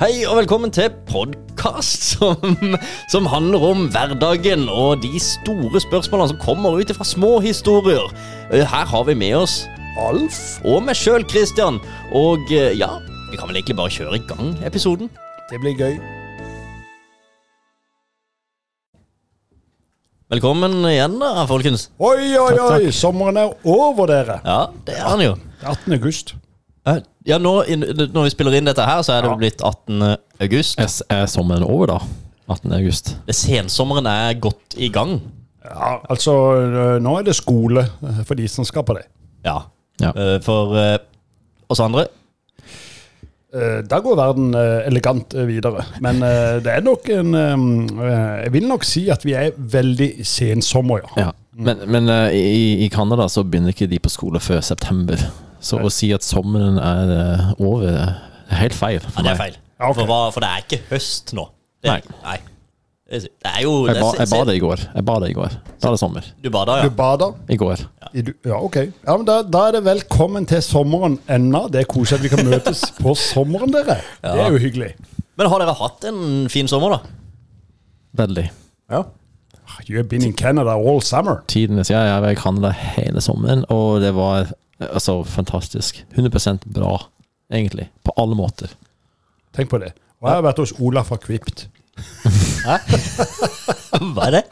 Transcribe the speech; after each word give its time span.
Hei 0.00 0.22
og 0.24 0.38
velkommen 0.38 0.70
til 0.72 0.88
podkast 1.10 2.06
som, 2.14 2.54
som 3.12 3.26
handler 3.28 3.64
om 3.68 3.82
hverdagen 3.92 4.62
og 4.72 5.02
de 5.02 5.20
store 5.20 5.82
spørsmålene 5.84 6.30
som 6.32 6.40
kommer 6.40 6.78
ut 6.80 6.92
fra 6.96 7.04
små 7.04 7.34
historier. 7.44 8.06
Eh, 8.48 8.64
Her 8.64 8.88
har 8.88 9.04
vi 9.04 9.14
med 9.20 9.36
oss 9.42 9.58
Alf 10.00 10.38
og 10.64 10.86
meg 10.86 10.96
sjøl, 10.96 11.26
Christian. 11.28 11.76
Og 12.16 12.48
eh, 12.48 12.72
ja, 12.80 12.88
vi 13.28 13.36
kan 13.36 13.50
vel 13.50 13.60
egentlig 13.60 13.76
bare 13.76 13.92
kjøre 13.92 14.16
i 14.16 14.24
gang 14.30 14.54
episoden. 14.64 15.12
Det 15.50 15.60
blir 15.60 15.76
gøy. 15.76 15.98
Velkommen 20.30 20.78
igjen, 20.88 21.18
da, 21.20 21.44
folkens. 21.50 21.88
Oi, 21.98 22.38
oi, 22.38 22.54
oi! 22.56 22.92
Sommeren 22.94 23.36
er 23.36 23.52
over, 23.68 24.06
dere. 24.08 24.38
Ja, 24.46 24.60
det 24.86 24.94
er 24.96 25.08
han 25.10 25.24
jo. 25.26 25.34
18. 25.66 25.98
august. 25.98 26.36
Eh, 26.86 27.00
Ja, 27.26 27.36
nå, 27.38 27.64
Når 28.14 28.22
vi 28.24 28.30
spiller 28.32 28.54
inn 28.56 28.64
dette 28.64 28.84
her, 28.86 29.02
så 29.04 29.12
er 29.18 29.22
det 29.22 29.30
Ja. 29.30 29.36
blitt 29.36 29.60
18. 29.62 30.16
august. 30.40 30.78
Er, 30.80 30.88
er 31.22 31.26
sommeren 31.26 31.62
over, 31.62 31.86
da? 31.86 31.98
18. 32.48 32.72
august. 32.72 33.16
Det 33.26 33.34
Sensommeren 33.34 34.06
er 34.06 34.34
godt 34.40 34.74
i 34.76 34.88
gang. 34.88 35.20
Ja, 35.64 35.98
altså, 36.08 36.32
øh, 36.56 37.02
nå 37.02 37.18
er 37.18 37.22
det 37.22 37.34
skole 37.36 37.84
for 38.24 38.34
de 38.34 38.48
som 38.48 38.64
skal 38.64 38.82
på 38.82 38.94
det. 38.96 39.04
Ja. 39.44 39.58
Ja. 40.00 40.10
Eh, 40.16 40.40
For 40.42 40.74
eh, 40.76 40.98
oss 41.68 41.80
andre 41.80 42.06
da 43.90 43.98
går 43.98 44.14
verden 44.14 44.54
elegant 44.54 45.34
videre. 45.34 45.82
Men 46.00 46.20
det 46.62 46.70
er 46.70 46.80
nok 46.86 47.08
en 47.10 47.32
Jeg 47.34 48.52
vil 48.52 48.68
nok 48.68 48.84
si 48.86 49.08
at 49.10 49.24
vi 49.24 49.32
er 49.34 49.50
veldig 49.58 50.24
sensommer, 50.24 51.00
ja. 51.16 51.24
Ja. 51.24 51.30
Men, 51.58 51.80
men 51.90 52.08
eh, 52.08 52.30
i, 52.30 52.84
i 52.84 52.88
Canada 52.88 53.26
så 53.28 53.42
begynner 53.42 53.74
ikke 53.74 53.88
de 53.90 53.98
på 53.98 54.08
skole 54.12 54.40
før 54.40 54.60
september. 54.64 55.18
Så 55.60 55.80
å 55.80 55.90
si 55.92 56.10
at 56.16 56.24
sommeren 56.24 56.78
er 56.80 57.10
over, 57.58 57.66
over, 57.66 57.98
er 58.50 58.62
helt 58.62 58.76
feil. 58.76 59.00
Ja, 59.02 59.10
for 59.12 59.26
det 59.26 59.34
er 59.34 59.40
feil. 59.40 59.58
Ja, 59.80 59.90
okay. 59.90 60.00
for, 60.00 60.08
hva, 60.10 60.20
for 60.34 60.44
det 60.44 60.48
er 60.52 60.64
ikke 60.64 60.80
høst 60.90 61.34
nå. 61.36 61.46
Det 61.80 61.92
er, 61.92 62.00
Nei. 62.04 62.24
nei. 62.24 62.38
Det 63.10 63.26
er 63.42 63.62
jo 63.64 63.70
Jeg, 63.88 63.96
det 63.96 64.02
ba, 64.04 64.10
jeg 64.20 64.30
bada 64.30 64.54
i 64.54 64.60
går. 64.62 64.82
Jeg 64.94 65.04
bada 65.08 65.26
i 65.26 65.34
går. 65.34 65.54
Da 65.82 65.88
er 65.88 65.94
det 65.96 66.00
sommer. 66.02 66.26
Du 66.44 66.46
bada, 66.54 66.76
Du 66.84 66.92
bada. 66.94 67.32
I 67.50 67.56
går. 67.58 67.80
Ja, 68.02 68.10
Ja, 68.46 68.58
ok. 68.60 68.76
Ja, 68.76 69.16
men 69.16 69.24
da, 69.26 69.40
da 69.42 69.64
er 69.66 69.78
det 69.78 69.80
velkommen 69.86 70.46
til 70.46 70.62
sommeren 70.62 71.16
ennå. 71.30 71.64
Det 71.72 71.82
er 71.82 71.88
koselig 71.90 72.20
at 72.20 72.26
vi 72.26 72.30
kan 72.36 72.46
møtes 72.46 72.84
på 73.02 73.14
sommeren, 73.18 73.72
dere. 73.74 73.98
Det 74.22 74.34
er 74.44 74.54
jo 74.54 74.62
hyggelig. 74.62 74.92
Men 75.40 75.50
har 75.50 75.62
dere 75.64 75.74
hatt 75.80 76.06
en 76.10 76.22
fin 76.52 76.70
sommer, 76.70 76.94
da? 76.94 77.16
Veldig. 78.22 78.46
Ja. 78.94 79.02
You've 79.88 80.08
been 80.10 80.22
in 80.26 80.32
Canada 80.34 80.76
all 80.76 81.00
summer. 81.02 81.42
Tidenes 81.50 81.90
Jeg 81.90 82.06
jeg 82.06 82.22
var 82.22 82.30
i 82.34 82.38
Canada 82.38 82.70
hele 82.74 83.22
sommeren, 83.24 83.64
og 83.70 84.00
det 84.02 84.10
var 84.14 84.44
eh, 84.44 84.54
altså 84.80 85.18
fantastisk. 85.28 86.04
100% 86.16 86.64
bra, 86.72 86.94
egentlig. 87.52 87.88
På 88.04 88.14
alle 88.16 88.36
måter. 88.38 88.72
Tenk 89.56 89.70
på 89.70 89.80
det. 89.82 89.92
Og 90.20 90.28
jeg 90.28 90.36
har 90.38 90.46
vært 90.46 90.62
hos 90.62 90.72
Ola 90.80 91.02
fra 91.04 91.16
Kvipt. 91.20 91.66
Hæ? 92.64 92.76
Hva 94.14 94.28
er 94.28 94.36
det? 94.38 94.44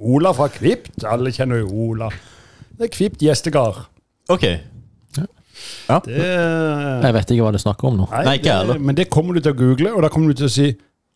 Ola 0.00 0.32
fra 0.36 0.48
Kvipt, 0.52 1.04
alle 1.08 1.32
kjenner 1.32 1.62
jo 1.62 1.70
Ola. 1.90 2.10
Det 2.76 2.88
er 2.88 2.92
Kvipt 2.94 3.22
gjestegard. 3.24 3.84
Ok. 4.32 4.46
Det, 6.06 6.14
Jeg 6.16 7.14
vet 7.14 7.30
ikke 7.34 7.44
hva 7.44 7.50
du 7.52 7.58
snakker 7.60 7.90
om 7.90 7.98
nå. 7.98 8.06
Nei, 8.12 8.38
ikke 8.38 8.46
det, 8.48 8.54
heller. 8.62 8.78
Men 8.80 8.96
det 8.96 9.08
kommer 9.12 9.36
du 9.36 9.42
til 9.44 9.52
å 9.52 9.58
google, 9.58 9.92
og 9.92 10.04
da 10.04 10.08
kommer 10.12 10.32
du 10.32 10.40
til 10.40 10.48
å 10.48 10.52
si 10.52 10.70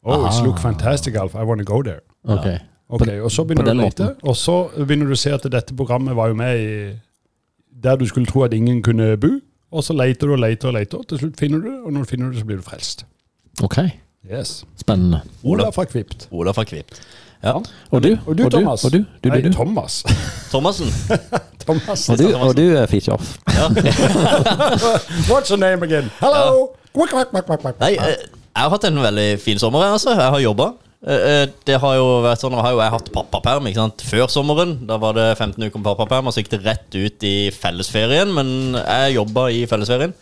Oh, 0.04 0.26
it's 0.28 0.42
look 0.44 0.58
fantastic, 0.60 1.14
Alf. 1.16 1.32
I 1.32 1.46
wanna 1.48 1.64
go 1.64 1.78
there. 1.82 2.02
Ok. 2.28 2.44
Ok, 2.92 3.06
Og 3.24 3.30
så 3.32 3.44
begynner 3.48 3.64
du 3.64 3.70
å 3.72 3.76
lete, 3.78 4.08
og 4.28 4.36
så 4.36 4.56
begynner 4.76 5.08
du 5.08 5.14
å 5.16 5.18
se 5.18 5.32
at 5.32 5.46
dette 5.48 5.72
programmet 5.76 6.12
var 6.16 6.28
jo 6.28 6.36
med 6.36 6.60
i 6.60 6.74
der 7.84 7.96
du 8.00 8.06
skulle 8.08 8.26
tro 8.26 8.42
at 8.46 8.54
ingen 8.56 8.82
kunne 8.82 9.16
bo. 9.20 9.34
Og 9.74 9.84
så 9.84 9.92
leter 9.92 10.26
du 10.30 10.32
og 10.32 10.38
leter 10.38 10.70
og 10.70 10.74
leter, 10.78 10.98
og 10.98 11.08
til 11.10 11.18
slutt 11.18 11.38
finner 11.40 11.58
du 11.58 11.66
det, 11.66 11.78
og 11.82 11.92
når 11.92 12.04
du 12.04 12.10
finner 12.10 12.30
det, 12.30 12.38
så 12.38 12.46
blir 12.46 12.56
du 12.56 12.62
frelst. 12.62 13.06
Ok. 13.62 13.78
Yes. 14.30 14.64
Spennende. 14.80 15.20
Ola 15.44 15.68
fra 15.74 15.84
Kvipt. 15.84 16.28
Ola 16.32 16.52
fra 16.54 16.64
Kvipt. 16.64 17.00
Ja. 17.44 17.58
Og 17.90 18.02
du? 18.02 18.14
Og 18.26 18.38
du, 18.38 18.48
Thomas? 18.50 18.84
Og 18.84 18.92
du? 18.92 18.98
Du, 18.98 19.28
du, 19.28 19.28
Nei. 19.28 19.52
Thomas. 19.52 20.04
Thomassen. 20.52 20.86
Thomas. 21.64 22.08
Og 22.08 22.18
du, 22.18 22.30
og 22.36 22.56
du 22.56 22.62
er 22.62 22.86
Fridtjof. 22.86 23.36
Ja. 23.48 23.68
What's 25.30 25.50
your 25.50 25.58
name 25.58 25.82
again? 25.82 26.08
Hello! 26.20 26.70
Quack. 26.94 27.34
Nei, 27.80 27.96
eh, 27.98 28.16
jeg 28.54 28.62
har 28.62 28.70
hatt 28.70 28.84
en 28.86 29.02
veldig 29.02 29.28
fin 29.42 29.58
sommer, 29.58 29.82
altså. 29.82 30.14
Jeg 30.14 30.30
har 30.30 30.38
jobba. 30.40 30.70
Det 31.04 31.76
har 31.82 31.96
jo 31.98 32.04
vært 32.24 32.40
sånn, 32.40 32.54
har 32.56 32.72
jo 32.72 32.80
jeg 32.80 32.92
hatt 32.94 33.08
pappaperm 33.12 33.66
ikke 33.68 33.82
sant? 33.82 34.04
før 34.08 34.30
sommeren. 34.32 34.76
Da 34.88 34.96
var 35.00 35.16
det 35.18 35.26
15 35.36 35.58
uker 35.60 35.76
med 35.80 35.88
pappaperm, 35.90 36.30
og 36.30 36.32
så 36.32 36.40
gikk 36.40 36.54
det 36.54 36.62
rett 36.64 36.96
ut 36.96 37.26
i 37.28 37.34
fellesferien. 37.52 38.32
Men 38.32 38.78
jeg 38.78 39.18
jobba 39.18 39.50
i 39.52 39.66
fellesferien. 39.68 40.14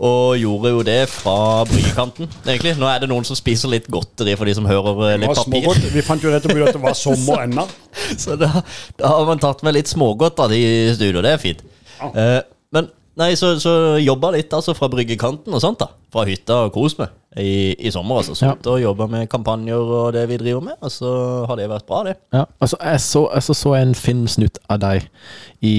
Og 0.00 0.38
gjorde 0.40 0.70
jo 0.72 0.82
det 0.84 1.00
fra 1.12 1.64
bryggekanten, 1.68 2.28
egentlig. 2.46 2.72
Nå 2.80 2.88
er 2.88 3.02
det 3.02 3.08
noen 3.10 3.26
som 3.28 3.36
spiser 3.36 3.68
litt 3.68 3.88
godteri 3.92 4.32
for 4.36 4.48
de 4.48 4.54
som 4.56 4.68
hører 4.68 5.02
eh, 5.10 5.18
litt 5.20 5.28
papir. 5.28 5.60
smågodt. 5.60 5.90
Vi 5.92 6.04
fant 6.06 6.24
jo 6.24 6.32
nettopp 6.32 6.56
ut 6.56 6.64
at 6.70 6.78
det 6.78 6.82
var 6.84 6.96
sommer 6.96 7.42
ennå. 7.46 7.66
Så 8.16 8.38
da, 8.40 8.48
da 8.96 9.10
har 9.12 9.28
man 9.28 9.42
tatt 9.42 9.60
med 9.66 9.76
litt 9.76 9.92
smågodt 9.92 10.40
av 10.40 10.52
de 10.52 10.60
i 10.60 10.94
studio. 10.96 11.20
Det 11.24 11.34
er 11.36 11.42
fint. 11.42 11.60
Eh, 12.00 12.38
men 12.72 12.88
nei, 13.20 13.34
så, 13.36 13.52
så 13.60 13.74
jobba 14.00 14.32
litt 14.38 14.56
altså 14.56 14.72
fra 14.76 14.88
bryggekanten 14.88 15.52
og 15.52 15.60
sånt. 15.64 15.84
da 15.84 15.90
Fra 16.12 16.24
hytta 16.28 16.62
og 16.68 16.72
kos 16.76 16.96
meg 17.00 17.12
i, 17.38 17.76
i 17.78 17.90
sommer. 17.94 18.16
altså 18.22 18.32
Ja. 18.34 18.52
Sånt, 18.54 18.66
Og 18.66 18.80
jobba 18.82 19.06
med 19.06 19.28
kampanjer 19.30 19.78
og 19.78 20.12
det 20.16 20.24
vi 20.28 20.36
driver 20.40 20.60
med. 20.66 20.74
Og 20.82 20.90
så 20.90 21.12
har 21.46 21.56
det 21.60 21.68
vært 21.70 21.86
bra, 21.86 22.02
det. 22.08 22.16
Ja, 22.34 22.44
altså 22.60 22.76
jeg 22.82 23.00
så, 23.00 23.24
jeg 23.34 23.42
så, 23.46 23.54
så 23.54 23.74
en 23.78 23.94
filmsnutt 23.94 24.58
av 24.68 24.80
deg 24.82 25.06
i 25.62 25.74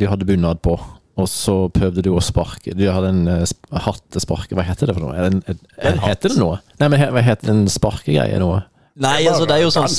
Du 0.00 0.06
hadde 0.10 0.26
bunad 0.26 0.60
på, 0.66 0.74
og 1.16 1.28
så 1.30 1.68
prøvde 1.72 2.02
du 2.04 2.10
å 2.12 2.20
sparke. 2.20 2.74
Du 2.76 2.84
hadde 2.92 3.08
en 3.14 3.28
uh, 3.28 3.44
hattespark... 3.86 4.50
hva 4.52 4.64
heter 4.66 4.90
det 4.90 4.96
for 4.98 5.06
noe? 5.06 5.14
Det 5.16 5.30
en, 5.30 5.42
en, 5.54 5.60
En 5.92 6.02
heter 6.08 6.34
det 6.34 6.40
noe? 6.42 6.58
Nei, 6.80 6.88
men 6.92 7.00
he- 7.00 7.12
hva 7.14 7.22
heter 7.24 7.54
en 7.54 7.66
sparkegreie 7.72 8.40
noe? 8.42 8.64
Nei, 8.96 9.26
altså 9.28 9.44
det 9.44 9.58
er 9.58 9.60
jo 9.66 9.72
sånn 9.74 9.90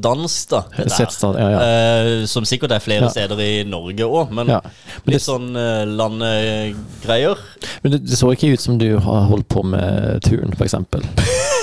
dans. 0.00 0.36
Da. 0.48 0.62
Setesdal, 0.78 1.36
ja, 1.36 1.48
ja. 1.52 1.58
Uh, 1.60 2.26
som 2.30 2.46
sikkert 2.48 2.72
er 2.72 2.80
flere 2.80 3.04
Ja. 3.04 3.10
steder 3.12 3.40
i 3.44 3.50
Norge 3.68 4.06
òg, 4.08 4.30
men 4.32 4.48
Ja. 4.48 4.60
Men 5.04 5.12
litt 5.12 5.20
det- 5.20 5.26
sånn 5.26 5.50
uh, 5.52 5.84
landegreier. 5.84 7.36
Men 7.82 7.92
det, 7.92 8.00
det 8.08 8.16
så 8.16 8.32
ikke 8.32 8.54
ut 8.54 8.60
som 8.60 8.78
du 8.78 8.98
har 8.98 9.26
holdt 9.28 9.48
på 9.52 9.62
med 9.62 10.22
turn, 10.24 10.56
eksempel. 10.64 11.04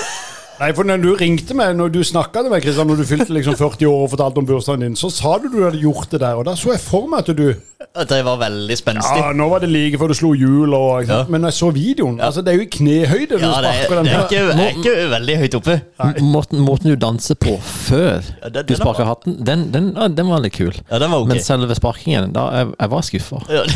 Nei, 0.60 0.68
for 0.76 0.86
når 0.86 1.00
du 1.02 1.08
ringte 1.18 1.54
meg, 1.58 1.72
når 1.74 1.90
du 1.90 2.00
snakka 2.06 2.44
med 2.46 2.62
Kristian, 2.62 2.86
når 2.86 3.00
du 3.02 3.06
fylte 3.08 3.34
liksom 3.34 3.56
40 3.58 3.88
år 3.90 4.04
og 4.04 4.10
fortalte 4.12 4.38
om 4.38 4.46
bursdagen 4.46 4.84
din, 4.86 4.94
så 4.96 5.08
sa 5.10 5.32
du 5.42 5.48
du 5.50 5.64
hadde 5.64 5.80
gjort 5.82 6.12
det 6.14 6.20
der, 6.22 6.38
og 6.38 6.44
da 6.46 6.54
så 6.58 6.70
jeg 6.76 6.82
for 6.84 7.08
meg 7.10 7.24
at 7.26 7.32
du 7.36 7.48
At 7.94 8.08
det 8.10 8.20
var 8.26 8.38
veldig 8.40 8.76
spenstig. 8.78 9.18
Ja, 9.20 9.32
nå 9.36 9.48
var 9.50 9.60
det 9.64 9.68
like 9.70 9.98
før 10.00 10.08
du 10.10 10.14
slo 10.18 10.30
hjul, 10.38 10.72
og? 10.74 11.08
Ja. 11.10 11.24
Men 11.28 11.42
når 11.44 11.52
jeg 11.52 11.58
så 11.58 11.70
videoen 11.74 12.20
Altså, 12.22 12.42
det 12.42 12.54
er 12.54 12.60
jo 12.60 12.64
i 12.64 12.70
knehøyde 12.78 13.34
du 13.34 13.42
Ja, 13.44 13.50
er, 13.60 13.82
sparker 13.82 13.98
den 14.00 14.08
det 14.08 14.14
er, 14.14 14.24
ikke, 14.24 14.46
det 14.54 14.64
er 14.64 14.78
ikke 14.78 15.10
veldig 15.16 15.36
høyt 15.42 15.58
oppe. 15.60 15.76
Måten, 16.22 16.62
måten 16.64 16.90
du 16.90 16.96
danser 17.02 17.34
på 17.38 17.58
før 17.66 18.22
Ja, 18.42 18.48
det, 18.54 18.64
du 18.70 18.74
er 18.74 18.80
sparker 18.80 19.10
hatten, 19.10 19.36
den, 19.46 19.68
den, 19.74 19.92
ja, 19.98 20.08
den 20.08 20.30
var 20.30 20.42
litt 20.46 20.54
kul. 20.56 20.72
Ja, 20.90 20.98
den 21.02 21.10
var 21.12 21.22
ok. 21.26 21.34
Men 21.34 21.42
selve 21.44 21.74
sparkingen, 21.78 22.32
da 22.34 22.48
jeg, 22.60 22.72
jeg 22.78 22.94
var 22.94 23.06
skuffa. 23.10 23.42
Ja, 23.50 23.66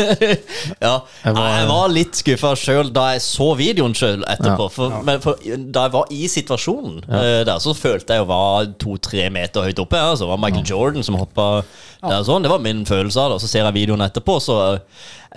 ja. 0.80 0.92
Jeg 1.24 1.34
var- 1.36 1.48
jeg 1.58 1.66
var 1.68 1.88
litt 1.92 2.16
skuffa 2.16 2.54
sjøl 2.56 2.88
da 2.94 3.10
jeg 3.14 3.20
så 3.24 3.50
videoen 3.58 3.92
sjøl 3.98 4.22
etterpå. 4.24 4.68
Ja. 4.70 4.74
For, 4.76 5.02
men 5.04 5.20
for 5.20 5.36
da 5.44 5.82
jeg 5.88 5.92
var 5.98 6.06
i 6.14 6.19
situasjonen 6.28 6.98
eh, 7.06 7.40
der, 7.48 7.56
så 7.62 7.72
følte 7.76 8.16
jeg 8.16 8.24
å 8.24 8.28
være 8.28 8.74
to-tre 8.82 9.28
meter 9.32 9.64
høyt 9.64 9.80
oppe. 9.80 10.00
Altså. 10.00 10.26
Det 10.26 10.32
var 10.32 10.42
Michael 10.42 10.66
Jordan 10.68 11.06
som 11.06 11.18
hoppa 11.20 11.48
der 12.02 12.26
sånn. 12.26 12.44
Det 12.44 12.52
var 12.52 12.62
min 12.64 12.84
følelse 12.88 13.22
av 13.22 13.32
det. 13.32 13.38
Og 13.38 13.44
så 13.44 13.50
ser 13.50 13.64
jeg 13.64 13.76
videoen 13.78 14.04
etterpå, 14.04 14.36
så 14.42 14.58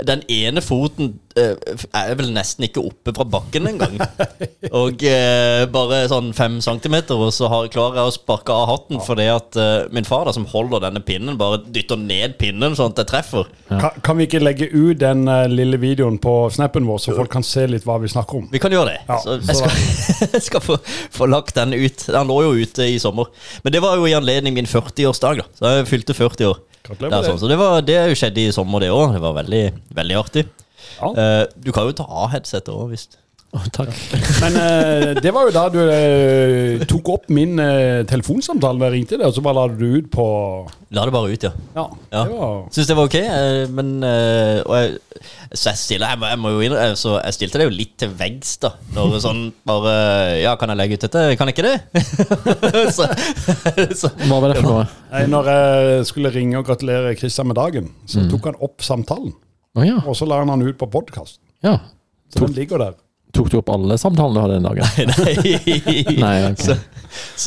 den 0.01 0.23
ene 0.31 0.61
foten 0.65 1.11
eh, 1.37 1.53
er 1.93 2.15
vel 2.17 2.31
nesten 2.33 2.65
ikke 2.65 2.81
oppe 2.81 3.13
fra 3.13 3.25
bakken 3.29 3.67
engang. 3.69 3.99
og 4.81 5.03
eh, 5.05 5.65
bare 5.69 5.99
sånn 6.09 6.31
fem 6.33 6.57
centimeter, 6.65 7.19
og 7.19 7.29
så 7.35 7.49
har, 7.51 7.69
klarer 7.73 8.01
jeg 8.01 8.09
å 8.09 8.15
sparke 8.15 8.55
av 8.55 8.65
hatten 8.71 9.03
fordi 9.05 9.27
at 9.29 9.59
eh, 9.61 9.85
min 9.93 10.07
far, 10.07 10.25
da, 10.25 10.33
som 10.33 10.47
holder 10.49 10.87
denne 10.87 11.03
pinnen, 11.05 11.37
bare 11.37 11.61
dytter 11.67 12.01
ned 12.01 12.39
pinnen 12.41 12.73
sånn 12.79 12.95
at 12.95 13.03
jeg 13.03 13.11
treffer. 13.13 13.53
Kan, 13.69 14.01
kan 14.05 14.17
vi 14.17 14.25
ikke 14.25 14.41
legge 14.41 14.71
ut 14.73 14.97
den 15.01 15.27
uh, 15.29 15.45
lille 15.49 15.77
videoen 15.81 16.17
på 16.21 16.33
snappen 16.53 16.89
vår, 16.89 16.99
så 17.01 17.17
folk 17.17 17.31
kan 17.33 17.45
se 17.45 17.67
litt 17.69 17.85
hva 17.85 17.99
vi 18.01 18.09
snakker 18.09 18.41
om? 18.41 18.49
Vi 18.53 18.61
kan 18.61 18.73
gjøre 18.73 18.95
det. 18.95 18.99
Ja, 19.07 19.21
så 19.21 19.37
jeg 19.37 19.61
skal, 19.61 19.79
jeg 20.39 20.45
skal 20.49 20.65
få, 20.65 20.81
få 21.13 21.29
lagt 21.29 21.57
den 21.57 21.77
ut. 21.77 22.05
Den 22.09 22.29
lå 22.29 22.41
jo 22.47 22.53
ute 22.65 22.89
i 22.89 22.99
sommer. 23.01 23.29
Men 23.61 23.77
det 23.77 23.81
var 23.85 23.97
jo 24.01 24.09
i 24.09 24.17
anledning 24.17 24.57
min 24.57 24.69
40-årsdag. 24.69 25.43
da 25.43 25.49
Så 25.57 25.77
jeg 25.77 25.89
fylte 25.93 26.17
40 26.17 26.49
år. 26.49 26.61
Det 26.83 27.07
er 27.07 27.23
sånn, 27.23 27.39
så 27.39 27.47
det, 27.47 27.57
var, 27.59 27.79
det 27.87 27.97
skjedde 28.19 28.43
i 28.43 28.53
sommer, 28.55 28.83
det 28.83 28.91
òg. 28.91 29.13
Det 29.15 29.21
var 29.23 29.37
veldig, 29.37 29.63
veldig 29.95 30.17
artig. 30.19 30.43
Ja. 30.97 31.11
Eh, 31.15 31.43
du 31.63 31.71
kan 31.75 31.87
jo 31.87 31.95
ta 31.95 32.03
av 32.07 32.33
headsetet 32.33 32.73
òg, 32.73 32.89
hvis 32.91 33.07
Å, 33.53 33.59
takk. 33.69 33.91
Men 34.41 34.55
uh, 34.57 35.11
det 35.21 35.29
var 35.29 35.45
jo 35.45 35.51
da 35.53 35.63
du 35.69 35.77
uh, 35.85 36.83
tok 36.89 37.09
opp 37.13 37.27
min 37.33 37.53
uh, 37.61 38.01
telefonsamtale 38.09 38.81
da 38.81 38.87
jeg 38.87 38.95
ringte 38.95 39.19
deg, 39.19 39.27
og 39.27 39.35
så 39.35 39.43
bare 39.45 39.59
la 39.59 39.65
du 39.69 39.83
det 39.83 39.89
ut 39.93 40.07
på 40.13 40.25
La 40.93 41.03
det 41.05 41.13
bare 41.13 41.29
ut, 41.29 41.45
ja. 41.45 41.51
Ja. 41.75 41.83
Ja. 42.09 42.23
Det 42.29 42.37
var, 42.39 42.55
Syns 42.73 42.89
det 42.89 42.95
var 42.97 43.09
ok, 43.09 43.15
men 43.73 43.87
og 44.05 44.73
jeg, 44.77 44.97
Så 45.49 45.71
jeg 45.71 45.79
stiller 45.81 46.11
jeg, 46.13 46.19
jeg 46.29 46.39
må 46.43 46.51
jo 46.53 46.59
innrømme 46.67 46.99
Så 46.99 47.15
jeg 47.15 47.33
stilte 47.33 47.61
det 47.61 47.65
jo 47.65 47.73
litt 47.73 47.95
til 48.03 48.11
veggs, 48.19 48.51
da. 48.61 48.69
Når 48.93 49.15
det 49.15 49.21
sånn 49.25 49.41
bare 49.65 49.95
Ja, 50.43 50.53
kan 50.61 50.69
jeg 50.69 50.77
legge 50.77 50.99
ut 50.99 51.05
dette? 51.07 51.23
Kan 51.39 51.49
jeg 51.49 51.57
ikke 51.57 51.65
det? 51.65 52.03
så, 52.97 53.09
så 54.03 54.11
Hva 54.27 54.37
var 54.37 54.53
det 54.53 54.59
for 54.59 54.69
noe? 54.69 54.85
Nei, 55.15 55.23
når 55.33 55.49
jeg 55.49 56.05
skulle 56.11 56.33
ringe 56.35 56.61
og 56.61 56.69
gratulere 56.69 57.15
Kristian 57.17 57.49
med 57.49 57.57
dagen, 57.57 57.89
så 58.09 58.27
tok 58.29 58.51
han 58.51 58.61
opp 58.65 58.85
samtalen. 58.85 59.33
Oh, 59.73 59.81
ja. 59.85 59.97
Og 60.05 60.17
så 60.17 60.29
la 60.29 60.43
han 60.43 60.53
den 60.53 60.69
ut 60.69 60.77
på 60.77 60.89
podkast. 60.93 61.41
ja. 61.65 61.79
Så 62.33 62.47
den 62.47 62.55
ligger 62.57 62.81
der. 62.81 62.95
Tok 63.33 63.49
du 63.49 63.55
opp 63.57 63.69
alle 63.73 63.95
samtalene 63.97 64.35
du 64.35 64.41
hadde 64.43 64.57
den 64.59 64.67
dagen? 64.67 65.09
Nei. 65.23 66.17
Nei, 66.21 66.33
okay. 66.51 66.67
Så, 66.67 66.75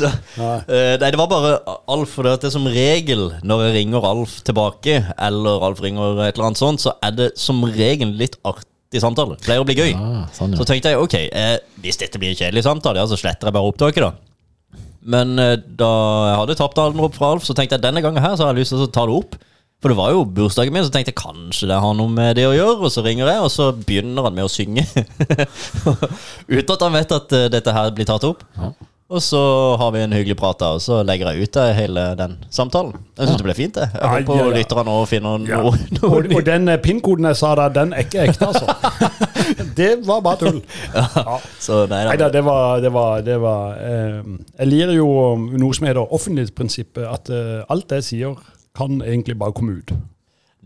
så 0.01 0.11
Nei. 0.35 0.57
Uh, 0.67 0.95
Nei, 0.99 1.11
det 1.15 1.21
var 1.21 1.29
bare 1.31 1.53
Alf. 1.95 2.17
For 2.17 2.27
det 2.27 2.49
er 2.49 2.55
som 2.55 2.67
regel 2.71 3.29
når 3.47 3.69
jeg 3.69 3.77
ringer 3.79 4.09
Alf 4.09 4.41
tilbake, 4.47 4.99
eller 5.29 5.67
Alf 5.69 5.83
ringer 5.85 6.25
et 6.25 6.35
eller 6.35 6.49
annet 6.49 6.63
sånt, 6.63 6.83
så 6.83 6.97
er 7.07 7.15
det 7.15 7.29
som 7.39 7.63
regel 7.71 8.17
litt 8.19 8.35
artig 8.43 9.03
samtale. 9.03 9.39
Pleier 9.47 9.63
å 9.63 9.69
bli 9.69 9.79
gøy. 9.79 9.93
Ja, 9.95 10.25
sånn, 10.35 10.59
Så 10.59 10.67
tenkte 10.67 10.91
jeg 10.91 11.03
ok, 11.03 11.19
uh, 11.31 11.55
hvis 11.85 12.03
dette 12.03 12.19
blir 12.19 12.35
en 12.35 12.41
kjedelig 12.41 12.67
samtale, 12.67 12.99
ja, 12.99 13.07
så 13.07 13.21
sletter 13.21 13.47
jeg 13.47 13.55
bare 13.55 13.71
opptaket, 13.71 14.09
da. 14.09 14.83
Men 15.07 15.39
uh, 15.39 15.55
da 15.55 15.93
jeg 16.33 16.41
hadde 16.43 16.59
tapt 16.59 16.83
alderen 16.83 17.07
opp 17.07 17.15
fra 17.15 17.31
Alf, 17.37 17.47
så 17.47 17.55
tenkte 17.55 17.79
jeg 17.79 17.87
denne 17.87 18.03
gangen 18.03 18.27
her 18.27 18.35
så 18.35 18.49
har 18.49 18.57
jeg 18.57 18.65
lyst 18.65 18.75
til 18.75 18.83
å 18.83 18.91
ta 18.91 19.07
det 19.07 19.21
opp. 19.23 19.39
For 19.87 19.93
det 19.95 20.01
var 20.01 20.11
jo 20.17 20.25
bursdagen 20.27 20.75
min, 20.75 20.83
så 20.83 20.91
tenkte 20.91 21.13
jeg 21.13 21.21
kanskje 21.21 21.69
det 21.71 21.77
har 21.79 21.93
noe 21.95 22.11
med 22.11 22.33
det 22.35 22.43
å 22.49 22.57
gjøre. 22.57 22.81
Og 22.89 22.91
så 22.91 23.05
ringer 23.07 23.29
jeg, 23.31 23.39
og 23.47 23.53
så 23.55 23.69
begynner 23.71 24.27
han 24.27 24.35
med 24.35 24.49
å 24.49 24.51
synge. 24.51 24.83
Uten 26.51 26.73
at 26.75 26.83
han 26.83 26.97
vet 26.97 27.13
at 27.15 27.35
eh, 27.39 27.45
dette 27.55 27.75
her 27.77 27.93
blir 27.95 28.09
tatt 28.09 28.27
opp. 28.27 28.43
Ja. 28.59 28.73
Og 29.07 29.21
så 29.23 29.39
har 29.79 29.93
vi 29.95 30.01
en 30.03 30.11
hyggelig 30.17 30.35
prat, 30.41 30.59
da, 30.59 30.73
og 30.75 30.81
så 30.83 30.97
legger 31.07 31.29
jeg 31.31 31.47
ut 31.47 31.53
da, 31.55 31.69
hele 31.77 32.09
den 32.19 32.33
samtalen. 32.51 32.97
Jeg 33.15 33.29
syns 33.29 33.39
det 33.39 33.47
ble 33.47 33.55
fint, 33.55 33.77
det. 33.79 33.87
Jeg 33.93 34.03
Ja, 34.03 34.09
håper 34.17 34.41
ja, 34.41 34.49
ja. 34.49 34.57
lytterne 34.57 34.97
òg 34.99 35.05
finner 35.07 35.39
noe, 35.45 35.77
noe 36.01 36.09
Og, 36.11 36.27
og 36.35 36.43
den 36.51 36.67
eh, 36.75 36.81
PIN-koden 36.83 37.31
jeg 37.31 37.39
sa 37.39 37.53
der, 37.61 37.71
den 37.77 37.95
er 37.95 38.03
ikke 38.09 38.25
ekte, 38.27 38.49
altså. 38.51 39.15
det 39.79 39.93
var 40.09 40.25
bare 40.27 40.41
tull. 40.43 40.59
Ja. 40.99 41.39
Så 41.63 41.85
nei, 41.87 42.03
Nei 42.11 42.19
da, 42.19 42.33
det 42.35 42.43
var, 42.51 42.83
det 42.83 42.91
var, 42.99 43.23
det 43.31 43.39
var 43.47 43.79
eh, 43.79 44.19
Jeg 44.59 44.73
lirer 44.73 44.97
jo 44.99 45.07
noe 45.55 45.79
som 45.79 45.87
heter 45.87 46.03
offentlighetsprinsippet. 46.19 47.07
At 47.07 47.31
eh, 47.31 47.63
alt 47.71 47.95
jeg 48.01 48.09
sier, 48.11 48.35
kan 48.77 49.01
egentlig 49.03 49.39
bare 49.41 49.57
komme 49.57 49.81
ut. 49.81 49.97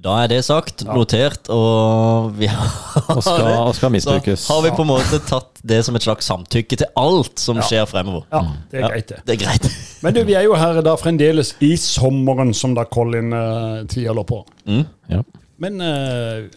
Da 0.01 0.15
er 0.23 0.31
det 0.33 0.39
sagt, 0.47 0.81
notert, 0.89 1.51
og 1.53 2.31
vi 2.39 2.49
har 2.49 2.71
Og 3.13 3.21
skal, 3.21 3.49
og 3.67 3.75
skal 3.77 3.93
misbrukes. 3.97 4.47
Så 4.47 4.57
har 4.57 4.63
vi 4.65 4.71
på 4.73 4.87
en 4.87 4.89
måte 4.89 5.21
tatt 5.29 5.61
det 5.61 5.83
som 5.85 5.99
et 5.99 6.07
slags 6.07 6.31
samtykke 6.31 6.79
til 6.81 6.89
alt 6.97 7.43
som 7.43 7.61
skjer 7.61 7.85
fremover. 7.91 8.25
Ja, 8.33 8.41
det 8.71 8.81
er 8.81 8.87
Ja, 8.87 8.89
greit, 8.95 9.11
det. 9.13 9.21
Det 9.27 9.35
er 9.37 9.43
greit. 9.43 9.69
Men 10.07 10.17
du, 10.17 10.23
vi 10.25 10.39
er 10.39 10.47
jo 10.49 10.57
her 10.57 10.81
da 10.87 10.97
fremdeles 10.97 11.53
i 11.61 11.75
sommeren, 11.77 12.55
som 12.57 12.73
da 12.79 12.87
Colin 12.89 13.35
uh, 13.37 14.15
lå 14.17 14.25
på. 14.25 14.41
Mm. 14.65 14.87
Ja. 15.13 15.21
Men 15.61 15.85
uh, 15.85 16.49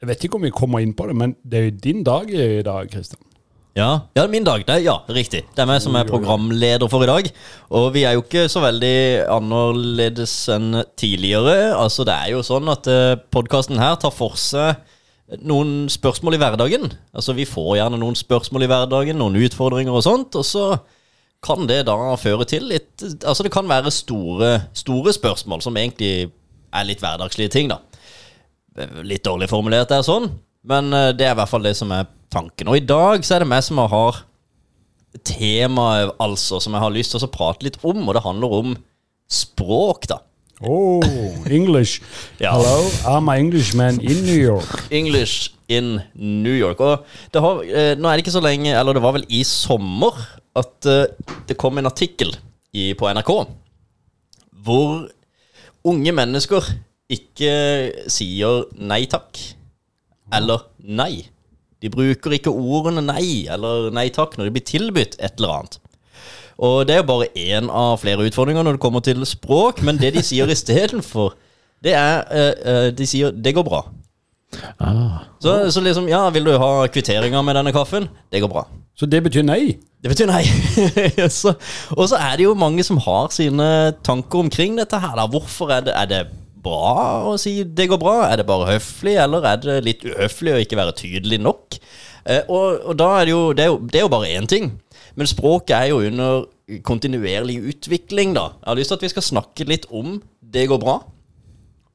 jeg 0.00 0.08
vet 0.08 0.24
ikke 0.24 0.40
om 0.40 0.48
vi 0.48 0.54
kommer 0.54 0.80
inn 0.84 0.96
på 0.96 1.10
det, 1.10 1.14
men 1.16 1.36
det 1.44 1.58
er 1.58 1.68
jo 1.68 1.76
din 1.84 2.02
dag 2.04 2.32
i 2.32 2.62
dag, 2.64 2.88
Kristian. 2.92 3.20
Ja, 3.74 4.06
ja, 4.14 4.28
min 4.30 4.44
dag. 4.46 4.62
Det 4.62 4.70
er, 4.70 4.82
ja, 4.86 5.00
riktig. 5.10 5.40
Det 5.50 5.62
er 5.62 5.66
meg 5.66 5.80
som 5.82 5.96
er 5.98 6.06
programleder 6.06 6.86
for 6.90 7.02
i 7.02 7.08
dag. 7.10 7.26
Og 7.74 7.88
vi 7.96 8.04
er 8.06 8.14
jo 8.14 8.22
ikke 8.22 8.46
så 8.50 8.62
veldig 8.62 9.26
annerledes 9.34 10.34
enn 10.54 10.84
tidligere. 10.94 11.72
Altså, 11.74 12.06
det 12.06 12.14
er 12.14 12.30
jo 12.36 12.44
sånn 12.46 12.70
at 12.70 12.86
eh, 12.86 13.16
podkasten 13.34 13.82
her 13.82 13.98
tar 13.98 14.14
for 14.14 14.38
seg 14.38 14.78
noen 15.42 15.88
spørsmål 15.90 16.36
i 16.36 16.40
hverdagen. 16.44 16.86
Altså, 17.16 17.34
vi 17.34 17.48
får 17.50 17.80
gjerne 17.80 17.98
noen 17.98 18.14
spørsmål 18.18 18.62
i 18.62 18.70
hverdagen, 18.70 19.18
noen 19.18 19.42
utfordringer 19.42 19.98
og 19.98 20.06
sånt, 20.06 20.38
og 20.38 20.46
så 20.46 20.68
kan 21.44 21.66
det 21.66 21.82
da 21.90 21.98
føre 22.16 22.46
til 22.48 22.70
litt 22.70 23.02
Altså, 23.02 23.42
det 23.44 23.52
kan 23.52 23.66
være 23.68 23.90
store, 23.92 24.54
store 24.72 25.12
spørsmål 25.12 25.60
som 25.66 25.76
egentlig 25.76 26.30
er 26.74 26.86
litt 26.86 27.02
hverdagslige 27.02 27.50
ting, 27.52 27.74
da. 27.74 27.82
Litt 29.02 29.26
dårlig 29.26 29.50
formulert, 29.50 29.90
det 29.90 29.98
er 29.98 30.06
sånn, 30.06 30.30
men 30.70 30.94
eh, 30.94 31.10
det 31.18 31.26
er 31.26 31.34
i 31.34 31.40
hvert 31.42 31.50
fall 31.50 31.66
det 31.66 31.74
som 31.78 31.90
er 31.90 32.06
tanken. 32.34 32.70
Og 32.70 32.78
i 32.80 32.84
dag 32.84 33.24
så 33.24 33.36
er 33.36 33.44
det 33.44 33.50
meg 33.50 33.64
som 33.66 33.80
har 33.80 34.22
temaet, 35.24 36.12
altså, 36.22 36.60
som 36.60 36.74
jeg 36.74 36.82
har 36.82 36.94
lyst 36.94 37.14
til 37.14 37.24
å 37.24 37.32
prate 37.32 37.66
litt 37.66 37.78
om, 37.86 38.02
og 38.02 38.16
det 38.16 38.24
handler 38.24 38.56
om 38.60 38.76
språk, 39.30 40.08
da. 40.10 40.20
Oh, 40.64 41.02
English. 41.50 42.00
Ja. 42.42 42.54
Hello, 42.54 42.86
I'm 43.10 43.30
an 43.30 43.46
Englishman 43.46 44.00
in 44.02 44.24
New 44.26 44.38
York. 44.38 44.86
English 44.90 45.52
in 45.68 46.00
New 46.14 46.54
York. 46.54 46.80
Og 46.80 47.04
det 47.34 47.42
har, 47.42 47.62
eh, 47.64 47.92
nå 47.98 48.08
er 48.08 48.16
det 48.16 48.24
ikke 48.24 48.36
så 48.36 48.42
lenge, 48.44 48.74
eller 48.74 48.96
det 48.96 49.02
var 49.04 49.14
vel 49.16 49.26
i 49.30 49.42
sommer, 49.46 50.18
at 50.54 50.86
eh, 50.90 51.06
det 51.48 51.58
kom 51.58 51.78
en 51.78 51.90
artikkel 51.90 52.34
i, 52.74 52.92
på 52.98 53.10
NRK 53.10 53.30
hvor 54.64 55.04
unge 55.84 56.12
mennesker 56.16 56.70
ikke 57.12 57.52
sier 58.10 58.64
nei 58.80 59.02
takk 59.10 59.36
eller 60.34 60.64
nei. 60.80 61.26
De 61.84 61.92
bruker 61.92 62.32
ikke 62.32 62.52
ordene 62.52 63.02
nei 63.04 63.44
eller 63.52 63.90
nei 63.92 64.06
takk 64.14 64.38
når 64.38 64.48
de 64.48 64.54
blir 64.56 64.64
tilbudt 64.64 65.18
et 65.18 65.36
eller 65.36 65.58
annet. 65.58 65.80
Og 66.64 66.84
det 66.86 66.94
er 66.94 67.02
jo 67.02 67.08
bare 67.10 67.32
én 67.36 67.68
av 67.68 67.98
flere 68.00 68.24
utfordringer 68.24 68.64
når 68.64 68.78
det 68.78 68.84
kommer 68.84 69.02
til 69.04 69.20
språk, 69.28 69.82
men 69.84 69.98
det 70.00 70.14
de 70.14 70.22
sier 70.24 70.48
istedenfor, 70.48 71.34
det 71.84 71.92
er 71.98 72.22
eh, 72.32 72.52
eh, 72.64 72.86
De 72.96 73.06
sier 73.06 73.34
'det 73.34 73.54
går 73.54 73.66
bra'. 73.66 73.84
Ah. 74.80 75.26
Så, 75.42 75.70
så 75.70 75.80
liksom, 75.80 76.08
ja, 76.08 76.30
vil 76.30 76.46
du 76.46 76.56
ha 76.58 76.86
kvitteringer 76.86 77.42
med 77.42 77.56
denne 77.58 77.72
kaffen? 77.72 78.08
Det 78.32 78.40
går 78.40 78.48
bra. 78.48 78.64
Så 78.96 79.06
det 79.06 79.22
betyr 79.22 79.42
nei? 79.42 79.76
Det 80.02 80.12
betyr 80.12 80.30
nei. 80.30 80.44
så, 81.40 81.54
og 81.96 82.08
så 82.08 82.16
er 82.16 82.36
det 82.36 82.46
jo 82.46 82.54
mange 82.54 82.84
som 82.86 83.00
har 83.02 83.28
sine 83.34 83.92
tanker 84.06 84.38
omkring 84.46 84.78
dette 84.78 85.00
her. 85.00 85.16
Da. 85.18 85.26
Hvorfor 85.26 85.72
er 85.74 85.80
det, 85.80 85.94
er 85.96 86.06
det 86.06 86.22
bra 86.64 87.22
å 87.28 87.36
si 87.40 87.62
'det 87.64 87.88
går 87.90 88.00
bra'? 88.00 88.32
Er 88.32 88.40
det 88.40 88.48
bare 88.48 88.72
høflig, 88.72 89.16
eller 89.20 89.44
er 89.44 89.60
det 89.62 89.84
litt 89.84 90.04
uhøflig 90.04 90.54
å 90.54 90.62
ikke 90.64 90.80
være 90.80 90.96
tydelig 90.96 91.40
nok? 91.40 91.78
Eh, 92.24 92.42
og, 92.48 92.80
og 92.88 92.96
da 92.96 93.20
er 93.20 93.24
det 93.24 93.34
jo 93.34 93.52
det, 93.52 93.64
er 93.64 93.70
jo 93.72 93.78
det 93.84 94.00
er 94.00 94.06
jo 94.06 94.12
bare 94.16 94.32
én 94.32 94.48
ting. 94.48 94.72
Men 95.14 95.30
språket 95.30 95.76
er 95.76 95.86
jo 95.92 96.00
under 96.00 96.46
kontinuerlig 96.82 97.58
utvikling, 97.74 98.34
da. 98.34 98.54
Jeg 98.62 98.70
har 98.70 98.78
lyst 98.80 98.88
til 98.92 98.98
at 98.98 99.04
vi 99.04 99.12
skal 99.12 99.28
snakke 99.30 99.68
litt 99.68 99.86
om 99.90 100.22
'det 100.40 100.68
går 100.68 100.80
bra'. 100.80 101.02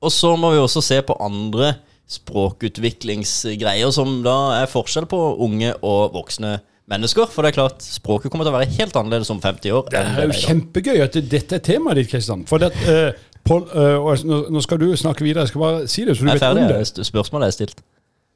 Og 0.01 0.11
så 0.11 0.35
må 0.39 0.53
vi 0.53 0.61
også 0.61 0.81
se 0.81 1.01
på 1.01 1.17
andre 1.19 1.75
språkutviklingsgreier 2.09 3.91
som 3.93 4.23
da 4.25 4.61
er 4.61 4.71
forskjell 4.71 5.05
på 5.09 5.17
unge 5.45 5.73
og 5.83 6.13
voksne 6.15 6.59
mennesker. 6.89 7.29
For 7.29 7.45
det 7.45 7.51
er 7.51 7.57
klart, 7.59 7.85
språket 7.85 8.31
kommer 8.31 8.47
til 8.47 8.53
å 8.53 8.57
være 8.57 8.71
helt 8.79 8.97
annerledes 8.97 9.29
om 9.33 9.41
50 9.43 9.75
år. 9.75 9.89
Det 9.91 9.99
er 9.99 10.29
jo 10.29 10.39
kjempegøy 10.39 11.03
at 11.05 11.19
dette 11.29 11.59
er 11.59 11.65
temaet 11.65 12.01
ditt, 12.01 12.09
Kristian. 12.11 12.45
For 12.49 12.61
det, 12.61 12.71
eh, 12.89 13.11
Pål, 13.49 13.63
eh, 13.73 14.25
nå, 14.53 14.61
skal 14.61 14.79
du 14.81 14.87
snakke 14.95 15.25
videre, 15.25 15.47
jeg 15.47 15.53
skal 15.53 15.61
bare 15.63 15.87
si 15.89 16.05
det, 16.05 16.17
så 16.17 16.23
du 16.23 16.29
Jeg 16.29 16.39
vet 16.41 16.49
om 16.49 16.57
ferdig. 16.57 16.95
det. 16.95 17.05
Spørsmålet 17.05 17.47
er 17.47 17.55
stilt. 17.55 17.81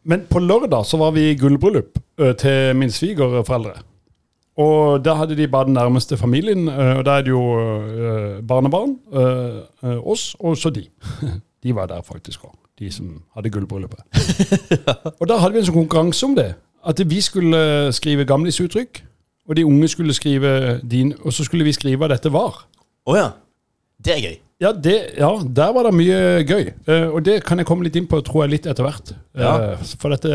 Men 0.06 0.26
på 0.30 0.40
lørdag 0.40 0.86
så 0.86 0.98
var 0.98 1.12
vi 1.16 1.30
i 1.32 1.36
gullbryllup 1.38 2.00
eh, 2.20 2.34
til 2.36 2.76
min 2.76 2.92
svigerforeldre. 2.92 3.74
Og 4.58 5.06
der 5.06 5.16
hadde 5.16 5.38
de 5.38 5.48
bare 5.48 5.66
den 5.66 5.74
nærmeste 5.74 6.18
familien, 6.18 6.68
eh, 6.68 6.98
og 6.98 7.06
da 7.06 7.18
er 7.18 7.22
det 7.22 7.30
jo 7.30 7.44
barnebarn, 8.48 8.98
oss, 10.06 10.36
og 10.40 10.58
så 10.58 10.70
de. 10.70 10.88
De 11.64 11.76
var 11.76 11.86
der 11.88 12.02
faktisk 12.02 12.44
òg, 12.44 12.56
de 12.80 12.92
som 12.92 13.22
hadde 13.36 13.50
gullbryllupet. 13.50 14.00
og 15.20 15.30
da 15.30 15.38
hadde 15.40 15.54
vi 15.54 15.60
en 15.62 15.66
sånn 15.66 15.78
konkurranse 15.78 16.26
om 16.26 16.34
det. 16.36 16.50
At 16.86 17.00
vi 17.10 17.22
skulle 17.22 17.94
skrive 17.96 18.26
gamlisuttrykk, 18.28 19.00
og 19.48 19.56
de 19.56 19.64
unge 19.66 19.88
skulle 19.88 20.14
skrive 20.14 20.82
din, 20.92 21.14
og 21.24 21.34
så 21.34 21.44
skulle 21.48 21.64
vi 21.64 21.72
skrive 21.72 22.02
hva 22.02 22.10
dette 22.12 22.32
var. 22.34 22.66
Å 23.08 23.16
ja. 23.16 23.30
Det 24.04 24.12
er 24.18 24.20
gøy. 24.26 24.36
Ja, 24.64 24.72
det, 24.72 24.96
ja, 25.20 25.30
der 25.60 25.74
var 25.76 25.84
det 25.90 25.94
mye 25.98 26.20
gøy. 26.48 26.70
Eh, 26.88 27.08
og 27.12 27.24
det 27.26 27.42
kan 27.44 27.60
jeg 27.60 27.68
komme 27.68 27.84
litt 27.84 27.98
inn 28.00 28.08
på, 28.08 28.22
tror 28.24 28.46
jeg, 28.46 28.54
litt 28.56 28.68
etter 28.72 28.86
hvert. 28.88 29.12
Ja. 29.36 29.54
Eh, 29.74 29.84
for 30.00 30.14
dette 30.16 30.30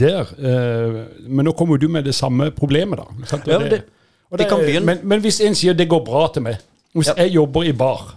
Der. 0.00 0.20
eh, 0.38 1.00
men 1.28 1.44
nå 1.48 1.52
kommer 1.58 1.74
jo 1.76 1.86
du 1.86 1.88
med 1.92 2.04
det 2.06 2.14
samme 2.14 2.50
problemet, 2.54 2.98
da. 3.02 3.04
ikke 3.18 3.28
sant? 3.32 3.48
Og 3.48 3.52
Ja, 3.52 3.58
det- 3.68 3.84
og 4.30 4.38
det 4.38 4.48
kan 4.48 4.58
begynne. 4.62 4.86
Men, 4.86 4.98
men 5.02 5.20
hvis 5.20 5.40
en 5.40 5.54
sier 5.54 5.74
'det 5.74 5.88
går 5.88 6.04
bra' 6.06 6.32
til 6.32 6.42
meg 6.42 6.56
Hvis 6.94 7.08
Ja. 7.08 7.22
jeg 7.22 7.34
jobber 7.34 7.62
i 7.62 7.72
bar, 7.72 8.16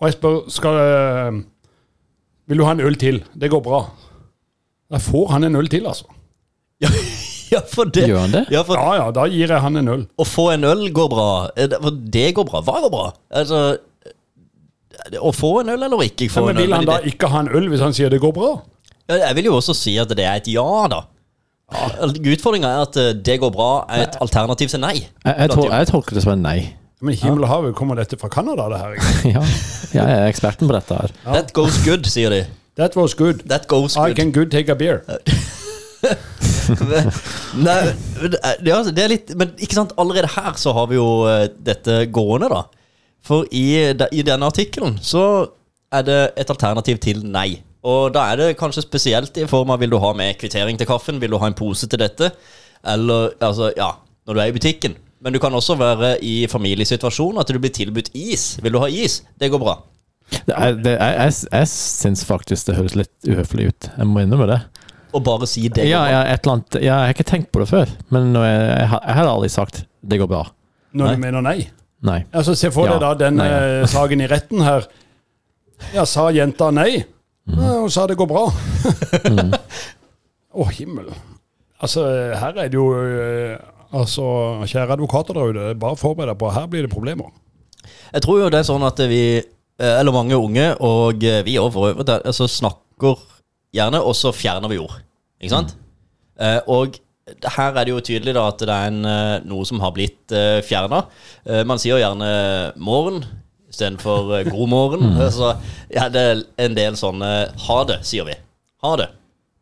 og 0.00 0.06
jeg 0.08 0.12
spør 0.12 0.48
skal 0.50 0.70
jeg, 0.74 1.42
'Vil 2.48 2.58
du 2.58 2.64
ha 2.64 2.72
en 2.72 2.80
øl 2.80 2.94
til?' 2.96 3.22
'Det 3.38 3.50
går 3.50 3.60
bra'. 3.62 3.90
Da 4.90 4.96
får 4.98 5.26
han 5.30 5.44
en 5.44 5.56
øl 5.56 5.68
til, 5.68 5.86
altså. 5.86 6.04
Ja, 6.80 6.88
ja 7.60 7.66
for 7.74 7.84
det. 7.92 8.06
Gjør 8.08 8.18
han 8.24 8.32
det? 8.34 8.42
Ja, 8.54 8.62
for 8.66 8.80
Ja 8.80 8.94
ja, 8.98 9.10
da 9.12 9.26
gir 9.30 9.52
jeg 9.54 9.60
han 9.60 9.76
en 9.76 9.88
øl. 9.94 10.02
Å 10.18 10.26
få 10.26 10.48
en 10.54 10.64
øl 10.64 10.86
går 10.96 11.08
bra. 11.12 11.28
Eh, 11.56 11.66
det- 11.68 11.80
For 11.84 11.90
det 12.16 12.26
går 12.34 12.48
bra. 12.50 12.60
Hva 12.66 12.80
går 12.86 12.90
bra? 12.96 13.06
Altså 13.42 13.60
eh, 13.76 15.18
Å 15.20 15.32
få 15.32 15.60
en 15.62 15.68
øl 15.76 15.82
eller 15.86 16.02
ikke 16.08 16.28
få 16.32 16.46
Men 16.46 16.56
en 16.56 16.56
øl? 16.56 16.66
vil 16.66 16.74
han 16.76 16.84
Men 16.84 16.90
da 16.94 16.98
det- 17.00 17.14
ikke 17.14 17.28
ha 17.32 17.40
en 17.40 17.48
øl 17.48 17.68
hvis 17.68 17.80
han 17.80 17.92
sier 17.92 18.08
'det 18.10 18.20
går 18.20 18.32
bra'? 18.32 18.60
Ja, 19.08 19.14
Jeg 19.26 19.36
vil 19.36 19.44
jo 19.44 19.54
også 19.56 19.74
si 19.74 19.96
at 19.98 20.08
det 20.08 20.18
er 20.24 20.34
et 20.36 20.48
ja, 20.48 20.86
da. 20.88 21.00
Utfordringa 21.70 22.66
er 22.68 22.82
at 22.82 22.96
eh, 22.96 23.12
det 23.14 23.40
går 23.40 23.50
bra 23.54 23.84
er 23.88 24.02
et 24.08 24.16
alternativ 24.20 24.68
til 24.68 24.80
nei. 24.80 24.94
Jeg, 25.24 25.34
jeg, 25.38 25.50
tror, 25.50 25.70
jeg 25.70 25.86
tolker 25.88 26.14
det 26.14 26.22
som 26.22 26.32
en 26.32 26.42
nei. 26.42 26.74
Men 27.00 27.14
himmel 27.14 27.44
og 27.44 27.48
hav, 27.48 27.72
kommer 27.72 27.94
dette 27.96 28.18
fra 28.18 28.28
Canada, 28.28 28.68
det 28.68 28.78
her? 28.78 28.94
Ja, 29.34 29.40
jeg 29.94 30.18
er 30.18 30.28
eksperten 30.28 30.68
på 30.68 30.72
dette 30.74 30.94
her. 30.94 31.10
That 31.24 31.52
goes 31.52 31.78
good, 31.84 32.04
sier 32.06 32.28
de. 32.30 32.46
That 32.76 32.94
was 32.96 33.14
good. 33.14 33.42
That 33.48 33.66
goes 33.68 33.96
I 33.96 34.08
good. 34.08 34.16
can 34.16 34.32
good 34.32 34.50
take 34.50 34.68
a 34.68 34.74
beer. 34.74 35.02
Nei, 37.60 37.78
det 38.22 38.38
er- 38.42 38.60
er 38.60 38.74
altså- 38.76 38.94
det 38.94 39.02
er 39.04 39.08
litt 39.12 39.32
Men 39.36 39.50
ikke 39.58 39.74
sant, 39.74 39.92
allerede 39.98 40.30
her 40.36 40.52
så 40.56 40.72
har 40.76 40.86
vi 40.90 40.94
jo 40.96 41.08
eh, 41.28 41.48
dette 41.62 42.06
gående, 42.12 42.48
da. 42.52 42.62
For 43.22 43.44
i, 43.52 43.64
i 43.92 44.22
denne 44.24 44.46
artikkelen 44.48 44.98
så 45.04 45.48
er 45.92 46.02
det 46.06 46.20
et 46.40 46.50
alternativ 46.50 47.00
til 47.02 47.24
nei. 47.26 47.60
Og 47.84 48.12
da 48.14 48.26
er 48.32 48.36
det 48.36 48.58
kanskje 48.60 48.84
spesielt 48.84 49.36
i 49.40 49.46
form 49.50 49.70
av 49.74 49.80
vil 49.80 49.90
du 49.90 49.98
ha 49.98 50.12
med 50.16 50.38
kvittering 50.38 50.78
til 50.78 50.86
kaffen, 50.88 51.20
vil 51.20 51.30
du 51.30 51.38
ha 51.38 51.46
en 51.50 51.54
pose 51.56 51.86
til 51.88 51.98
dette, 51.98 52.30
eller 52.84 53.30
altså, 53.40 53.72
ja, 53.76 53.90
når 54.26 54.34
du 54.34 54.40
er 54.40 54.50
i 54.52 54.56
butikken. 54.56 54.96
Men 55.20 55.32
du 55.34 55.38
kan 55.38 55.52
også 55.52 55.76
være 55.76 56.14
i 56.24 56.46
familiesituasjonen, 56.48 57.40
at 57.40 57.48
du 57.52 57.58
blir 57.58 57.72
tilbudt 57.76 58.08
is. 58.14 58.58
Vil 58.62 58.72
du 58.72 58.78
ha 58.80 58.86
is? 58.88 59.22
Det 59.40 59.50
går 59.52 59.60
bra. 59.60 59.76
Det 60.30 60.54
er, 60.56 60.72
det, 60.78 60.94
jeg 60.96 61.16
jeg, 61.18 61.34
jeg 61.52 61.68
syns 61.68 62.24
faktisk 62.24 62.66
det 62.70 62.76
høres 62.76 62.94
litt 62.96 63.28
uhøflig 63.28 63.66
ut. 63.72 63.90
Jeg 63.98 64.06
må 64.06 64.22
innrømme 64.22 64.46
det. 64.48 64.60
Og 65.12 65.22
bare 65.26 65.46
si 65.50 65.68
det. 65.68 65.84
Ja, 65.88 66.02
bra. 66.04 66.10
ja, 66.12 66.20
et 66.34 66.44
eller 66.44 66.52
annet, 66.58 66.74
ja, 66.78 66.80
jeg 66.86 67.08
har 67.08 67.14
ikke 67.14 67.26
tenkt 67.30 67.50
på 67.52 67.60
det 67.62 67.68
før, 67.70 67.88
men 68.10 68.34
er- 68.36 68.78
jeg, 68.78 68.88
har- 68.88 69.02
jeg 69.06 69.14
har 69.18 69.26
aldri 69.26 69.48
sagt 69.50 69.84
det 70.06 70.18
går 70.20 70.28
bra. 70.30 70.44
Når 70.94 71.04
Nei. 71.06 71.14
du 71.14 71.20
mener 71.20 71.42
nei. 71.42 71.58
Nei. 72.02 72.24
Altså, 72.32 72.54
Se 72.56 72.70
for 72.70 72.86
Ja. 72.86 72.92
deg 72.98 73.00
da 73.00 73.14
den 73.14 73.36
Nei, 73.36 73.46
ja. 73.48 73.58
eh, 73.82 73.86
saken 73.86 74.20
i 74.22 74.26
retten 74.26 74.60
her. 74.62 74.86
Ja, 75.94 76.04
sa 76.04 76.28
jenta 76.30 76.70
nei? 76.72 77.04
Mm. 77.48 77.58
Ja, 77.58 77.80
hun 77.80 77.90
sa 77.90 78.06
det 78.06 78.16
går 78.16 78.28
bra. 78.28 78.46
Å, 80.50 80.64
himmel. 80.74 81.10
Altså, 81.80 82.04
her 82.36 82.56
er 82.58 82.68
det 82.68 82.74
jo 82.78 82.88
eh, 82.98 83.58
Altså, 83.90 84.22
kjære 84.70 84.92
advokater 84.94 85.34
der 85.34 85.48
ute, 85.50 85.78
bare 85.82 85.96
forbered 85.98 86.28
deg 86.30 86.38
på 86.38 86.50
her 86.54 86.66
blir 86.70 86.84
det 86.86 86.92
problemer. 86.92 87.32
Jeg 88.14 88.22
tror 88.22 88.36
jo 88.44 88.50
det 88.52 88.60
er 88.60 88.68
sånn 88.68 88.84
at 88.86 89.00
vi, 89.10 89.22
eh, 89.42 89.94
eller 89.98 90.14
mange 90.14 90.36
unge, 90.38 90.76
og 90.78 91.24
eh, 91.26 91.40
vi 91.42 91.56
òg 91.58 91.72
for 91.74 91.88
øvrig, 91.90 92.06
altså 92.22 92.46
snakker 92.46 93.18
gjerne, 93.76 94.00
og 94.02 94.16
så 94.18 94.32
fjerner 94.34 94.72
vi 94.72 94.80
ord. 94.82 94.96
Ikke 95.40 95.54
sant? 95.54 95.76
Eh, 96.40 96.58
Og 96.66 96.98
her 97.54 97.76
er 97.76 97.86
det 97.86 97.92
jo 97.92 98.00
tydelig 98.02 98.34
da 98.34 98.48
at 98.50 98.58
det 98.58 98.74
er 98.74 98.90
en, 98.90 99.04
eh, 99.06 99.36
noe 99.46 99.66
som 99.68 99.80
har 99.80 99.92
blitt 99.94 100.32
uh, 100.34 100.58
fjerna. 100.66 101.04
man 101.66 101.78
sier 101.78 101.94
jo 101.94 102.02
gjerne 102.02 102.30
'morgen' 102.74 103.24
istedenfor 103.70 104.32
uh, 104.34 104.50
'god 104.50 104.68
morgen'. 104.68 105.30
Så 105.38 105.54
ja, 105.94 106.08
det 106.08 106.20
er 106.20 106.42
en 106.58 106.74
del 106.74 106.98
sånne 106.98 107.30
'ha 107.54 107.78
det', 107.84 108.02
sier 108.02 108.26
vi. 108.26 108.34
Ha 108.82 108.96
det. 108.96 109.08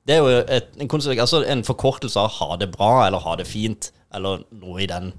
Det 0.08 0.16
er 0.16 0.24
jo 0.24 0.40
et, 0.48 0.68
en, 0.80 1.20
altså 1.20 1.44
en 1.44 1.64
forkortelse 1.64 2.16
av 2.18 2.30
'ha 2.38 2.56
det 2.56 2.70
bra' 2.72 3.06
eller 3.06 3.18
'ha 3.20 3.36
det 3.36 3.46
fint'. 3.46 3.92
Eller 4.14 4.38
noe 4.56 4.80
i 4.80 4.86
den. 4.88 5.12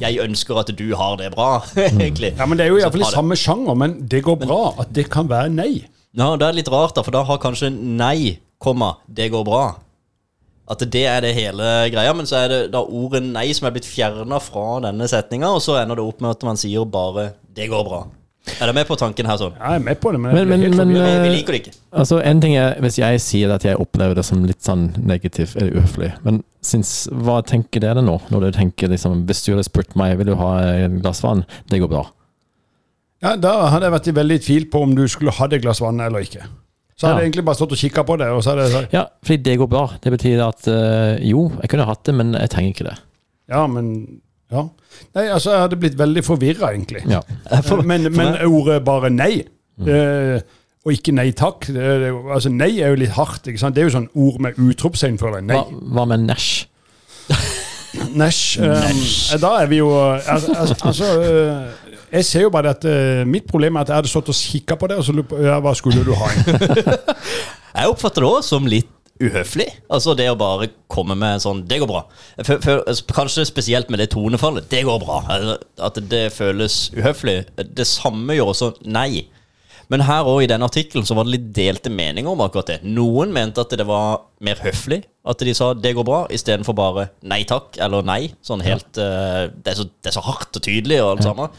Jeg 0.00 0.20
ønsker 0.22 0.54
at 0.60 0.70
du 0.78 0.94
har 0.94 1.16
det 1.18 1.32
bra, 1.34 1.64
egentlig. 1.76 2.34
Ja, 2.38 2.46
men 2.46 2.58
Det 2.58 2.66
er 2.66 2.70
jo 2.70 2.78
iallfall 2.78 3.02
i 3.02 3.10
samme 3.10 3.34
sjanger, 3.34 3.74
men 3.74 3.96
det 4.06 4.22
går 4.22 4.36
bra. 4.44 4.74
At 4.78 4.92
det 4.94 5.08
kan 5.10 5.26
være 5.28 5.50
nei. 5.50 5.72
Ja, 6.16 6.32
det 6.36 6.46
er 6.48 6.56
litt 6.58 6.68
rart, 6.72 6.94
da, 6.96 7.02
for 7.06 7.14
da 7.14 7.22
har 7.28 7.38
kanskje 7.42 7.70
nei, 7.72 8.38
komma, 8.58 8.96
det 9.06 9.30
går 9.30 9.44
bra. 9.46 9.64
At 10.70 10.82
det 10.90 11.04
er 11.06 11.20
det 11.24 11.32
hele 11.34 11.66
greia, 11.90 12.12
men 12.14 12.26
så 12.30 12.44
er 12.44 12.48
det 12.52 12.58
da 12.74 12.82
ordet 12.84 13.22
nei 13.26 13.48
som 13.56 13.66
er 13.66 13.74
blitt 13.74 13.86
fjerna 13.88 14.38
fra 14.42 14.80
denne 14.84 15.06
setninga, 15.10 15.50
og 15.56 15.62
så 15.64 15.80
ender 15.80 15.98
det 15.98 16.04
opp 16.06 16.20
med 16.22 16.30
at 16.36 16.42
man 16.46 16.56
sier 16.60 16.84
bare 16.86 17.32
'det 17.54 17.68
går 17.70 17.84
bra'. 17.88 18.06
Er 18.60 18.66
du 18.66 18.72
med 18.72 18.86
på 18.86 18.96
tanken 18.96 19.26
her 19.26 19.36
sånn? 19.36 19.52
Ja, 19.58 19.72
Jeg 19.72 19.80
er 19.80 19.84
med 19.84 20.00
på 20.00 20.12
det, 20.12 20.20
men, 20.20 20.34
Men- 20.34 20.48
men- 20.48 20.76
men. 20.76 20.88
Vi, 20.88 21.28
vi 21.28 21.36
liker 21.36 21.52
det 21.52 21.60
ikke. 21.66 21.74
Altså, 21.92 22.20
en 22.24 22.40
ting 22.40 22.54
er 22.56 22.74
hvis 22.80 22.96
jeg 22.98 23.20
sier 23.20 23.50
at 23.54 23.62
jeg 23.64 23.76
opplever 23.76 24.14
det 24.14 24.24
som 24.24 24.44
litt 24.44 24.62
sånn 24.62 24.94
negativt 24.96 25.56
eller 25.56 25.72
uhøflig, 25.80 26.12
men 26.24 26.42
syns, 26.62 27.08
hva 27.12 27.42
tenker 27.44 27.80
dere 27.80 28.00
nå? 28.02 28.20
Når 28.30 28.40
dere 28.40 28.52
tenker 28.52 28.88
liksom 28.88 29.26
Hvis 29.26 29.44
du 29.44 29.52
hadde 29.52 29.64
spurt 29.64 29.94
meg 29.94 30.16
vil 30.18 30.26
du 30.26 30.34
ha 30.36 30.58
et 30.62 31.02
glass 31.02 31.20
vann, 31.22 31.44
det 31.68 31.80
går 31.80 31.88
bra. 31.88 32.06
Ja, 33.22 33.34
Da 33.36 33.52
hadde 33.68 33.84
jeg 33.88 33.92
vært 33.92 34.08
i 34.08 34.14
veldig 34.16 34.38
tvil 34.46 34.64
på 34.72 34.82
om 34.86 34.94
du 34.96 35.02
skulle 35.08 35.32
hatt 35.36 35.52
et 35.52 35.62
glass 35.62 35.80
vann 35.84 36.00
eller 36.00 36.24
ikke. 36.24 36.44
Så 36.96 37.06
hadde 37.06 37.16
Ja. 37.16 37.20
jeg 37.22 37.30
egentlig 37.30 37.44
bare 37.44 37.56
stått 37.56 37.72
og 37.72 37.78
kikka 37.80 38.02
på 38.04 38.16
det, 38.20 38.26
og 38.28 38.42
så 38.44 38.50
hadde 38.54 38.62
jeg 38.66 38.72
sagt 38.72 38.92
Ja, 38.92 39.04
fordi 39.24 39.42
det 39.42 39.58
går 39.58 39.68
bra. 39.68 39.86
Det 40.02 40.12
betyr 40.12 40.42
at 40.48 40.68
øh, 40.68 41.18
jo, 41.30 41.50
jeg 41.62 41.70
kunne 41.70 41.84
hatt 41.88 42.04
det, 42.04 42.14
men 42.14 42.32
jeg 42.34 42.50
trenger 42.50 42.74
ikke 42.74 42.88
det. 42.90 42.96
ja, 43.48 43.66
men 43.66 44.20
ja. 44.52 44.62
Nei, 45.14 45.26
altså, 45.30 45.50
jeg 45.52 45.60
hadde 45.60 45.76
blitt 45.78 45.96
veldig 45.98 46.24
forvirra, 46.26 46.72
egentlig. 46.74 47.04
Ja. 47.08 47.20
For- 47.62 47.82
men, 47.82 48.02
for 48.12 48.16
men 48.22 48.34
ordet 48.46 48.84
bare 48.84 49.10
nei, 49.10 49.44
eh, 49.86 50.40
og 50.84 50.92
ikke 50.92 51.12
nei 51.14 51.30
takk 51.36 51.66
det, 51.68 51.76
det, 51.76 52.10
altså 52.34 52.48
Nei 52.50 52.80
er 52.80 52.88
jo 52.88 52.94
litt 52.96 53.10
hardt. 53.16 53.46
ikke 53.46 53.58
sant? 53.60 53.74
Det 53.76 53.82
er 53.84 53.88
jo 53.90 53.96
sånn 53.98 54.08
ord 54.16 54.40
med 54.40 54.54
utropstegn 54.58 55.18
for 55.20 55.30
deg. 55.36 55.44
Nei. 55.44 55.56
Hva, 55.56 55.80
hva 55.94 56.06
med 56.08 56.24
næsj? 56.26 56.66
Næsj. 58.16 58.60
Um, 58.62 59.40
da 59.40 59.50
er 59.62 59.66
vi 59.70 59.76
jo 59.80 59.88
al- 59.92 60.20
al- 60.26 60.76
Altså 60.88 61.06
eh, 61.20 61.89
Jeg 62.10 62.26
ser 62.26 62.46
jo 62.46 62.50
bare 62.50 62.72
at 62.74 62.84
uh, 62.84 63.22
mitt 63.28 63.46
problem 63.46 63.76
er 63.76 63.86
at 63.86 63.92
jeg 63.92 64.00
hadde 64.00 64.10
stått 64.10 64.30
og 64.32 64.38
kikka 64.38 64.76
på 64.80 64.88
det, 64.90 64.98
og 64.98 65.06
så 65.06 65.14
lurer 65.14 65.28
på 65.30 65.42
ja, 65.44 65.58
hva 65.62 65.74
skulle 65.78 66.02
du 66.06 66.14
ha? 66.18 66.30
Jeg 67.80 67.92
oppfatter 67.92 68.24
det 68.24 68.30
òg 68.30 68.42
som 68.42 68.66
litt 68.66 68.90
uhøflig. 69.20 69.68
Altså 69.92 70.14
det 70.18 70.26
å 70.30 70.38
bare 70.38 70.70
komme 70.90 71.14
med 71.18 71.42
sånn 71.44 71.66
'Det 71.68 71.80
går 71.82 71.90
bra'. 71.90 72.04
For, 72.42 72.56
for, 72.64 72.82
altså, 72.88 73.04
kanskje 73.14 73.44
spesielt 73.46 73.90
med 73.90 74.00
det 74.00 74.10
tonefallet. 74.10 74.68
'Det 74.68 74.84
går 74.88 74.98
bra'. 75.04 75.58
At 75.78 76.00
det 76.10 76.32
føles 76.32 76.90
uhøflig. 76.96 77.44
Det 77.56 77.86
samme 77.86 78.34
gjør 78.34 78.54
også 78.54 78.72
nei. 78.84 79.28
Men 79.90 80.06
her 80.06 80.22
òg 80.22 80.44
i 80.44 80.50
den 80.50 80.62
artikkelen 80.62 81.06
så 81.06 81.16
var 81.18 81.26
det 81.26 81.34
litt 81.34 81.48
delte 81.54 81.90
meninger 81.90 82.30
om 82.30 82.40
akkurat 82.40 82.66
det. 82.66 82.78
Noen 82.86 83.32
mente 83.34 83.60
at 83.60 83.72
det 83.74 83.86
var 83.86 84.22
mer 84.40 84.60
høflig 84.62 85.02
at 85.26 85.38
de 85.38 85.54
sa 85.54 85.74
'det 85.74 85.94
går 85.94 86.06
bra', 86.06 86.26
istedenfor 86.30 86.74
bare 86.74 87.10
'nei 87.22 87.44
takk' 87.44 87.78
eller 87.78 88.02
'nei'. 88.02 88.32
Sånn 88.42 88.62
helt 88.62 88.96
eh, 88.96 89.50
det, 89.50 89.74
er 89.74 89.74
så, 89.74 89.84
det 89.84 90.10
er 90.10 90.16
så 90.16 90.24
hardt 90.24 90.56
og 90.56 90.62
tydelig 90.62 91.02
og 91.02 91.10
alt 91.10 91.22
sammen. 91.22 91.50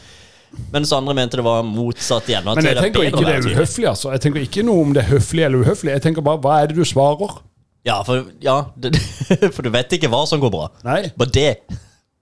Mens 0.72 0.92
andre 0.92 1.14
mente 1.16 1.38
det 1.40 1.44
var 1.44 1.62
motsatt 1.66 2.28
igjen. 2.28 2.44
Men 2.44 2.64
jeg 2.64 2.76
er 2.76 2.82
tenker 2.86 3.06
ikke 3.08 3.24
det 3.24 3.34
er 3.36 3.48
uhøflig. 3.52 3.86
altså. 3.88 4.10
Jeg 4.14 4.20
tenker 4.24 4.44
ikke 4.46 4.64
noe 4.66 4.82
om 4.86 4.92
det 4.96 5.02
er 5.04 5.10
høflig 5.14 5.44
eller 5.46 5.64
uhøflig. 5.64 5.92
Jeg 5.96 6.04
tenker 6.04 6.24
bare 6.24 6.40
hva 6.44 6.58
er 6.62 6.70
det 6.72 6.76
du 6.80 6.84
svarer? 6.88 7.38
Ja, 7.84 8.00
for, 8.06 8.28
ja, 8.44 8.56
det, 8.78 8.94
for 9.54 9.62
du 9.66 9.70
vet 9.74 9.92
ikke 9.96 10.10
hva 10.12 10.22
som 10.30 10.40
går 10.42 10.52
bra. 10.54 10.68
Nei. 10.86 11.00
Bare 11.18 11.34
det. 11.34 11.48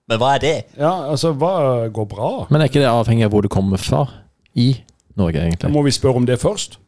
Men 0.09 0.19
hva 0.19 0.33
er 0.35 0.41
det? 0.43 0.55
Ja, 0.79 0.93
altså, 1.13 1.31
hva 1.37 1.87
går 1.93 2.07
bra? 2.11 2.31
Men 2.49 2.63
er 2.63 2.71
ikke 2.71 2.81
det 2.81 2.89
avhengig 2.89 3.27
av 3.27 3.35
hvor 3.35 3.45
du 3.45 3.51
kommer 3.51 3.79
fra 3.79 4.05
i 4.57 4.71
Norge, 5.19 5.37
Da 5.37 5.45
egentlig? 5.45 5.71
må 5.71 5.83
vi 5.85 5.91
spørre 5.95 6.19
om 6.23 6.25
det 6.27 6.39
først. 6.41 6.79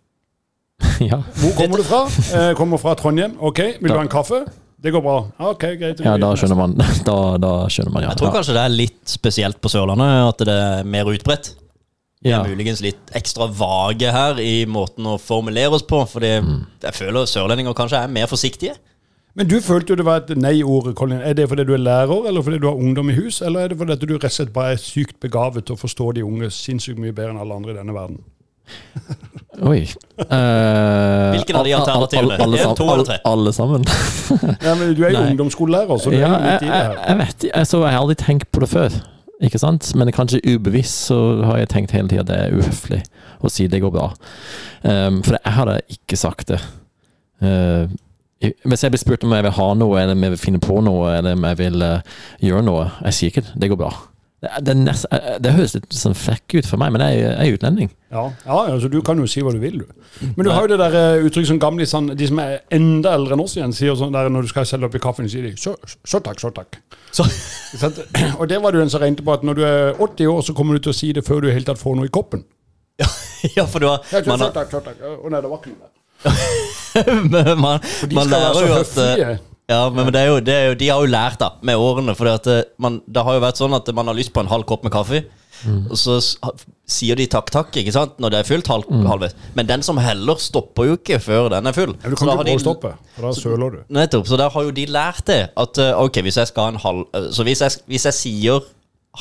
ja. 1.11 1.21
Hvor 1.39 1.53
kommer 1.59 1.79
du 1.79 1.85
fra? 1.87 2.01
Eh, 2.39 2.51
kommer 2.57 2.81
fra 2.81 2.95
Trondheim. 2.99 3.37
Ok, 3.39 3.59
vil 3.79 3.91
du 3.93 3.95
ha 3.95 4.03
en 4.03 4.11
kaffe? 4.11 4.41
Det 4.83 4.91
går 4.91 5.01
bra. 5.01 5.17
Ok, 5.49 5.65
greit. 5.79 6.01
ja, 6.03 6.17
da 6.19 6.33
skjønner 6.35 6.59
man. 6.59 6.77
Da, 7.07 7.17
da 7.39 7.51
skjønner 7.71 7.93
man, 7.93 8.03
ja. 8.05 8.11
Jeg 8.11 8.19
tror 8.19 8.33
kanskje 8.35 8.55
det 8.57 8.63
er 8.63 8.73
litt 8.73 9.03
spesielt 9.07 9.59
på 9.63 9.71
Sørlandet 9.71 10.15
at 10.27 10.47
det 10.47 10.55
er 10.59 10.87
mer 10.87 11.11
utbredt. 11.11 11.53
Vi 12.23 12.31
ja. 12.31 12.39
er 12.39 12.51
muligens 12.51 12.79
litt 12.83 13.11
ekstra 13.15 13.49
vage 13.51 14.11
her 14.15 14.39
i 14.39 14.63
måten 14.69 15.07
å 15.11 15.17
formulere 15.19 15.75
oss 15.75 15.83
på. 15.87 15.99
Fordi 16.07 16.33
jeg 16.33 16.95
føler 16.95 17.27
sørlendinger 17.27 17.75
kanskje 17.75 17.99
er 17.99 18.11
mer 18.11 18.29
forsiktige. 18.31 18.77
Men 19.35 19.49
du 19.49 19.57
følte 19.65 19.91
jo 19.91 19.97
det 19.99 20.05
var 20.05 20.21
et 20.21 20.31
nei-ord, 20.37 20.91
Colin. 20.95 21.23
Er 21.25 21.35
det 21.35 21.49
fordi 21.49 21.65
du 21.67 21.73
er 21.75 21.81
lærer, 21.81 22.27
eller 22.29 22.45
fordi 22.45 22.61
du 22.61 22.69
har 22.69 22.79
ungdom 22.79 23.09
i 23.09 23.17
hus, 23.17 23.41
eller 23.41 23.63
er 23.65 23.71
det 23.71 23.79
fordi 23.79 23.97
du 24.05 24.13
rett 24.15 24.29
og 24.29 24.35
slett 24.37 24.53
bare 24.55 24.75
er 24.75 24.81
sykt 24.83 25.17
begavet 25.23 25.65
til 25.67 25.75
å 25.75 25.81
forstå 25.81 26.11
de 26.19 26.25
unge 26.27 26.51
sinnssykt 26.53 27.01
mye 27.01 27.15
bedre 27.15 27.33
enn 27.33 27.41
alle 27.41 27.57
andre 27.57 27.73
i 27.73 27.79
denne 27.79 27.95
verden? 27.97 28.21
Oi. 29.61 29.83
Uh, 30.17 31.31
Hvilken 31.35 31.55
av 31.59 31.65
de 31.67 31.73
al- 31.73 31.81
al- 31.83 31.89
alternativene? 32.01 32.37
Alle, 32.43 32.59
En, 32.63 32.75
to 32.75 32.87
eller 32.93 33.05
tre? 33.05 33.17
alle, 33.23 33.33
alle 33.43 33.53
sammen. 33.53 33.85
Ja, 34.65 34.73
men 34.79 34.93
Du 34.97 35.03
er 35.05 35.11
jo 35.13 35.19
Nei. 35.19 35.29
ungdomsskolelærer, 35.33 35.97
så 36.01 36.09
du 36.13 36.17
ja, 36.17 36.31
er 36.33 36.39
litt 36.41 36.47
jeg, 36.49 36.69
i 36.69 36.71
det 36.71 36.79
her. 36.79 36.95
jeg 37.07 37.19
vet. 37.21 37.45
Altså, 37.61 37.81
jeg 37.85 37.93
har 37.93 38.01
aldri 38.01 38.15
tenkt 38.23 38.49
på 38.51 38.63
det 38.63 38.69
før. 38.71 38.95
Ikke 39.43 39.59
sant? 39.59 39.91
Men 39.99 40.11
kanskje 40.15 40.39
ubevisst 40.47 41.09
så 41.09 41.17
har 41.43 41.57
jeg 41.61 41.69
tenkt 41.73 41.91
hele 41.93 42.07
tida 42.09 42.23
det 42.29 42.37
er 42.45 42.53
uhøflig 42.55 43.01
å 43.43 43.49
si 43.51 43.65
det 43.67 43.81
går 43.83 43.91
bra. 43.91 44.05
Um, 44.87 45.19
for 45.25 45.35
jeg 45.35 45.53
hadde 45.57 45.77
ikke 45.97 46.17
sagt 46.17 46.47
det. 46.53 46.61
Uh, 47.43 47.91
hvis 48.63 48.83
jeg 48.83 48.91
blir 48.93 48.99
spurt 49.01 49.23
om 49.27 49.33
jeg 49.35 49.43
vil 49.45 49.55
ha 49.57 49.67
noe, 49.79 49.99
eller 49.99 50.15
om 50.15 50.23
jeg 50.25 50.33
vil 50.35 50.41
finne 50.41 50.59
på 50.63 50.79
noe, 50.83 51.11
eller 51.17 51.35
om 51.37 51.45
jeg 51.49 51.59
vil 51.61 51.83
uh, 51.83 51.99
gjøre 52.43 52.63
noe 52.67 52.87
Jeg 53.05 53.15
sier 53.17 53.31
ikke 53.33 53.43
det. 53.49 53.53
Det 53.65 53.69
går 53.73 53.79
bra. 53.83 53.91
Det, 54.43 54.73
nest, 54.75 55.05
eh, 55.15 55.37
det 55.39 55.53
høres 55.55 55.73
litt 55.77 55.93
sånn 55.95 56.15
frekk 56.17 56.57
ut 56.57 56.67
for 56.67 56.81
meg, 56.81 56.91
men 56.91 57.03
jeg, 57.05 57.21
jeg 57.23 57.51
er 57.53 57.57
utlending. 57.57 57.91
Ja, 58.13 58.23
ja, 58.43 58.57
altså 58.73 58.89
Du 58.91 58.97
kan 59.05 59.19
jo 59.21 59.27
si 59.29 59.41
hva 59.45 59.53
du 59.55 59.59
vil, 59.61 59.79
du. 59.83 60.25
Men 60.35 60.45
du 60.45 60.51
har 60.51 60.65
jo 60.65 60.73
det 60.73 60.79
der 60.81 60.97
eh, 60.99 61.27
uttrykk 61.29 61.47
som 61.53 61.61
gamle, 61.61 61.87
de 62.19 62.27
som 62.27 62.41
er 62.43 62.57
enda 62.75 63.13
eldre 63.15 63.37
enn 63.37 63.43
oss 63.45 63.55
igjen, 63.55 63.75
sier 63.75 63.95
sånn 63.99 64.11
der 64.15 64.27
når 64.33 64.43
du 64.43 64.51
skal 64.51 64.67
selge 64.67 64.89
oppi 64.89 65.01
kaffen, 65.03 65.29
sier 65.31 65.47
de 65.47 65.53
så, 65.59 65.77
så 65.87 66.19
takk, 66.25 66.43
så 66.43 66.51
takk. 66.55 66.81
Så? 67.13 67.27
Og 68.41 68.45
det 68.51 68.59
var 68.63 68.75
du 68.75 68.81
en 68.83 68.91
som 68.91 69.03
regnet 69.03 69.23
på 69.23 69.33
at 69.33 69.47
når 69.47 69.59
du 69.59 69.63
er 69.69 69.95
80 69.95 70.33
år, 70.33 70.43
så 70.49 70.57
kommer 70.57 70.75
du 70.75 70.83
til 70.83 70.93
å 70.93 70.97
si 70.97 71.13
det 71.15 71.23
før 71.27 71.45
du 71.45 71.49
i 71.49 71.55
hele 71.55 71.67
tatt 71.69 71.79
får 71.79 71.97
noe 71.99 72.11
i 72.11 72.13
koppen. 72.13 72.43
ja, 73.55 73.65
for 73.71 73.79
du 73.79 73.87
har 73.89 74.03
Ja, 74.11 74.19
så, 74.19 74.27
man, 74.27 74.43
så 74.43 74.51
takk, 74.59 74.75
så 74.75 74.83
takk. 74.83 74.99
Å 74.99 75.31
nei, 75.31 75.39
det 75.39 75.53
var 75.53 75.63
ikke 75.63 75.73
noe 75.73 75.87
der. 75.87 75.99
man, 77.63 77.79
man, 78.11 78.29
lærer 78.29 78.67
jo 78.67 78.75
at 78.75 78.97
eh, 78.99 79.07
høflige. 79.07 79.33
Ja, 79.71 79.87
men, 79.89 80.05
men 80.05 80.13
det 80.15 80.21
er 80.21 80.27
jo, 80.27 80.39
det 80.43 80.55
er 80.55 80.65
jo, 80.67 80.75
de 80.79 80.89
har 80.91 80.99
jo 81.03 81.11
lært 81.13 81.39
da, 81.39 81.53
med 81.63 81.79
årene. 81.79 82.15
For 82.17 82.27
det 82.27 83.23
har 83.23 83.37
jo 83.37 83.43
vært 83.43 83.61
sånn 83.61 83.75
at 83.77 83.89
man 83.95 84.11
har 84.11 84.17
lyst 84.17 84.33
på 84.35 84.43
en 84.43 84.51
halv 84.51 84.67
kopp 84.69 84.83
med 84.85 84.93
kaffe. 84.95 85.23
Mm. 85.63 85.85
Og 85.87 85.95
så 85.95 86.17
sier 86.89 87.15
de 87.15 87.25
takk, 87.31 87.47
takk, 87.53 87.71
ikke 87.79 87.93
sant, 87.95 88.17
når 88.21 88.33
det 88.33 88.39
er 88.41 88.47
fullt 88.49 88.69
halv, 88.71 88.89
halvveis. 89.07 89.35
Men 89.55 89.69
den 89.69 89.85
som 89.85 89.99
heller, 90.01 90.39
stopper 90.41 90.89
jo 90.89 90.97
ikke 90.99 91.19
før 91.23 91.47
den 91.53 91.69
er 91.69 91.75
full. 91.75 91.93
Ja, 92.03 92.11
du 92.11 92.17
kan 92.19 92.31
ikke 92.33 92.43
bare 92.43 92.63
stoppe, 92.63 92.93
for 93.15 93.27
da 93.29 93.33
søler 93.37 93.77
du. 93.77 93.81
Nettopp, 93.95 94.27
så 94.29 94.39
der 94.39 94.51
har 94.53 94.67
jo 94.67 94.73
de 94.75 94.87
lært 94.91 95.23
det. 95.29 95.41
At 95.59 95.79
eh, 95.79 95.93
ok, 95.95 96.19
hvis 96.25 96.41
jeg 96.41 96.51
skal 96.51 96.67
ha 96.67 96.73
en 96.73 96.81
halv 96.83 97.05
eh, 97.15 97.29
Så 97.35 97.45
hvis 97.47 97.63
jeg, 97.63 97.79
hvis 97.91 98.07
jeg 98.09 98.17
sier 98.19 98.67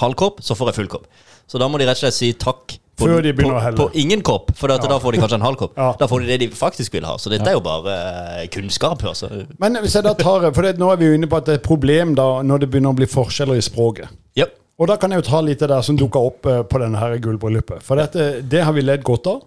halv 0.01 0.19
kopp, 0.19 0.43
så 0.43 0.59
får 0.59 0.73
jeg 0.73 0.81
full 0.81 0.93
kopp. 0.97 1.07
Så 1.51 1.61
da 1.63 1.69
må 1.71 1.79
de 1.79 1.87
rett 1.87 2.01
og 2.01 2.07
slett 2.07 2.19
si 2.19 2.33
takk. 2.35 2.79
På, 3.03 3.09
Før 3.11 3.25
de 3.25 3.35
begynner 3.35 3.57
på, 3.57 3.59
å 3.59 3.65
helle. 3.65 3.79
På 3.81 3.89
ingen 3.99 4.23
kopp, 4.25 4.53
for 4.59 4.73
at 4.75 4.87
da 4.89 4.99
får 5.03 5.17
de 5.17 5.23
kanskje 5.23 5.39
en 5.41 5.47
halv 5.47 5.59
kopp. 5.61 5.75
Ja. 5.77 5.91
Da 5.99 6.09
får 6.11 6.23
de 6.23 6.31
det 6.31 6.39
de 6.45 6.49
faktisk 6.57 6.95
vil 6.95 7.07
ha. 7.09 7.17
Så 7.19 7.33
dette 7.33 7.51
er 7.51 7.59
jo 7.59 7.63
bare 7.65 7.99
eh, 8.39 8.49
kunnskap. 8.55 9.03
Altså. 9.11 9.31
Men 9.63 9.81
hvis 9.83 9.99
jeg 9.99 10.07
da 10.07 10.15
tar 10.19 10.49
For 10.53 10.65
det, 10.67 10.77
nå 10.81 10.89
er 10.93 11.01
vi 11.01 11.11
jo 11.11 11.19
inne 11.19 11.29
på 11.31 11.39
at 11.39 11.49
det 11.49 11.57
er 11.57 11.61
et 11.61 11.67
problem 11.67 12.15
da 12.19 12.27
når 12.47 12.65
det 12.65 12.73
begynner 12.73 12.95
å 12.95 12.99
bli 13.03 13.09
forskjeller 13.11 13.59
i 13.59 13.65
språket. 13.65 14.13
Ja. 14.39 14.49
Og 14.81 14.89
da 14.91 14.97
kan 15.01 15.13
jeg 15.13 15.23
jo 15.23 15.29
ta 15.29 15.43
litt 15.45 15.63
av 15.63 15.69
det 15.69 15.77
der 15.77 15.87
som 15.87 15.99
dukka 15.99 16.21
opp 16.31 16.49
uh, 16.49 16.63
på 16.67 16.81
denne 16.83 17.01
her 17.01 17.19
gullbryllupet. 17.23 17.85
For 17.85 18.01
dette, 18.01 18.43
det 18.43 18.65
har 18.65 18.75
vi 18.77 18.85
ledd 18.85 19.05
godt 19.07 19.29
av. 19.31 19.43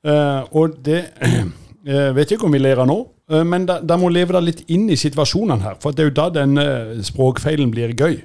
Uh, 0.00 0.48
og 0.56 0.78
det 0.84 1.04
uh, 1.20 2.10
vet 2.16 2.26
jeg 2.26 2.38
ikke 2.38 2.48
om 2.48 2.56
vi 2.56 2.62
ler 2.62 2.80
av 2.80 2.88
nå, 2.88 2.98
uh, 3.32 3.42
men 3.46 3.66
da, 3.68 3.78
da 3.84 3.98
må 4.00 4.10
leve 4.12 4.36
da 4.36 4.42
litt 4.42 4.64
inn 4.72 4.88
i 4.90 4.98
situasjonene 5.00 5.64
her. 5.64 5.78
For 5.82 5.96
det 5.96 6.04
er 6.04 6.10
jo 6.10 6.16
da 6.18 6.28
denne 6.40 6.66
språkfeilen 7.06 7.72
blir 7.72 7.94
gøy. 7.96 8.22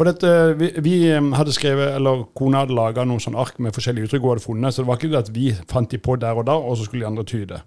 For 0.00 0.08
dette, 0.08 0.28
vi, 0.56 0.70
vi 0.80 0.92
eh, 1.12 1.26
hadde 1.36 1.52
skrevet, 1.52 1.90
eller 1.98 2.22
kona 2.32 2.62
hadde 2.62 2.72
laga 2.72 3.02
noen 3.04 3.20
sånn 3.20 3.34
ark 3.36 3.58
med 3.60 3.74
forskjellige 3.76 4.08
uttrykk 4.08 4.22
hun 4.24 4.30
hadde 4.32 4.44
funnet, 4.46 4.72
så 4.72 4.80
det 4.80 4.88
var 4.88 4.96
ikke 4.96 5.10
det 5.12 5.18
at 5.18 5.28
vi 5.34 5.50
fant 5.68 5.92
de 5.92 6.00
på 6.00 6.14
der 6.16 6.40
og 6.40 6.46
da, 6.48 6.54
og 6.56 6.78
så 6.80 6.86
skulle 6.86 7.04
de 7.04 7.10
andre 7.10 7.24
tyde. 7.28 7.58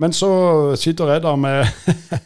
Men 0.00 0.16
så 0.16 0.30
sitter 0.80 1.12
jeg 1.12 1.24
da 1.26 1.34
med 1.36 1.68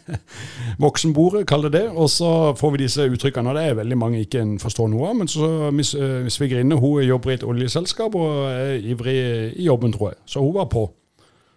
voksenbordet, 0.84 1.42
kall 1.50 1.66
det 1.66 1.72
det, 1.74 1.82
og 1.90 2.06
så 2.14 2.30
får 2.54 2.74
vi 2.76 2.82
disse 2.84 3.08
uttrykkene. 3.10 3.50
Og 3.50 3.58
det 3.58 3.66
er 3.66 3.80
veldig 3.80 3.98
mange 3.98 4.22
ikke 4.22 4.44
en 4.46 4.54
forstår 4.62 4.92
noe 4.94 5.10
av, 5.10 5.18
men 5.18 5.32
så 5.32 5.50
eh, 5.72 6.30
svigerinne 6.30 6.78
hun 6.78 7.02
jobber 7.02 7.34
i 7.34 7.38
et 7.40 7.48
oljeselskap 7.50 8.14
og 8.14 8.46
er 8.52 8.78
ivrig 8.78 9.18
i 9.58 9.66
jobben, 9.66 9.98
tror 9.98 10.12
jeg. 10.12 10.22
Så 10.22 10.46
hun 10.46 10.54
var 10.54 10.70
på. 10.70 10.86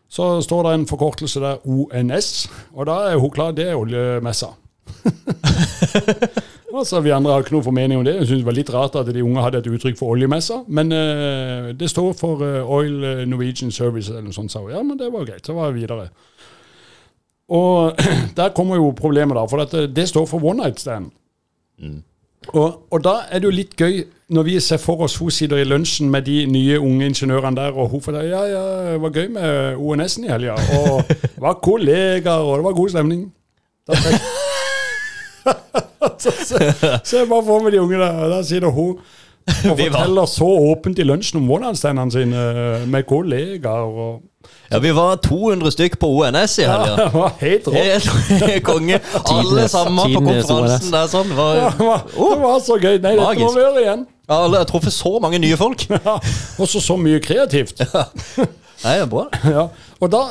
Så 0.10 0.40
står 0.42 0.66
det 0.66 0.74
en 0.74 0.90
forkortelse 0.90 1.46
der, 1.46 1.62
ONS, 1.70 2.50
og 2.74 2.90
da 2.90 3.04
er 3.12 3.22
hun 3.22 3.30
klar, 3.30 3.54
det 3.54 3.70
er 3.70 3.78
oljemessa. 3.78 4.56
Altså, 6.78 7.02
Vi 7.02 7.10
andre 7.10 7.32
har 7.32 7.44
ikke 7.44 7.56
noe 7.56 7.66
formening 7.66 8.00
om 8.00 8.06
det. 8.06 8.16
Jeg 8.16 8.28
synes 8.28 8.42
det 8.42 8.46
var 8.46 8.58
litt 8.58 8.74
rart 8.74 8.96
at 8.96 9.14
de 9.14 9.24
unge 9.24 9.42
hadde 9.42 9.62
et 9.64 9.68
uttrykk 9.68 9.98
for 10.00 10.14
oljemessa. 10.16 10.62
Men 10.68 10.92
uh, 10.92 11.72
det 11.80 11.90
står 11.90 12.14
for 12.20 12.44
uh, 12.44 12.70
Oil 12.78 13.04
eh, 13.04 13.24
Norwegian 13.28 13.72
Service 13.72 14.12
eller 14.12 14.28
noe 14.28 14.36
sånt. 14.36 14.52
sa 14.52 14.62
hun. 14.62 14.72
Ja, 14.72 14.84
men 14.84 15.00
det 15.00 15.12
var 15.14 15.26
greit. 15.26 15.46
Så 15.46 15.54
var 15.58 15.72
jeg 15.72 15.82
videre. 15.82 16.10
Og 17.50 17.98
der 18.38 18.54
kommer 18.56 18.76
jo 18.76 18.92
problemet, 18.92 19.36
da. 19.36 19.48
For 19.50 19.64
dette, 19.64 19.88
det 19.96 20.10
står 20.10 20.26
for 20.26 20.44
one 20.44 20.64
night 20.64 20.80
stand. 20.80 21.12
Og, 22.54 22.88
og 22.92 23.04
da 23.04 23.18
er 23.32 23.42
det 23.42 23.50
jo 23.50 23.56
litt 23.56 23.76
gøy 23.76 24.04
når 24.30 24.44
vi 24.44 24.60
ser 24.60 24.80
for 24.80 25.02
oss 25.04 25.18
hun 25.20 25.32
sitter 25.32 25.62
i 25.62 25.68
lunsjen 25.68 26.10
med 26.12 26.26
de 26.28 26.46
nye 26.52 26.80
unge 26.80 27.06
ingeniørene 27.06 27.56
der, 27.58 27.76
og 27.76 27.90
hun 27.90 28.02
forteller 28.04 28.30
ja, 28.30 28.44
ja, 28.52 28.64
det 28.92 29.02
var 29.02 29.16
gøy 29.16 29.28
med 29.36 29.76
ONS-en 29.78 30.28
i 30.28 30.32
helga. 30.32 30.58
Og 30.80 31.04
det 31.34 31.44
var 31.44 31.62
kollegaer, 31.64 32.44
og 32.44 32.58
det 32.58 32.68
var 32.70 32.82
god 32.82 32.90
stemning. 32.96 33.30
Da 33.88 33.96
tenker 33.96 34.37
så, 36.20 36.32
så, 37.04 37.18
jeg 37.18 37.28
bare 37.30 37.46
får 37.46 37.64
med 37.64 37.72
de 37.76 37.82
unge 37.82 38.00
der, 38.02 38.20
og 38.24 38.30
der 38.36 38.44
sitter 38.48 38.74
hun 38.74 38.98
og 39.48 39.78
forteller 39.80 40.26
så 40.28 40.48
åpent 40.72 41.00
i 41.00 41.06
lunsjen 41.08 41.38
om 41.40 41.52
one-night-standene 41.56 42.12
sine 42.12 42.42
med 42.92 43.06
kollegaer. 43.08 43.86
og 43.88 44.50
Ja, 44.72 44.82
vi 44.84 44.92
var 44.96 45.16
200 45.24 45.72
stykk 45.72 45.96
på 46.02 46.10
ONS 46.20 46.58
i 46.60 46.66
ja, 46.66 46.74
helga. 46.74 46.98
Det 47.06 47.14
var 47.14 47.32
helt 47.40 47.70
rått. 47.72 48.10
Helt 48.44 48.66
konge. 48.72 49.00
Alle 49.38 49.68
sammen 49.72 50.14
på 50.18 50.26
konferansen 50.26 50.92
der 50.92 51.08
sånn. 51.12 51.32
Det 51.32 51.38
Ja, 51.38 51.72
var, 51.80 51.80
Det 51.80 51.88
var, 51.88 52.36
det 52.36 52.44
var 52.44 52.60
så 52.68 52.76
gøy. 52.76 52.98
Nei, 53.00 53.16
dette 53.16 53.40
må 53.46 53.54
vi 53.56 53.64
gjøre 53.64 53.86
igjen. 53.86 54.06
Ja, 54.28 54.42
jeg 54.44 54.58
har 54.60 54.68
truffet 54.68 54.92
så 54.98 55.14
mange 55.24 55.40
nye 55.40 55.56
folk. 55.60 55.88
Ja, 55.96 56.18
og 56.60 56.68
så 56.68 56.84
så 56.84 57.00
mye 57.00 57.24
kreativt. 57.24 57.80
Nei, 58.84 58.94
det 59.00 59.04
er 59.06 59.12
bra. 59.12 59.26
Ja, 59.58 59.68
og 60.00 60.12
da, 60.14 60.22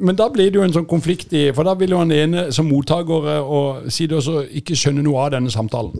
men 0.00 0.16
da 0.18 0.28
blir 0.32 0.50
det 0.52 0.58
jo 0.58 0.64
en 0.66 0.74
sånn 0.74 0.88
konflikt 0.88 1.32
i 1.32 1.46
For 1.56 1.64
da 1.64 1.72
vil 1.80 1.94
jo 1.94 2.00
han 2.02 2.12
ene 2.12 2.48
som 2.52 2.68
mottaker 2.68 3.28
eh, 3.32 3.52
og 3.56 3.86
si 3.92 4.08
det 4.10 4.18
også 4.18 4.42
ikke 4.60 4.76
skjønne 4.76 5.04
noe 5.06 5.22
av 5.24 5.32
denne 5.36 5.52
samtalen. 5.52 5.94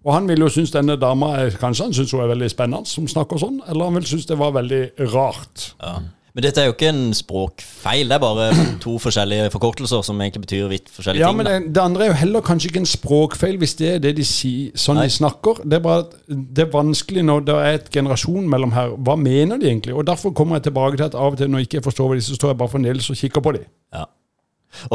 Og 0.00 0.14
han 0.14 0.26
vil 0.30 0.40
jo 0.40 0.48
synes 0.48 0.72
denne 0.72 0.96
dama 0.96 1.34
er, 1.42 1.54
Kanskje 1.60 1.86
han 1.90 1.94
synes 1.94 2.14
hun 2.16 2.22
er 2.24 2.32
veldig 2.32 2.48
spennende 2.50 2.88
som 2.88 3.06
snakker 3.10 3.38
sånn, 3.42 3.60
eller 3.68 3.90
han 3.90 3.98
vil 4.00 4.08
synes 4.08 4.26
det 4.30 4.38
var 4.40 4.56
veldig 4.56 4.82
rart. 5.12 5.70
Ja. 5.82 5.98
Men 6.34 6.44
dette 6.46 6.62
er 6.62 6.68
jo 6.68 6.74
ikke 6.76 6.88
en 6.92 7.14
språkfeil, 7.16 8.06
det 8.10 8.14
er 8.16 8.22
bare 8.22 8.44
to 8.84 8.92
forskjellige 9.02 9.48
forkortelser 9.54 10.04
som 10.06 10.20
egentlig 10.22 10.44
betyr 10.44 10.68
vidt 10.70 10.92
forskjellige 10.94 11.24
Ja, 11.24 11.32
ting. 11.32 11.40
men 11.40 11.48
det, 11.50 11.74
det 11.74 11.82
andre 11.82 12.04
er 12.06 12.12
jo 12.12 12.18
heller 12.20 12.44
kanskje 12.46 12.70
ikke 12.70 12.82
en 12.84 12.90
språkfeil 12.92 13.58
hvis 13.58 13.74
det 13.80 13.90
er 13.96 13.98
det 14.04 14.14
de 14.20 14.26
sier, 14.28 14.70
sånn 14.78 15.00
Nei. 15.00 15.08
de 15.10 15.16
snakker. 15.16 15.64
Det 15.64 15.80
er 15.80 15.84
bare 15.88 16.06
det 16.30 16.66
er 16.66 16.70
vanskelig 16.74 17.26
når 17.26 17.44
det 17.48 17.58
er 17.58 17.80
et 17.80 17.90
generasjon 17.94 18.46
mellom 18.52 18.76
her. 18.76 18.94
Hva 18.98 19.18
mener 19.18 19.58
de 19.58 19.66
egentlig? 19.72 19.96
Og 19.98 20.06
Derfor 20.06 20.30
kommer 20.36 20.60
jeg 20.60 20.68
tilbake 20.70 20.96
til 21.00 21.08
at 21.10 21.18
av 21.18 21.34
og 21.34 21.38
til 21.42 21.50
når 21.50 21.64
jeg 21.64 21.70
ikke 21.72 21.84
forstår 21.90 22.08
hva 22.12 22.18
de 22.20 22.24
så 22.28 22.38
står 22.38 22.54
jeg 22.54 22.60
bare 22.62 22.74
fremdeles 22.76 23.10
og 23.10 23.18
kikker 23.24 23.44
på 23.48 23.56
dem. 23.58 23.66
Ja. 23.94 24.06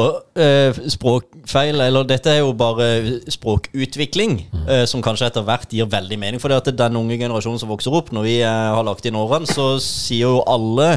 Og 0.00 0.40
eh, 0.40 0.72
språkfeil, 0.88 1.76
eller 1.84 2.06
dette 2.08 2.30
er 2.32 2.38
jo 2.40 2.54
bare 2.56 2.86
språkutvikling, 3.28 4.38
eh, 4.64 4.84
som 4.88 5.02
kanskje 5.04 5.28
etter 5.28 5.44
hvert 5.46 5.68
gir 5.76 5.88
veldig 5.92 6.18
mening. 6.20 6.40
For 6.40 6.48
det 6.52 6.62
at 6.62 6.70
den 6.78 6.96
unge 6.98 7.18
generasjonen 7.20 7.60
som 7.60 7.68
vokser 7.70 7.94
opp, 7.94 8.08
når 8.16 8.24
vi 8.26 8.38
eh, 8.40 8.48
har 8.76 8.86
lagt 8.88 9.04
inn 9.08 9.18
årene, 9.20 9.48
så 9.48 9.74
sier 9.82 10.24
jo 10.30 10.38
alle 10.48 10.88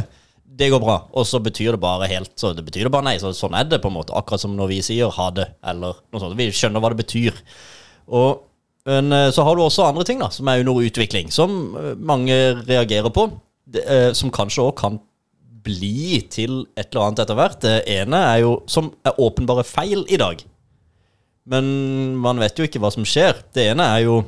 det 0.60 0.68
går 0.74 0.82
bra, 0.84 0.98
og 1.16 1.24
så 1.28 1.40
betyr 1.40 1.76
det 1.76 1.80
bare 1.80 2.10
helt 2.12 2.34
Så 2.40 2.52
det 2.56 2.66
betyr 2.68 2.90
det 2.90 2.92
bare 2.92 3.08
nei. 3.08 3.16
Så 3.22 3.32
sånn 3.38 3.56
er 3.56 3.68
det, 3.70 3.80
på 3.80 3.88
en 3.92 3.96
måte. 3.96 4.16
Akkurat 4.18 4.44
som 4.44 4.58
når 4.58 4.74
vi 4.74 4.80
sier 4.84 5.14
ha 5.16 5.30
det, 5.32 5.48
eller 5.64 6.02
noe 6.12 6.22
sånt. 6.22 6.36
Vi 6.40 6.50
skjønner 6.52 6.84
hva 6.84 6.92
det 6.92 7.00
betyr. 7.06 7.38
Og 8.12 8.46
men 8.90 9.12
eh, 9.14 9.28
så 9.36 9.44
har 9.46 9.58
du 9.58 9.62
også 9.62 9.86
andre 9.86 10.06
ting 10.08 10.22
da, 10.22 10.30
som 10.34 10.48
er 10.50 10.64
under 10.64 10.82
utvikling, 10.88 11.28
som 11.36 11.76
eh, 11.78 11.92
mange 12.00 12.36
reagerer 12.64 13.12
på. 13.14 13.28
Det, 13.70 13.84
eh, 13.86 14.12
som 14.18 14.32
kanskje 14.34 14.64
òg 14.66 14.78
kan 14.80 14.98
bli 15.66 16.22
til 16.32 16.64
et 16.80 16.88
eller 16.88 17.10
annet 17.10 17.24
etter 17.26 17.38
hvert. 17.38 17.60
Det 17.62 17.76
ene 18.00 18.22
er 18.32 18.44
jo 18.46 18.56
som 18.72 18.90
er 19.06 19.20
åpenbare 19.22 19.66
feil 19.68 20.06
i 20.10 20.20
dag. 20.22 20.42
Men 21.50 21.70
man 22.22 22.42
vet 22.42 22.58
jo 22.58 22.68
ikke 22.68 22.82
hva 22.82 22.92
som 22.94 23.06
skjer. 23.08 23.44
Det 23.56 23.68
ene 23.72 23.86
er 23.94 24.06
jo 24.06 24.20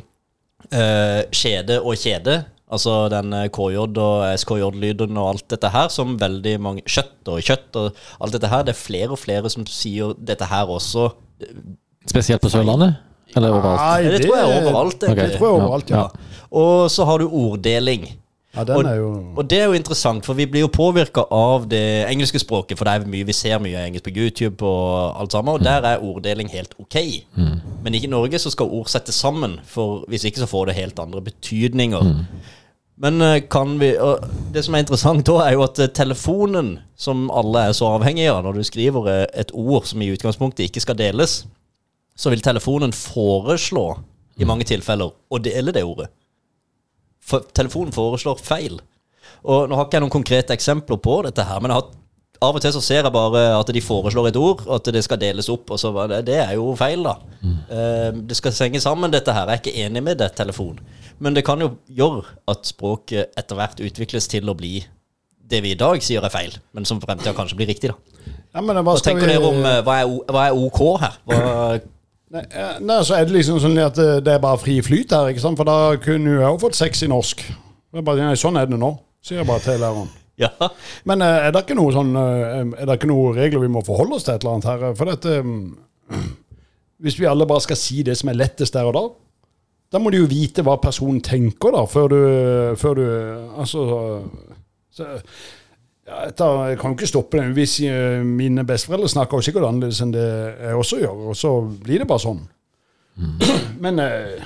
eh, 0.69 1.21
skjede 1.34 1.79
og 1.82 1.97
kjede. 1.99 2.41
Altså 2.71 3.10
den 3.12 3.34
eh, 3.36 3.49
KJ 3.51 3.81
og 3.84 4.25
SKJ-lyden 4.39 5.17
og 5.19 5.29
alt 5.34 5.47
dette 5.51 5.71
her 5.73 5.89
som 5.91 6.15
veldig 6.21 6.55
mange 6.63 6.84
Kjøtt 6.88 7.27
og 7.34 7.41
kjøtt 7.43 7.75
og 7.81 8.01
alt 8.23 8.38
dette 8.38 8.51
her. 8.51 8.63
Det 8.67 8.75
er 8.75 8.79
flere 8.79 9.12
og 9.15 9.19
flere 9.19 9.51
som 9.51 9.65
sier 9.67 10.15
dette 10.17 10.47
her 10.47 10.71
også. 10.71 11.10
Spesielt 12.10 12.41
på 12.41 12.49
Sørlandet? 12.49 12.95
Eller 13.36 13.53
overalt? 13.55 13.79
Nei, 13.79 14.12
Det, 14.12 14.25
tror 14.25 14.38
jeg 14.38 14.47
er 14.49 14.63
overalt. 14.65 14.97
det. 15.01 15.10
egentlig. 15.10 15.29
Det 15.31 15.38
tror 15.38 15.47
jeg 15.47 15.62
overalt, 15.62 15.89
ja. 15.89 16.07
Og 16.51 16.91
så 16.91 17.05
har 17.07 17.21
du 17.21 17.29
orddeling. 17.29 18.10
Ja, 18.51 18.65
den 18.67 18.86
er 18.86 18.95
jo 18.99 19.10
Og 19.38 19.45
det 19.49 19.62
er 19.62 19.65
jo 19.65 19.77
interessant, 19.77 20.25
for 20.25 20.34
vi 20.36 20.45
blir 20.45 20.65
jo 20.65 20.67
påvirka 20.67 21.23
av 21.31 21.69
det 21.71 22.05
engelske 22.12 22.39
språket. 22.39 22.75
For 22.77 22.84
det 22.84 22.93
er 22.97 23.05
mye, 23.07 23.23
vi 23.29 23.36
ser 23.36 23.62
mye 23.63 23.86
engelsk 23.88 24.03
på 24.10 24.12
YouTube 24.12 24.65
og 24.67 25.21
alt 25.21 25.31
sammen, 25.31 25.53
og 25.55 25.63
der 25.63 25.88
er 25.88 26.03
orddeling 26.03 26.49
helt 26.51 26.73
ok. 26.79 26.97
Men 27.84 27.93
ikke 27.95 28.10
i 28.10 28.12
Norge 28.12 28.39
så 28.39 28.51
skal 28.51 28.67
ord 28.67 28.91
settes 28.91 29.15
sammen, 29.15 29.60
for 29.63 30.03
hvis 30.12 30.25
ikke 30.27 30.43
så 30.43 30.49
får 30.51 30.65
det 30.67 30.75
helt 30.81 30.99
andre 30.99 31.21
betydninger. 31.21 32.12
Men 33.01 33.21
eh, 33.21 33.41
kan 33.49 33.79
vi 33.79 33.97
Det 34.53 34.63
som 34.63 34.75
er 34.75 34.83
interessant 34.83 35.25
da, 35.25 35.39
er 35.45 35.55
jo 35.55 35.65
at 35.65 35.79
eh, 35.81 35.89
telefonen, 35.89 36.75
som 36.95 37.29
alle 37.33 37.67
er 37.69 37.73
så 37.73 37.95
avhengig 37.95 38.27
av 38.29 38.43
når 38.45 38.59
du 38.59 38.67
skriver 38.67 39.09
eh, 39.09 39.25
et 39.41 39.53
ord 39.57 39.87
som 39.89 40.03
i 40.03 40.11
utgangspunktet 40.13 40.67
ikke 40.67 40.83
skal 40.83 40.99
deles, 40.99 41.41
så 42.13 42.29
vil 42.29 42.43
telefonen 42.45 42.93
foreslå 42.93 43.85
i 44.37 44.45
mange 44.45 44.67
tilfeller 44.69 45.09
å 45.09 45.41
dele 45.41 45.73
det 45.73 45.83
ordet. 45.87 46.11
For 47.25 47.45
telefonen 47.57 47.93
foreslår 47.95 48.41
feil. 48.41 48.77
Og 49.41 49.69
Nå 49.69 49.77
har 49.77 49.87
ikke 49.87 49.97
jeg 49.97 50.05
noen 50.05 50.13
konkrete 50.13 50.53
eksempler 50.53 50.99
på 51.01 51.21
dette, 51.25 51.45
her, 51.47 51.61
men 51.61 51.73
jeg 51.73 51.81
har, 51.81 51.89
av 52.41 52.56
og 52.58 52.62
til 52.63 52.73
så 52.73 52.82
ser 52.82 53.04
jeg 53.04 53.13
bare 53.13 53.41
at 53.60 53.67
de 53.73 53.82
foreslår 53.86 54.32
et 54.32 54.38
ord, 54.39 54.63
at 54.73 54.88
det 54.93 55.04
skal 55.06 55.19
deles 55.21 55.49
opp. 55.54 55.69
og 55.71 55.77
så 55.80 55.91
var 55.93 56.08
det, 56.10 56.25
Det 56.25 56.39
er 56.41 56.54
jo 56.58 56.71
feil, 56.75 57.04
da. 57.06 57.15
Eh, 57.69 58.12
det 58.27 58.38
skal 58.38 58.51
henge 58.51 58.82
sammen, 58.82 59.12
dette 59.13 59.32
her. 59.34 59.45
Jeg 59.47 59.60
er 59.60 59.62
ikke 59.62 59.86
enig 59.86 60.04
med 60.04 60.17
det, 60.17 60.32
telefon. 60.36 60.80
Men 61.19 61.36
det 61.38 61.43
kan 61.45 61.60
jo 61.62 61.75
gjøre 61.88 62.23
at 62.49 62.65
språket 62.65 63.30
etter 63.38 63.56
hvert 63.56 63.80
utvikles 63.80 64.27
til 64.27 64.49
å 64.49 64.56
bli 64.58 64.84
det 65.51 65.62
vi 65.62 65.71
i 65.75 65.77
dag 65.77 66.01
sier 66.01 66.23
er 66.23 66.30
feil, 66.34 66.54
men 66.73 66.86
som 66.88 66.99
fremtida 67.04 67.34
kanskje 67.36 67.58
blir 67.60 67.67
riktig. 67.67 67.91
da. 67.91 68.34
ja, 68.56 68.62
men 68.62 68.75
hva 68.86 68.95
tenker 69.01 69.27
vi- 69.27 69.34
dere 69.36 69.45
om 69.45 69.65
eh, 69.65 69.82
hva 69.84 69.99
er, 70.01 70.08
hva 70.32 70.45
er 70.47 70.54
OK 70.65 70.99
her? 71.01 71.17
Hva, 71.27 71.80
Nei, 72.32 72.45
nei, 72.80 72.97
så 73.04 73.17
er 73.19 73.25
det 73.27 73.34
liksom 73.36 73.58
sånn 73.60 73.75
at 73.84 73.97
eh, 73.99 74.21
det 74.23 74.32
er 74.32 74.39
bare 74.39 74.58
fri 74.58 74.77
flyt 74.82 75.12
her, 75.12 75.27
ikke 75.34 75.41
sant? 75.43 75.58
For 75.60 75.67
da 75.67 75.97
kunne 75.99 76.38
hun 76.38 76.45
òg 76.47 76.62
fått 76.62 76.77
sex 76.80 77.01
i 77.04 77.10
norsk. 77.12 77.41
Det 77.91 77.99
er 77.99 78.06
bare, 78.08 78.23
nei, 78.23 78.38
sånn 78.39 78.56
er 78.56 78.69
det 78.71 78.77
nå, 78.80 78.93
sier 79.21 79.41
jeg 79.41 79.47
bare 79.49 79.60
til 79.65 79.82
læreren. 79.84 80.08
Ja. 80.39 80.51
Men 81.09 81.23
eh, 81.25 81.47
er 81.47 81.51
det 81.53 81.63
ikke 81.65 81.77
noe 81.77 81.91
sånn 81.95 82.13
eh, 82.17 82.61
Er 82.81 82.87
det 82.87 82.95
ikke 82.97 83.09
noen 83.11 83.35
regler 83.35 83.65
vi 83.65 83.71
må 83.73 83.83
forholde 83.85 84.15
oss 84.17 84.27
til 84.27 84.35
et 84.35 84.45
eller 84.45 84.57
annet 84.57 84.69
her? 84.69 84.95
For 84.97 85.11
dette 85.11 85.41
mm, 85.43 85.65
Hvis 87.03 87.19
vi 87.19 87.27
alle 87.29 87.47
bare 87.49 87.65
skal 87.65 87.79
si 87.79 88.01
det 88.07 88.15
som 88.19 88.31
er 88.31 88.39
lettest 88.39 88.77
der 88.77 88.89
og 88.89 88.95
da, 88.95 89.03
da 89.91 89.99
må 89.99 90.11
du 90.13 90.21
jo 90.21 90.29
vite 90.31 90.63
hva 90.63 90.77
personen 90.81 91.19
tenker, 91.25 91.73
da, 91.75 91.83
før 91.89 92.13
du, 92.13 92.21
før 92.79 93.01
du 93.01 93.05
Altså 93.59 93.87
så, 94.91 95.07
ja, 96.07 96.27
etter, 96.27 96.63
Jeg 96.71 96.79
kan 96.79 96.91
jo 96.91 96.99
ikke 96.99 97.09
stoppe 97.09 97.39
det. 97.39 97.51
Hvis 97.55 97.79
eh, 97.87 98.23
mine 98.25 98.65
besteforeldre 98.67 99.09
snakker 99.11 99.37
jo 99.37 99.47
sikkert 99.47 99.67
annerledes 99.67 100.01
enn 100.03 100.13
det 100.15 100.27
jeg 100.27 100.79
også 100.79 100.99
gjør, 101.01 101.27
og 101.31 101.37
så 101.37 101.53
blir 101.83 102.03
det 102.03 102.09
bare 102.09 102.23
sånn. 102.25 102.41
Men 103.83 103.99
eh, 104.03 104.41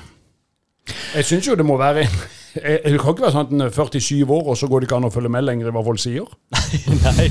jeg 1.15 1.27
syns 1.29 1.47
jo 1.49 1.55
det 1.57 1.65
må 1.65 1.77
være 1.81 2.05
en 2.05 2.17
Det 2.55 2.95
kan 3.01 3.11
ikke 3.11 3.25
være 3.25 3.33
sånn 3.35 3.47
at 3.47 3.53
en 3.53 3.65
er 3.65 3.75
47 3.75 4.23
år, 4.23 4.47
og 4.47 4.57
så 4.57 4.69
går 4.71 4.81
det 4.81 4.87
ikke 4.89 4.97
an 5.01 5.09
å 5.09 5.11
følge 5.13 5.31
med 5.33 5.43
lenger 5.43 5.69
i 5.69 5.75
hva 5.75 5.83
folk 5.83 5.99
sier. 5.99 6.27
Nei, 7.05 7.29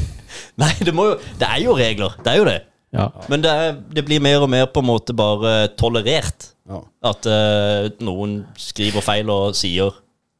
Nei 0.60 0.72
det, 0.84 0.92
må 0.96 1.08
jo, 1.10 1.18
det 1.40 1.48
er 1.48 1.62
jo 1.64 1.76
regler. 1.78 2.16
Det 2.20 2.34
er 2.34 2.42
jo 2.42 2.46
det. 2.48 2.60
Ja. 2.94 3.08
Men 3.28 3.42
det, 3.42 3.50
er, 3.50 3.76
det 3.96 4.04
blir 4.06 4.22
mer 4.22 4.44
og 4.44 4.50
mer 4.52 4.68
på 4.70 4.84
en 4.84 4.90
måte 4.92 5.16
bare 5.16 5.54
tolerert. 5.80 6.50
Ja. 6.68 6.80
At 7.04 7.26
uh, 7.28 7.90
noen 8.04 8.42
skriver 8.56 9.04
feil 9.04 9.28
og 9.32 9.56
sier, 9.58 9.96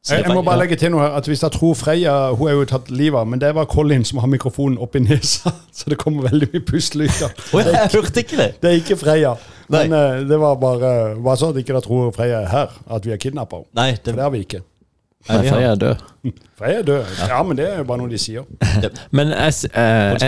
Jeg, 0.09 0.23
jeg 0.23 0.33
må 0.37 0.41
bare 0.45 0.63
legge 0.63 0.77
til 0.77 0.89
noe 0.93 1.01
her, 1.01 1.15
at 1.17 1.25
Hvis 1.29 1.41
jeg 1.41 1.53
tror 1.53 1.73
Freya 1.77 2.31
Hun 2.37 2.49
er 2.49 2.55
jo 2.59 2.65
tatt 2.69 2.91
livet 2.93 3.17
av, 3.17 3.25
men 3.29 3.41
det 3.41 3.51
var 3.57 3.65
Colin 3.69 4.05
som 4.05 4.19
har 4.21 4.29
mikrofonen 4.29 4.77
oppi 4.81 5.01
nesa. 5.01 5.53
Så 5.77 5.89
det 5.89 5.97
kommer 6.01 6.29
veldig 6.29 6.49
mye 6.53 6.65
pustelyder. 6.65 7.33
Jeg 7.53 7.89
hørte 7.93 8.21
ikke 8.21 8.37
det. 8.41 8.49
Det 8.61 8.71
er 8.71 8.81
ikke 8.81 8.97
Freya. 9.01 9.35
Men 9.69 9.93
eh, 9.97 10.21
det 10.29 10.37
var 10.37 10.59
bare, 10.61 10.91
bare 11.17 11.37
sånn 11.41 11.55
at 11.55 11.61
ikke 11.61 11.73
dere 11.73 11.85
tror 11.85 12.13
Freya 12.13 12.43
er 12.43 12.51
her, 12.51 12.77
at 12.85 13.05
vi 13.05 13.13
har 13.13 13.21
kidnappa 13.21 13.63
henne. 13.63 13.73
For 13.73 14.05
det, 14.05 14.17
det 14.17 14.25
har 14.25 14.33
vi 14.33 14.43
ikke. 14.45 14.61
Nei, 15.29 15.47
for 15.47 15.57
er 15.57 15.75
død. 15.75 15.95
Freya 16.59 16.79
er 16.79 16.83
død. 16.83 17.05
Ja, 17.27 17.43
men 17.43 17.57
det 17.57 17.65
er 17.69 17.77
jo 17.77 17.83
bare 17.89 17.97
noe 17.97 18.09
de 18.11 18.17
sier. 18.21 18.43
Men 19.11 19.31
jeg, 19.33 19.53
eh, 19.73 20.27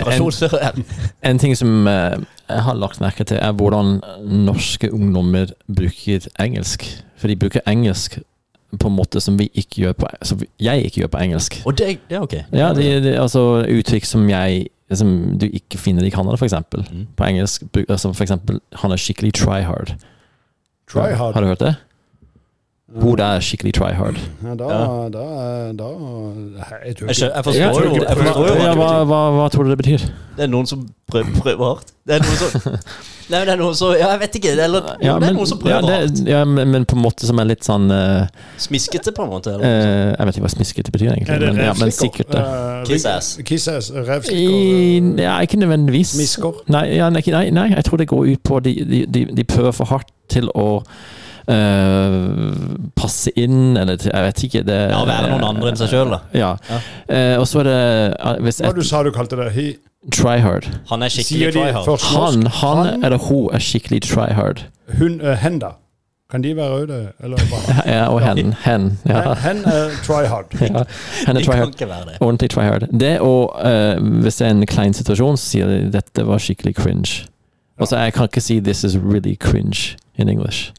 en, 0.74 0.84
en 1.30 1.38
ting 1.38 1.54
som 1.56 1.86
eh, 1.86 2.16
jeg 2.48 2.64
har 2.66 2.74
lagt 2.78 3.00
merke 3.00 3.24
til, 3.24 3.38
er 3.40 3.52
hvordan 3.52 4.00
norske 4.26 4.90
ungdommer 4.94 5.52
bruker 5.66 6.26
engelsk. 6.40 6.84
For 7.18 7.30
de 7.30 7.36
bruker 7.36 7.62
engelsk 7.66 8.18
på 8.78 8.90
en 8.90 8.96
måte 8.98 9.20
som 9.24 9.38
vi 9.38 9.46
ikke 9.54 9.80
gjør 9.80 9.94
på 9.96 10.08
Som 10.28 10.42
jeg 10.60 10.84
ikke 10.84 11.00
gjør 11.00 11.12
på 11.14 11.22
engelsk. 11.24 11.62
Og 11.64 11.78
det, 11.78 11.98
det 12.10 12.18
er 12.18 12.26
ok. 12.26 12.34
Ja, 12.52 12.72
de, 12.74 12.88
de, 13.04 13.14
altså 13.20 13.64
uttrykk 13.64 14.04
som 14.04 14.28
jeg 14.28 14.66
som 14.96 15.38
du 15.38 15.44
ikke 15.52 15.76
finner 15.76 16.04
i 16.04 16.10
Canada, 16.10 16.36
f.eks. 16.36 16.54
Mm. 16.72 17.08
På 17.16 17.24
engelsk, 17.24 17.62
altså 17.88 18.12
for 18.12 18.24
eksempel, 18.24 18.60
han 18.72 18.92
er 18.92 18.96
skikkelig 18.96 19.34
try 19.36 19.60
hard. 19.60 19.92
Try 20.88 21.12
hard. 21.12 21.34
Har 21.34 21.44
du 21.44 21.46
hørt 21.46 21.60
det? 21.60 21.74
Hun 22.88 23.20
er 23.20 23.42
skikkelig 23.44 23.74
try 23.76 23.90
hard. 23.92 24.16
Ja, 24.42 24.54
da, 24.56 24.68
Ja. 24.72 25.08
da, 25.12 25.24
da 25.76 25.88
Jeg 26.86 26.96
tror 26.96 27.10
Jeg, 27.10 27.16
ikke 27.16 27.34
jeg 27.34 27.44
forstår 27.44 27.84
jo, 27.84 28.62
ja, 28.64 28.72
hva 28.74 29.04
hva, 29.04 29.18
hva, 29.36 29.48
tror 29.52 29.64
du 29.64 29.70
det 29.74 29.76
betyr? 29.82 30.06
Det 30.38 30.46
er 30.46 30.48
noen 30.48 30.64
som 30.66 30.86
prøver, 31.10 31.34
prøver 31.42 31.64
hardt. 31.74 31.92
Det 32.08 32.16
er 32.16 32.24
noen 32.24 32.38
som 32.40 32.78
Nei, 33.30 33.42
det 33.44 33.52
er 33.52 33.58
noen 33.60 33.74
som 33.76 33.92
Ja, 33.92 34.08
jeg 34.14 34.20
vet 34.22 34.38
ikke. 34.40 34.54
Eller 34.56 34.80
Ja, 34.80 34.94
det 34.96 35.10
er 35.12 35.20
men, 35.20 35.36
noen 35.36 35.50
som 35.50 35.60
ja, 35.60 35.82
prøver 35.82 35.98
hardt. 35.98 36.22
ja, 36.32 36.40
men, 36.48 36.70
men 36.72 36.86
på 36.88 36.96
en 36.96 37.02
måte 37.04 37.28
som 37.28 37.38
er 37.44 37.50
litt 37.50 37.68
sånn 37.68 37.90
uh, 37.92 38.24
Smiskete, 38.56 39.12
på 39.12 39.26
en 39.28 39.34
måte. 39.36 39.52
Eller? 39.58 39.68
eh, 39.68 40.14
Jeg 40.16 40.26
vet 40.30 40.38
ikke 40.40 40.46
hva 40.46 40.54
smiskete 40.56 40.94
betyr, 40.96 41.12
egentlig. 41.12 41.34
Er 41.36 41.44
det 41.44 41.52
Men, 41.58 41.64
ja, 41.68 41.74
men 41.76 41.92
sikkert 41.92 42.32
det. 42.32 42.40
Eh, 42.40 42.82
Kiss-ass. 42.88 43.34
Kiss-ass. 43.44 43.92
Revslikker. 43.92 45.22
Ja, 45.26 45.36
ikke 45.44 45.60
nødvendigvis. 45.60 46.16
Smisker? 46.16 46.64
Nei, 46.72 46.86
ja, 46.96 47.10
nei, 47.12 47.20
nei, 47.26 47.50
nei, 47.52 47.68
jeg 47.76 47.84
tror 47.84 48.00
det 48.00 48.08
går 48.08 48.32
ut 48.32 48.42
på 48.48 48.60
de, 48.64 48.74
de, 48.94 49.04
de, 49.12 49.26
de 49.36 49.44
prøver 49.44 49.76
for 49.76 49.84
hardt 49.92 50.08
til 50.32 50.48
å 50.56 50.68
eh, 51.48 52.14
passe 52.96 53.32
inn, 53.36 53.76
eller 53.76 53.98
jeg 54.04 54.24
vet 54.28 54.44
ikke 54.48 54.62
det, 54.68 54.78
Ja, 54.92 55.02
være 55.08 55.32
noen 55.32 55.44
andre 55.48 55.72
enn 55.72 55.80
seg 55.80 55.90
selv, 55.92 56.14
da. 56.14 56.20
Ja. 56.36 56.54
Ja. 56.70 56.78
Uh, 57.08 57.40
og 57.40 57.46
så 57.48 57.62
er 57.62 57.68
det 57.68 57.78
eh, 58.20 58.38
hvis 58.46 58.60
Hva 58.64 58.72
du 58.76 58.82
sa 58.86 59.02
du 59.06 59.10
kalte 59.14 59.38
det? 59.40 59.50
He, 59.56 59.68
Try 60.14 60.38
hard. 60.40 60.68
Han 60.92 61.02
er 61.02 61.10
skikkelig 61.10 61.52
try 61.56 61.72
hard. 61.74 61.88
Han, 62.14 62.46
Han, 62.46 62.82
han 62.86 63.04
eller 63.04 63.18
hun 63.18 63.48
er 63.52 63.58
skikkelig 63.58 64.02
try 64.06 64.30
hard. 64.32 64.62
Hun, 64.98 65.20
uh, 65.20 65.34
hen, 65.36 65.58
da? 65.58 65.72
Kan 66.30 66.42
de 66.44 66.52
være 66.56 66.68
røde? 66.70 67.12
Eller 67.24 67.36
bare? 67.50 67.74
Ja, 67.94 68.06
og 68.12 68.20
hen. 68.20 68.52
Hen. 68.64 68.98
Ja. 69.08 69.34
Hen 69.42 69.64
er 69.66 69.90
try 70.04 70.26
hard. 70.28 70.52
ja. 70.60 70.84
Hen 71.26 71.36
er 71.36 71.42
try 71.46 71.52
kan 71.52 71.58
hard. 71.64 71.68
ikke 71.74 71.88
være 71.88 72.04
det. 72.10 72.16
Ordentlig 72.20 72.50
try 72.50 72.62
hard. 72.68 72.86
Det 73.00 73.14
å 73.24 73.32
uh, 73.56 74.20
Hvis 74.22 74.36
det 74.38 74.46
er 74.46 74.50
en 74.54 74.66
klein 74.66 74.94
situasjon, 74.94 75.36
så 75.40 75.50
sier 75.54 75.72
de 75.72 75.78
dette 75.92 76.24
var 76.28 76.38
skikkelig 76.44 76.74
cringe. 76.76 77.24
Altså, 77.80 77.96
jeg 77.96 78.12
kan 78.12 78.26
ikke 78.28 78.40
si 78.42 78.58
'this 78.60 78.84
is 78.84 78.96
really 78.98 79.36
cringe' 79.44 79.96
in 80.18 80.28
English. 80.28 80.72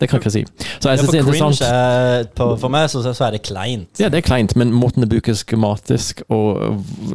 Det 0.00 0.08
kan 0.08 0.20
jeg 0.20 0.26
ikke 0.26 0.30
si. 0.30 0.64
Så 0.80 0.90
jeg 0.90 0.98
synes 0.98 1.10
det 1.10 1.18
er 1.18 1.24
cringe 1.24 1.48
interessant. 1.48 1.70
er, 1.74 2.24
på, 2.36 2.56
for 2.56 2.70
meg 2.70 2.90
så, 2.90 3.02
så 3.02 3.24
er 3.26 3.34
det 3.34 3.42
kleint. 3.42 3.98
Ja, 3.98 4.08
det 4.08 4.20
er 4.20 4.26
kleint, 4.26 4.54
men 4.56 4.70
måten 4.72 5.02
det 5.02 5.08
brukes 5.10 5.42
grammatisk 5.44 6.22
og 6.28 6.60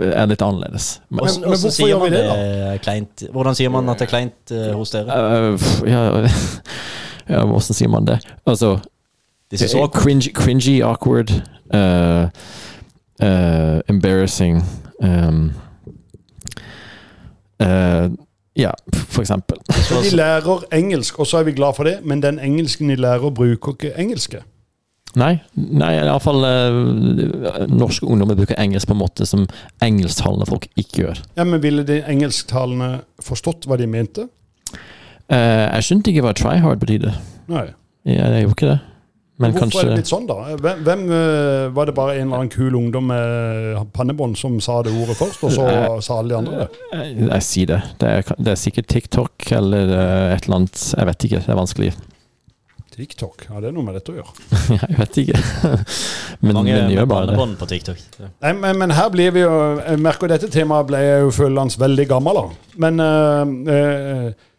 er 0.03 0.25
litt 0.27 0.43
annerledes. 0.43 1.01
Men, 1.09 1.23
men, 1.23 1.39
men 1.39 1.49
hvorfor 1.49 1.71
sier 1.77 1.93
gjør 1.93 2.01
man 2.03 2.11
vi 2.11 2.17
det, 2.17 2.23
da? 2.27 2.77
kleint? 2.83 3.23
Hvordan 3.31 3.55
sier 3.55 3.71
man 3.71 3.87
at 3.93 4.03
det 4.03 4.09
er 4.09 4.11
kleint 4.11 4.51
uh, 4.51 4.73
hos 4.75 4.91
dere? 4.91 5.21
Uh, 5.55 5.69
ja, 5.87 6.03
ja, 7.33 7.45
hvordan 7.45 7.79
sier 7.79 7.93
man 7.93 8.09
det? 8.09 8.19
Altså 8.45 8.75
This 9.49 9.61
is 9.61 9.75
awkward. 9.75 10.01
cringe, 10.01 10.33
Cringy, 10.33 10.81
awkward, 10.81 11.31
uh, 11.73 12.27
uh, 13.21 13.81
embarrassing 13.87 14.63
um, 14.99 15.53
uh, 17.59 18.09
Ja, 18.59 18.71
for 18.93 19.23
eksempel. 19.23 19.57
Så 19.87 20.01
de 20.05 20.15
lærer 20.15 20.65
engelsk, 20.73 21.19
og 21.19 21.27
så 21.27 21.39
er 21.41 21.47
vi 21.47 21.55
glad 21.57 21.73
for 21.77 21.89
det, 21.89 21.99
men 22.05 22.21
den 22.21 22.39
engelsken 22.39 22.89
de 22.89 22.95
lærer, 22.95 23.31
bruker 23.33 23.73
ikke 23.73 23.93
engelske. 23.97 24.43
Nei, 25.17 25.35
nei 25.53 25.91
iallfall 25.99 26.41
uh, 26.41 27.65
norske 27.69 28.07
ungdommer 28.09 28.37
bruker 28.37 28.57
engelsk 28.57 28.89
på 28.89 28.95
en 28.95 29.01
måte 29.03 29.27
som 29.29 29.43
engelsktalende 29.85 30.47
folk 30.49 30.65
ikke 30.73 31.03
gjør. 31.03 31.21
Ja, 31.37 31.45
Men 31.45 31.61
ville 31.61 31.85
de 31.85 31.99
engelsktalende 32.09 33.03
forstått 33.21 33.67
hva 33.69 33.77
de 33.77 33.89
mente? 33.89 34.25
Uh, 35.29 35.69
jeg 35.69 35.85
skjønte 35.85 36.13
ikke 36.13 36.25
hva 36.25 36.33
try 36.37 36.57
hard 36.63 36.81
betydde. 36.81 37.13
Nei. 37.51 37.67
Jeg, 38.05 38.17
jeg 38.17 38.47
gjorde 38.47 38.57
ikke 38.57 38.71
det. 38.71 38.79
Men 39.41 39.49
Hvorfor 39.49 39.65
er 39.65 39.65
det 39.65 39.73
kanskje 39.73 39.95
blitt 39.97 40.09
sånn, 40.11 40.25
da? 40.29 40.35
Hvem, 40.61 40.81
hvem 40.85 41.03
eh, 41.09 41.63
Var 41.73 41.89
det 41.89 41.95
bare 41.97 42.13
en 42.19 42.27
eller 42.27 42.43
annen 42.43 42.51
kul 42.53 42.75
ungdom 42.77 43.07
med 43.09 43.79
pannebånd 43.97 44.37
som 44.37 44.59
sa 44.61 44.75
det 44.85 44.93
ordet 44.93 45.17
først, 45.17 45.41
og 45.47 45.55
så 45.55 45.65
jeg, 45.71 46.03
sa 46.05 46.19
alle 46.21 46.35
de 46.35 46.37
andre 46.37 46.59
det? 46.61 46.81
jeg, 46.91 47.15
jeg 47.23 47.47
sier 47.49 47.71
det. 47.73 47.81
Det 48.03 48.11
er, 48.19 48.33
det 48.37 48.53
er 48.53 48.61
sikkert 48.61 48.91
TikTok 48.93 49.51
eller 49.57 49.93
et 50.35 50.45
eller 50.45 50.59
annet. 50.61 50.83
Jeg 50.93 51.09
vet 51.09 51.29
ikke. 51.29 51.41
Det 51.47 51.55
er 51.55 51.63
vanskelig. 51.63 51.93
TikTok, 52.93 53.47
ja 53.49 53.57
det 53.61 53.71
er 53.71 53.73
noe 53.73 53.85
med 53.87 53.95
dette 53.97 54.13
å 54.13 54.19
gjøre. 54.19 54.33
jeg 54.83 54.97
vet 54.99 55.19
ikke. 55.23 55.39
men 56.45 56.57
Mange 56.59 56.75
men 56.75 56.93
gjør 56.93 57.07
bare 57.09 57.25
det. 57.25 57.33
pannebånd 57.33 57.55
på 57.57 57.67
TikTok. 57.71 58.03
Ja. 58.19 58.29
Nei, 58.45 58.51
men, 58.59 58.77
men 58.83 58.93
her 58.93 59.09
blir 59.13 59.33
vi 59.33 59.41
jo 59.41 59.53
Jeg 59.79 60.01
merker 60.03 60.29
dette 60.29 60.49
temaet 60.53 60.89
ble 60.91 61.01
jeg 61.01 61.23
jo 61.25 61.31
følende 61.33 61.83
veldig 61.87 62.05
gammel 62.11 62.41
av. 62.43 62.51
Men 62.85 63.01
eh, 63.01 63.55
eh, 63.73 64.51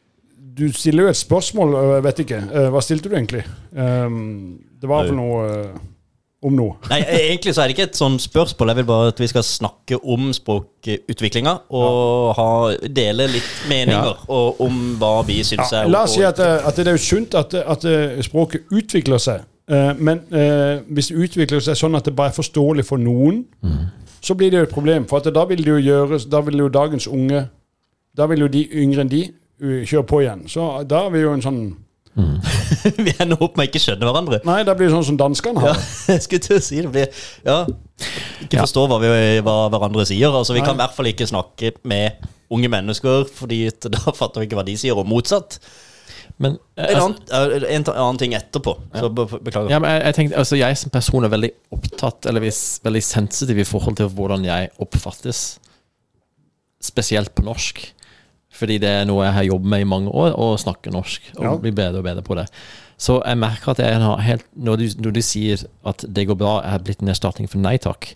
du 0.58 0.68
stiller 0.72 1.08
jo 1.08 1.14
et 1.14 1.18
spørsmål, 1.18 1.74
jeg 1.94 2.04
vet 2.04 2.22
ikke. 2.24 2.42
Eh, 2.54 2.68
hva 2.70 2.82
stilte 2.84 3.10
du 3.10 3.16
egentlig? 3.16 3.42
Um, 3.72 4.60
det 4.80 4.90
var 4.90 5.08
vel 5.08 5.16
noe 5.18 5.40
uh, 5.48 5.82
om 6.44 6.52
noe. 6.56 6.76
Nei, 6.90 7.00
egentlig 7.30 7.54
så 7.56 7.64
er 7.64 7.70
det 7.70 7.76
ikke 7.76 7.86
et 7.88 7.98
sånt 7.98 8.22
spørsmål. 8.22 8.72
Jeg 8.72 8.78
vil 8.80 8.88
bare 8.88 9.12
at 9.14 9.20
vi 9.20 9.28
skal 9.30 9.44
snakke 9.46 9.98
om 9.98 10.28
språkutviklinga 10.36 11.54
og 11.74 12.34
ha, 12.38 12.48
dele 12.84 13.28
litt 13.32 13.52
meninger 13.70 14.12
Ja. 14.12 14.28
og 14.28 14.60
om 14.64 14.78
hva 15.00 15.14
vi 15.26 15.40
syns 15.42 15.72
Ja, 15.72 15.84
er 15.84 15.90
la 15.90 16.04
oss 16.04 16.16
si 16.18 16.24
at, 16.26 16.38
eh, 16.38 16.68
at 16.68 16.76
det 16.76 16.86
er 16.88 16.98
jo 16.98 17.04
sunt 17.06 17.34
at, 17.34 17.54
at 17.54 17.84
eh, 17.88 18.20
språket 18.22 18.68
utvikler 18.70 19.18
seg. 19.18 19.44
Uh, 19.70 19.94
Men 19.96 20.20
uh, 20.28 20.84
hvis 20.92 21.08
det 21.08 21.16
utvikler 21.24 21.62
seg 21.64 21.78
sånn 21.80 21.96
at 21.96 22.04
det 22.04 22.12
bare 22.16 22.28
er 22.34 22.36
forståelig 22.36 22.84
for 22.84 23.00
noen, 23.00 23.46
så 24.20 24.36
blir 24.36 24.50
det 24.52 24.58
jo 24.58 24.66
et 24.68 24.74
problem. 24.74 25.06
For 25.08 25.24
da 25.24 25.44
vil 25.48 25.64
det 25.64 25.70
jo 25.70 25.80
gjøres 25.80 26.28
Da 26.32 26.40
vil 26.40 26.58
jo 26.58 26.68
dagens 26.68 27.06
unge 27.06 27.46
Da 28.16 28.26
vil 28.26 28.40
jo 28.40 28.48
de 28.48 28.62
yngre 28.72 29.04
enn 29.04 29.10
de 29.10 29.24
kjøre 29.60 30.06
på 30.10 30.20
igjen. 30.24 30.46
Så 30.50 30.64
da 30.88 31.04
er 31.06 31.10
vi 31.14 31.20
jo 31.24 31.32
en 31.36 31.42
sånn 31.44 31.62
vi 33.04 33.10
ender 33.18 33.40
opp 33.42 33.56
med 33.58 33.66
ikke 33.66 33.80
skjønne 33.82 34.06
hverandre. 34.06 34.38
Nei, 34.46 34.60
det 34.66 34.74
blir 34.78 34.92
sånn 34.92 35.02
som 35.06 35.16
danskene 35.18 35.58
Ja, 35.64 35.72
har. 35.72 35.80
jeg 36.14 36.22
skulle 36.22 36.44
til 36.44 36.56
å 36.60 36.62
si 36.62 36.76
det. 36.84 36.90
Blir, 36.94 37.08
ja, 37.42 37.56
ikke 38.44 38.58
Ja. 38.60 38.62
forstå 38.62 38.84
hva, 38.90 38.98
vi, 39.02 39.08
hva 39.42 39.54
hverandre 39.72 40.04
sier. 40.06 40.30
Altså, 40.30 40.54
vi 40.54 40.62
kan 40.62 40.76
i 40.78 40.82
hvert 40.84 40.94
fall 40.94 41.08
ikke 41.10 41.26
snakke 41.26 41.72
med 41.90 42.22
unge 42.54 42.70
mennesker, 42.70 43.24
Fordi 43.34 43.64
da 43.96 44.12
fatter 44.14 44.44
vi 44.44 44.46
ikke 44.46 44.60
hva 44.60 44.66
de 44.68 44.76
sier, 44.78 44.94
og 44.94 45.08
motsatt. 45.10 45.58
Men, 46.38 46.56
En 46.78 46.86
altså, 47.00 47.08
annen, 47.34 47.66
en 47.80 47.88
annen 47.94 48.18
ting 48.22 48.32
etterpå. 48.38 48.76
Så 48.94 49.10
be, 49.14 49.26
beklager. 49.46 49.70
ja, 49.74 49.78
men 49.82 49.90
jeg, 49.96 50.04
jeg, 50.06 50.14
tenkte, 50.20 50.38
altså, 50.44 50.56
jeg 50.58 50.78
som 50.84 50.94
person 50.94 51.26
er 51.26 51.34
veldig 51.34 51.50
opptatt, 51.74 52.26
eller 52.30 52.42
vis- 52.46 52.78
veldig 52.86 53.02
sensitiv 53.06 53.58
i 53.62 53.66
forhold 53.66 53.98
til 53.98 54.10
hvordan 54.14 54.46
jeg 54.46 54.70
oppfattes. 54.82 55.42
Spesielt 56.84 57.34
på 57.34 57.42
norsk. 57.46 57.84
Fordi 58.54 58.78
det 58.82 58.90
er 59.00 59.06
noe 59.08 59.24
jeg 59.26 59.34
har 59.38 59.46
jobbet 59.48 59.70
med 59.72 59.82
i 59.82 59.90
mange 59.90 60.14
år, 60.14 60.34
å 60.38 60.54
snakke 60.60 60.92
norsk. 60.94 61.32
Og 61.38 61.44
Ja. 61.44 61.56
bli 61.58 61.72
bedre 61.74 61.98
og 61.98 62.04
bedre 62.06 62.22
på 62.22 62.36
det. 62.38 62.46
Så 62.96 63.18
jeg 63.24 63.38
merker 63.38 63.72
at 63.72 63.78
jeg 63.82 63.98
har 63.98 64.20
helt 64.22 64.44
Når 64.54 64.76
du, 64.76 64.84
når 65.02 65.12
du 65.16 65.22
sier 65.22 65.64
at 65.84 66.04
det 66.06 66.28
går 66.28 66.38
bra, 66.38 66.60
jeg 66.62 66.70
har 66.70 66.78
blitt 66.78 67.02
en 67.02 67.08
erstatning 67.08 67.50
for 67.50 67.58
nei 67.58 67.76
takk. 67.76 68.14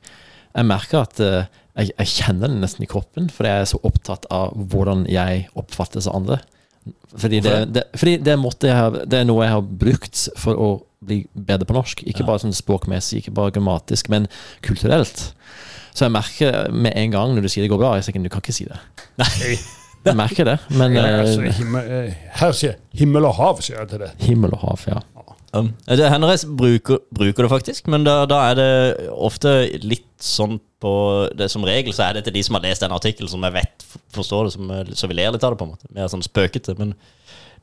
Jeg 0.54 0.64
merker 0.64 1.00
at 1.02 1.20
uh, 1.20 1.44
jeg, 1.76 1.90
jeg 1.98 2.06
kjenner 2.06 2.48
det 2.48 2.60
nesten 2.62 2.84
i 2.86 2.90
kroppen, 2.90 3.28
fordi 3.30 3.50
jeg 3.50 3.60
er 3.64 3.72
så 3.72 3.80
opptatt 3.82 4.26
av 4.30 4.54
hvordan 4.54 5.06
jeg 5.10 5.48
oppfattes 5.58 6.06
av 6.06 6.16
andre. 6.16 6.38
Fordi 7.16 7.40
det, 7.40 7.56
det, 7.74 7.82
fordi 7.96 8.16
det, 8.22 8.36
måtte 8.38 8.70
jeg 8.70 9.08
det 9.10 9.20
er 9.20 9.26
noe 9.28 9.44
jeg 9.44 9.54
har 9.54 9.66
brukt 9.82 10.22
for 10.40 10.58
å 10.58 10.68
bli 11.04 11.22
bedre 11.32 11.68
på 11.68 11.76
norsk. 11.76 12.02
Ikke 12.10 12.26
bare 12.26 12.42
sånn 12.42 12.56
språkmessig, 12.56 13.22
ikke 13.22 13.34
bare 13.36 13.54
grammatisk, 13.54 14.10
men 14.12 14.26
kulturelt. 14.66 15.28
Så 15.94 16.06
jeg 16.06 16.14
merker 16.14 16.70
med 16.70 16.94
en 16.96 17.14
gang 17.14 17.34
når 17.34 17.46
du 17.46 17.50
sier 17.52 17.66
det 17.66 17.72
går 17.72 17.82
bra, 17.82 17.96
jeg 17.98 18.08
sier 18.08 18.22
du 18.22 18.30
kan 18.32 18.42
ikke 18.42 18.56
si 18.56 18.68
det. 18.70 18.80
Nei. 19.20 19.58
Jeg 20.06 20.16
merker 20.16 20.44
det, 20.44 20.58
men 20.70 20.94
Ja, 20.94 21.04
eh, 21.06 21.20
altså, 21.20 21.40
himmel, 21.58 21.90
eh, 21.90 22.14
her 22.40 22.52
sier 22.52 22.74
himmel 22.94 23.26
og 23.28 23.34
hav, 23.34 23.60
sier 23.64 23.80
jeg 23.80 23.88
til 23.88 23.98
det. 24.04 24.10
himmel 24.24 24.54
og 24.54 24.58
hav, 24.58 24.84
ja. 24.88 25.00
Um, 25.56 25.70
det 25.88 26.10
hender 26.12 26.28
jeg 26.28 26.50
bruker, 26.60 26.98
bruker 27.14 27.46
det 27.46 27.50
faktisk, 27.50 27.86
men 27.88 28.04
da, 28.04 28.26
da 28.28 28.50
er 28.50 28.58
det 28.58 29.08
ofte 29.16 29.52
litt 29.80 30.04
sånn 30.20 30.58
på 30.78 30.90
det 31.34 31.48
Som 31.50 31.64
regel 31.64 31.94
så 31.96 32.04
er 32.04 32.18
det 32.18 32.26
til 32.26 32.34
de 32.36 32.42
som 32.44 32.54
har 32.58 32.62
lest 32.66 32.84
en 32.84 32.92
artikkel 32.92 33.26
som 33.32 33.42
jeg 33.42 33.54
vet 33.56 33.86
forstår 34.14 34.44
det, 34.44 34.52
som, 34.52 34.68
så 34.92 35.08
vi 35.08 35.16
ler 35.16 35.32
litt 35.32 35.42
av 35.42 35.54
det. 35.54 35.58
på 35.58 35.64
en 35.64 35.72
måte 35.72 35.88
Mer 35.96 36.10
sånn 36.12 36.22
spøkete. 36.22 36.76
Men 36.78 36.92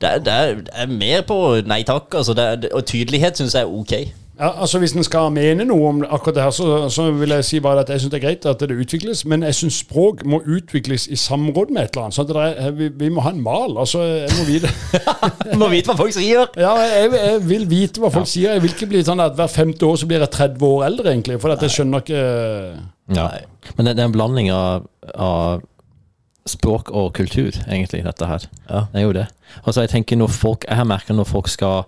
det 0.01 0.25
det 0.25 0.33
er, 0.33 0.55
det 0.65 0.73
er 0.73 0.91
mer 0.91 1.21
på 1.29 1.37
nei 1.63 1.83
takk. 1.87 2.09
Altså 2.17 2.33
det 2.35 2.47
det, 2.65 2.71
og 2.75 2.83
tydelighet 2.89 3.37
syns 3.37 3.55
jeg 3.55 3.63
er 3.63 3.71
ok. 3.71 3.93
Ja, 4.39 4.49
altså 4.61 4.79
Hvis 4.79 4.91
en 4.91 5.03
skal 5.07 5.29
mene 5.31 5.63
noe 5.67 5.89
om 5.89 6.01
akkurat 6.03 6.35
det 6.35 6.43
her, 6.43 6.53
så, 6.55 6.89
så 6.91 7.07
vil 7.15 7.31
jeg 7.37 7.45
si 7.47 7.59
bare 7.63 7.85
at 7.85 7.91
jeg 7.93 8.03
syns 8.03 8.11
det 8.11 8.17
er 8.19 8.25
greit 8.25 8.47
at 8.49 8.59
det 8.59 8.75
utvikles, 8.75 9.23
men 9.31 9.45
jeg 9.47 9.55
syns 9.55 9.77
språk 9.85 10.25
må 10.27 10.41
utvikles 10.43 11.07
i 11.07 11.15
samråd 11.19 11.71
med 11.71 11.85
et 11.85 11.95
eller 11.95 12.07
annet. 12.07 12.17
sånn 12.17 12.27
at 12.27 12.33
det 12.33 12.65
er, 12.65 12.73
vi, 12.75 12.89
vi 12.99 13.11
må 13.15 13.23
ha 13.23 13.31
en 13.31 13.43
mal. 13.43 13.77
altså 13.79 14.03
Jeg 14.03 14.33
må 14.35 14.47
vite 14.49 14.71
må 15.61 15.69
vite 15.71 15.91
hva 15.91 15.99
folk 16.01 16.15
sier! 16.17 16.51
Ja, 16.59 16.73
jeg, 16.83 17.13
jeg 17.15 17.45
vil 17.47 17.69
vite 17.71 18.03
hva 18.03 18.11
folk 18.11 18.27
sier. 18.31 18.57
Jeg 18.57 18.65
vil 18.65 18.75
ikke 18.75 18.89
bli 18.91 19.05
sånn 19.07 19.23
at 19.23 19.37
hver 19.39 19.51
femte 19.51 19.87
år 19.87 20.01
så 20.01 20.09
blir 20.09 20.19
jeg 20.25 20.33
30 20.35 20.67
år 20.67 20.83
eldre, 20.89 21.13
egentlig. 21.15 21.39
For 21.39 21.55
at 21.55 21.63
jeg 21.63 21.77
skjønner 21.77 22.03
ikke 22.03 22.25
ja. 23.15 23.29
Men 23.77 23.87
det, 23.87 23.95
det 23.95 24.03
er 24.03 24.09
en 24.09 24.15
blanding 24.15 24.51
av, 24.51 24.87
av 25.15 25.63
språk 26.49 26.91
og 26.93 27.11
kultur, 27.17 27.55
egentlig, 27.65 28.03
dette 28.05 28.29
her. 28.29 28.47
Ja. 28.69 28.85
Det 28.91 29.01
er 29.01 29.05
jo 29.07 29.15
det. 29.15 29.27
Altså, 29.63 29.85
jeg 29.85 29.93
tenker 29.93 30.17
når 30.19 30.33
folk 30.33 30.65
Jeg 30.67 30.77
har 30.79 30.87
merket 30.89 31.15
når 31.15 31.27
folk 31.29 31.47
skal 31.49 31.85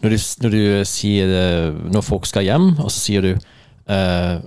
Når 0.00 0.14
du, 0.14 0.18
når 0.42 0.50
du 0.54 0.60
sier 0.88 1.26
det, 1.28 1.92
Når 1.92 2.04
folk 2.06 2.26
skal 2.26 2.46
hjem, 2.46 2.70
og 2.80 2.88
så 2.90 2.98
sier 3.00 3.20
du 3.26 3.32
eh, 3.34 4.38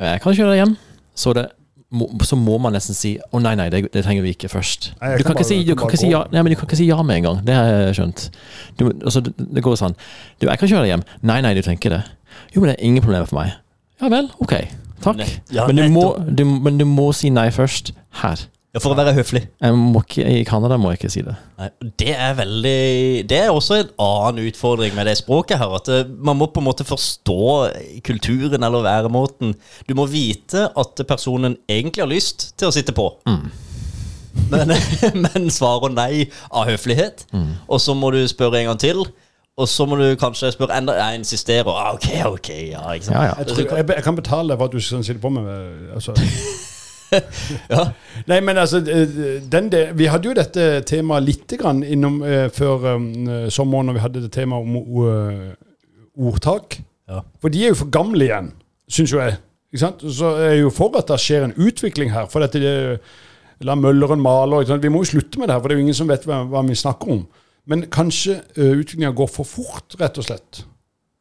'Jeg 0.00 0.20
kan 0.22 0.34
kjøre 0.34 0.52
deg 0.54 0.60
hjem', 0.62 0.76
så, 1.14 1.32
det, 1.36 1.46
må, 1.92 2.06
så 2.24 2.36
må 2.36 2.58
man 2.58 2.72
nesten 2.72 2.94
si 2.94 3.18
'Å, 3.18 3.40
nei, 3.42 3.54
nei, 3.58 3.68
det, 3.68 3.92
det 3.92 4.04
trenger 4.04 4.22
vi 4.22 4.32
ikke 4.36 4.48
først'. 4.48 4.92
Nei, 5.00 5.16
du, 5.18 5.24
kan 5.24 5.34
kan 5.34 5.34
ikke 5.34 5.34
bare- 5.34 5.48
si, 5.48 5.64
du, 5.64 5.74
kan 5.74 6.10
ja, 6.10 6.22
nei, 6.32 6.42
du 6.42 6.56
kan 6.56 6.68
ikke 6.68 6.78
si 6.78 6.86
ja 6.88 7.02
med 7.02 7.16
en 7.16 7.22
gang. 7.22 7.42
Det 7.46 7.54
har 7.54 7.66
jeg 7.66 7.94
skjønt. 7.98 8.30
Du, 8.78 8.86
altså, 9.04 9.20
det, 9.20 9.34
det 9.36 9.62
går 9.62 9.76
sånn 9.76 9.96
'Du, 10.40 10.46
jeg 10.48 10.58
kan 10.58 10.68
kjøre 10.68 10.86
deg 10.86 10.94
hjem'. 10.94 11.04
'Nei, 11.22 11.40
nei, 11.40 11.54
du 11.54 11.62
trenger 11.62 11.80
ikke 11.82 11.96
det'. 11.96 12.06
'Jo, 12.54 12.60
men 12.60 12.70
det 12.70 12.76
er 12.78 12.84
ingen 12.86 13.02
problemer 13.02 13.26
for 13.26 13.40
meg'. 13.42 13.52
Ja 14.00 14.08
vel, 14.08 14.30
ok. 14.40 14.54
Takk. 15.02 15.20
Ja, 15.52 15.66
men, 15.66 15.76
du 15.76 15.88
må, 15.88 16.14
du, 16.36 16.44
men 16.44 16.78
du 16.78 16.84
må 16.84 17.12
si 17.12 17.28
nei 17.32 17.48
først. 17.50 17.92
Her. 18.22 18.46
Ja, 18.70 18.78
For 18.78 18.92
å 18.94 18.96
være 19.00 19.16
høflig. 19.16 19.40
Jeg 19.58 19.74
må 19.74 19.98
ikke, 20.04 20.22
I 20.30 20.44
Canada 20.46 20.76
må 20.78 20.92
jeg 20.92 21.00
ikke 21.00 21.08
si 21.10 21.22
det. 21.26 21.32
Nei, 21.58 21.66
det 21.98 22.12
er 22.14 22.36
veldig 22.38 22.74
Det 23.26 23.38
er 23.40 23.48
også 23.50 23.80
en 23.80 23.88
annen 24.04 24.46
utfordring 24.46 24.94
med 24.94 25.08
det 25.10 25.16
språket 25.18 25.58
her. 25.58 25.72
At 25.74 25.90
eh, 25.90 26.04
man 26.06 26.38
må 26.38 26.46
på 26.54 26.62
en 26.62 26.68
måte 26.68 26.86
forstå 26.86 27.38
kulturen 28.06 28.62
eller 28.62 28.86
væremåten. 28.86 29.56
Du 29.88 29.96
må 29.98 30.06
vite 30.06 30.68
at 30.78 31.02
personen 31.10 31.58
egentlig 31.66 32.04
har 32.04 32.12
lyst 32.12 32.52
til 32.62 32.70
å 32.70 32.74
sitte 32.76 32.94
på. 32.94 33.08
Men, 34.54 34.70
men 35.26 35.50
svarer 35.50 35.90
nei 35.96 36.28
av 36.54 36.70
høflighet. 36.70 37.26
Og 37.66 37.82
så 37.82 37.98
må 37.98 38.12
du 38.14 38.22
spørre 38.30 38.62
en 38.62 38.70
gang 38.70 38.78
til. 38.86 39.02
Og 39.60 39.66
så 39.68 39.84
må 39.84 39.98
du 39.98 40.06
kanskje 40.16 40.54
spørre 40.54 40.78
enda 40.78 40.94
Jeg 40.96 41.18
insisterer. 41.24 41.66
Ah, 41.74 41.90
ok, 41.98 42.06
ok, 42.38 42.48
ja, 42.70 42.86
ikke 42.94 43.10
sant? 43.10 43.16
Ja, 43.18 43.26
ja. 43.32 43.38
Jeg, 43.42 43.50
tror, 43.50 43.76
jeg, 43.82 43.90
jeg 43.98 44.06
kan 44.06 44.16
betale 44.22 44.56
for 44.56 44.70
at 44.70 44.78
du 44.78 44.80
skal 44.80 45.02
sitte 45.04 45.20
på 45.26 45.34
med 45.34 45.42
med- 45.50 45.96
altså. 45.98 46.14
Ja. 47.70 47.84
Nei, 48.30 48.40
men 48.44 48.58
altså 48.60 48.80
eh, 48.82 49.40
den 49.50 49.70
del, 49.72 49.92
Vi 49.98 50.08
hadde 50.10 50.28
jo 50.28 50.34
dette 50.36 50.66
temaet 50.88 51.26
litt 51.26 51.54
grann 51.60 51.82
innom 51.86 52.20
eh, 52.26 52.48
før 52.54 52.86
um, 52.96 53.08
sommeren, 53.50 53.90
når 53.90 53.98
vi 53.98 54.04
hadde 54.04 54.22
det 54.24 54.32
temaet 54.34 54.66
om 54.66 54.76
uh, 55.04 56.28
ordtak. 56.30 56.80
Ja. 57.10 57.24
For 57.42 57.52
de 57.52 57.64
er 57.64 57.74
jo 57.74 57.80
for 57.82 57.92
gamle 57.94 58.28
igjen, 58.28 58.52
syns 58.90 59.14
jo 59.14 59.22
jeg. 59.22 59.38
Ikke 59.70 59.84
sant? 59.84 60.02
Så 60.02 60.34
er 60.36 60.54
jeg 60.54 60.64
jo 60.64 60.70
for 60.74 60.98
at 60.98 61.10
det 61.10 61.18
skjer 61.22 61.46
en 61.46 61.56
utvikling 61.58 62.12
her. 62.14 62.30
For 62.30 62.42
dette 62.42 62.62
det, 62.62 62.76
La 63.66 63.74
mølleren 63.76 64.22
male. 64.24 64.56
og 64.56 64.68
sånt 64.68 64.84
Vi 64.84 64.88
må 64.92 65.02
jo 65.04 65.12
slutte 65.12 65.40
med 65.40 65.50
det 65.50 65.56
her, 65.56 65.60
for 65.60 65.68
det 65.68 65.76
er 65.76 65.82
jo 65.82 65.86
ingen 65.86 65.98
som 65.98 66.08
vet 66.08 66.24
hva, 66.28 66.42
hva 66.48 66.62
vi 66.64 66.78
snakker 66.78 67.12
om. 67.12 67.24
Men 67.68 67.84
kanskje 67.92 68.38
uh, 68.56 68.72
utviklinga 68.72 69.12
går 69.16 69.28
for 69.30 69.48
fort, 69.48 69.98
rett 70.00 70.18
og 70.18 70.26
slett. 70.26 70.62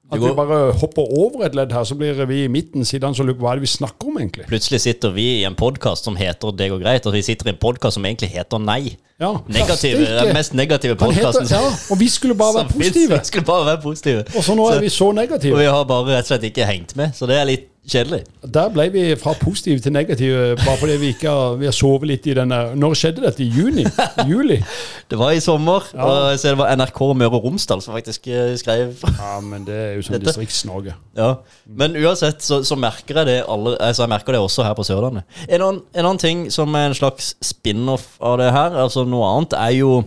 At 0.09 0.21
vi 0.21 0.31
bare 0.33 0.71
hopper 0.81 1.05
over 1.21 1.45
et 1.45 1.55
ledd 1.57 1.73
her, 1.75 1.83
så 1.85 1.95
blir 1.97 2.17
vi 2.25 2.43
i 2.43 2.47
midten 2.49 2.85
Siden 2.87 3.13
så 3.13 3.25
hva 3.29 3.51
er 3.51 3.59
det 3.59 3.67
vi 3.67 3.69
snakker 3.69 4.09
om, 4.09 4.17
egentlig. 4.17 4.47
Plutselig 4.49 4.81
sitter 4.81 5.13
vi 5.13 5.25
i 5.39 5.43
en 5.45 5.57
podkast 5.57 6.07
som 6.09 6.17
heter 6.17 6.55
Det 6.57 6.71
går 6.71 6.81
greit, 6.81 7.05
og 7.05 7.13
vi 7.13 7.21
sitter 7.25 7.51
i 7.51 7.53
en 7.53 7.61
podkast 7.61 7.99
som 7.99 8.07
egentlig 8.09 8.31
heter 8.33 8.61
Nei. 8.63 8.97
Ja, 9.19 9.33
Negative, 9.51 10.05
den 10.05 10.29
mest 10.33 10.53
negative 10.55 10.95
podkasten 10.95 11.49
ja, 11.51 11.59
og 11.91 11.99
vi 11.99 12.07
skulle 12.07 12.37
bare 12.39 12.61
være 12.61 12.69
positive. 12.77 13.17
Vi 13.19 13.27
skulle 13.27 13.45
bare 13.45 13.65
være 13.67 13.81
positive. 13.83 14.23
Og 14.31 14.45
så 14.47 14.55
nå 14.55 14.69
er 14.71 14.79
vi 14.79 14.91
så 14.95 15.09
negative. 15.11 15.57
Og 15.57 15.59
vi 15.59 15.67
har 15.67 15.83
bare 15.89 16.05
rett 16.13 16.23
og 16.23 16.31
slett 16.31 16.47
ikke 16.47 16.67
hengt 16.69 16.95
med, 16.95 17.11
så 17.17 17.27
det 17.27 17.35
er 17.35 17.49
litt 17.49 17.67
kjedelig. 17.91 18.19
Der 18.55 18.69
ble 18.73 18.85
vi 18.93 19.01
fra 19.19 19.33
positive 19.39 19.81
til 19.83 19.93
negative 19.95 20.55
bare 20.61 20.77
fordi 20.79 20.95
vi 21.01 21.09
ikke 21.15 21.29
har, 21.33 21.55
vi 21.59 21.65
har 21.67 21.75
sovet 21.75 22.07
litt 22.11 22.27
i 22.29 22.35
denne 22.37 22.59
Når 22.79 22.93
skjedde 22.99 23.23
dette? 23.25 23.43
I 23.43 23.49
juni? 23.49 23.85
Juli? 24.29 24.59
Det 25.09 25.17
var 25.17 25.31
i 25.33 25.39
sommer, 25.41 25.87
Ja. 25.95 26.05
og 26.05 26.17
jeg 26.31 26.39
ser 26.43 26.53
det 26.55 26.59
var 26.61 26.75
NRK 26.77 26.99
Møre 27.17 27.39
og 27.39 27.47
Romsdal 27.47 27.81
som 27.81 27.95
faktisk 27.97 28.27
eh, 28.29 28.53
skrev 28.61 28.93
Ja, 29.17 29.39
men 29.41 29.65
det 29.65 29.75
er 29.79 29.95
jo 29.97 30.05
sånn 30.05 30.15
Dette- 30.19 30.29
Distrikts-Norge. 30.29 30.93
Ja, 31.17 31.31
Men 31.65 31.97
uansett 31.97 32.45
så, 32.45 32.61
så 32.63 32.77
merker 32.77 33.21
jeg 33.23 33.29
det 33.31 33.39
alle, 33.49 33.73
altså 33.81 34.05
jeg 34.05 34.13
merker 34.13 34.37
det 34.37 34.43
også 34.45 34.63
her 34.67 34.77
på 34.77 34.85
Sørlandet. 34.87 35.25
En 35.49 35.61
annen, 35.65 35.81
en 35.97 36.05
annen 36.05 36.21
ting 36.21 36.45
som 36.53 36.73
er 36.77 36.91
en 36.91 36.97
slags 36.97 37.33
spin-off 37.43 38.15
av 38.21 38.37
det 38.43 38.51
her, 38.53 38.77
altså 38.85 39.03
noe 39.09 39.25
annet, 39.33 39.57
er 39.57 39.75
jo 39.81 40.03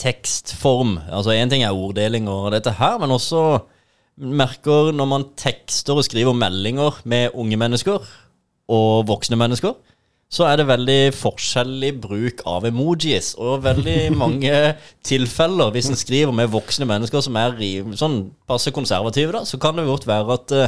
tekstform. 0.00 0.98
Altså 1.10 1.32
Én 1.32 1.48
ting 1.52 1.62
er 1.64 1.72
orddeling 1.76 2.26
og 2.28 2.50
dette 2.52 2.72
her, 2.80 2.98
men 3.00 3.10
også 3.14 3.42
merker 4.16 4.94
når 4.96 5.08
man 5.10 5.26
tekster 5.38 5.98
og 5.98 6.06
skriver 6.06 6.36
meldinger 6.36 7.02
med 7.04 7.36
unge 7.36 7.58
mennesker 7.60 8.06
og 8.72 9.06
voksne 9.08 9.38
mennesker, 9.38 9.76
så 10.26 10.48
er 10.48 10.58
det 10.58 10.66
veldig 10.66 11.00
forskjellig 11.14 11.92
bruk 12.02 12.40
av 12.50 12.66
emojis. 12.66 13.34
Og 13.38 13.62
veldig 13.64 14.10
mange 14.22 14.54
tilfeller, 15.06 15.70
hvis 15.74 15.90
en 15.92 15.98
skriver 15.98 16.34
med 16.34 16.50
voksne 16.50 16.88
mennesker 16.88 17.22
som 17.22 17.38
er 17.38 17.54
sånn 17.98 18.18
passe 18.48 18.72
konservative, 18.74 19.36
da, 19.36 19.44
så 19.46 19.60
kan 19.62 19.78
det 19.78 19.86
godt 19.86 20.08
være 20.08 20.38
at 20.40 20.56
uh, 20.56 20.66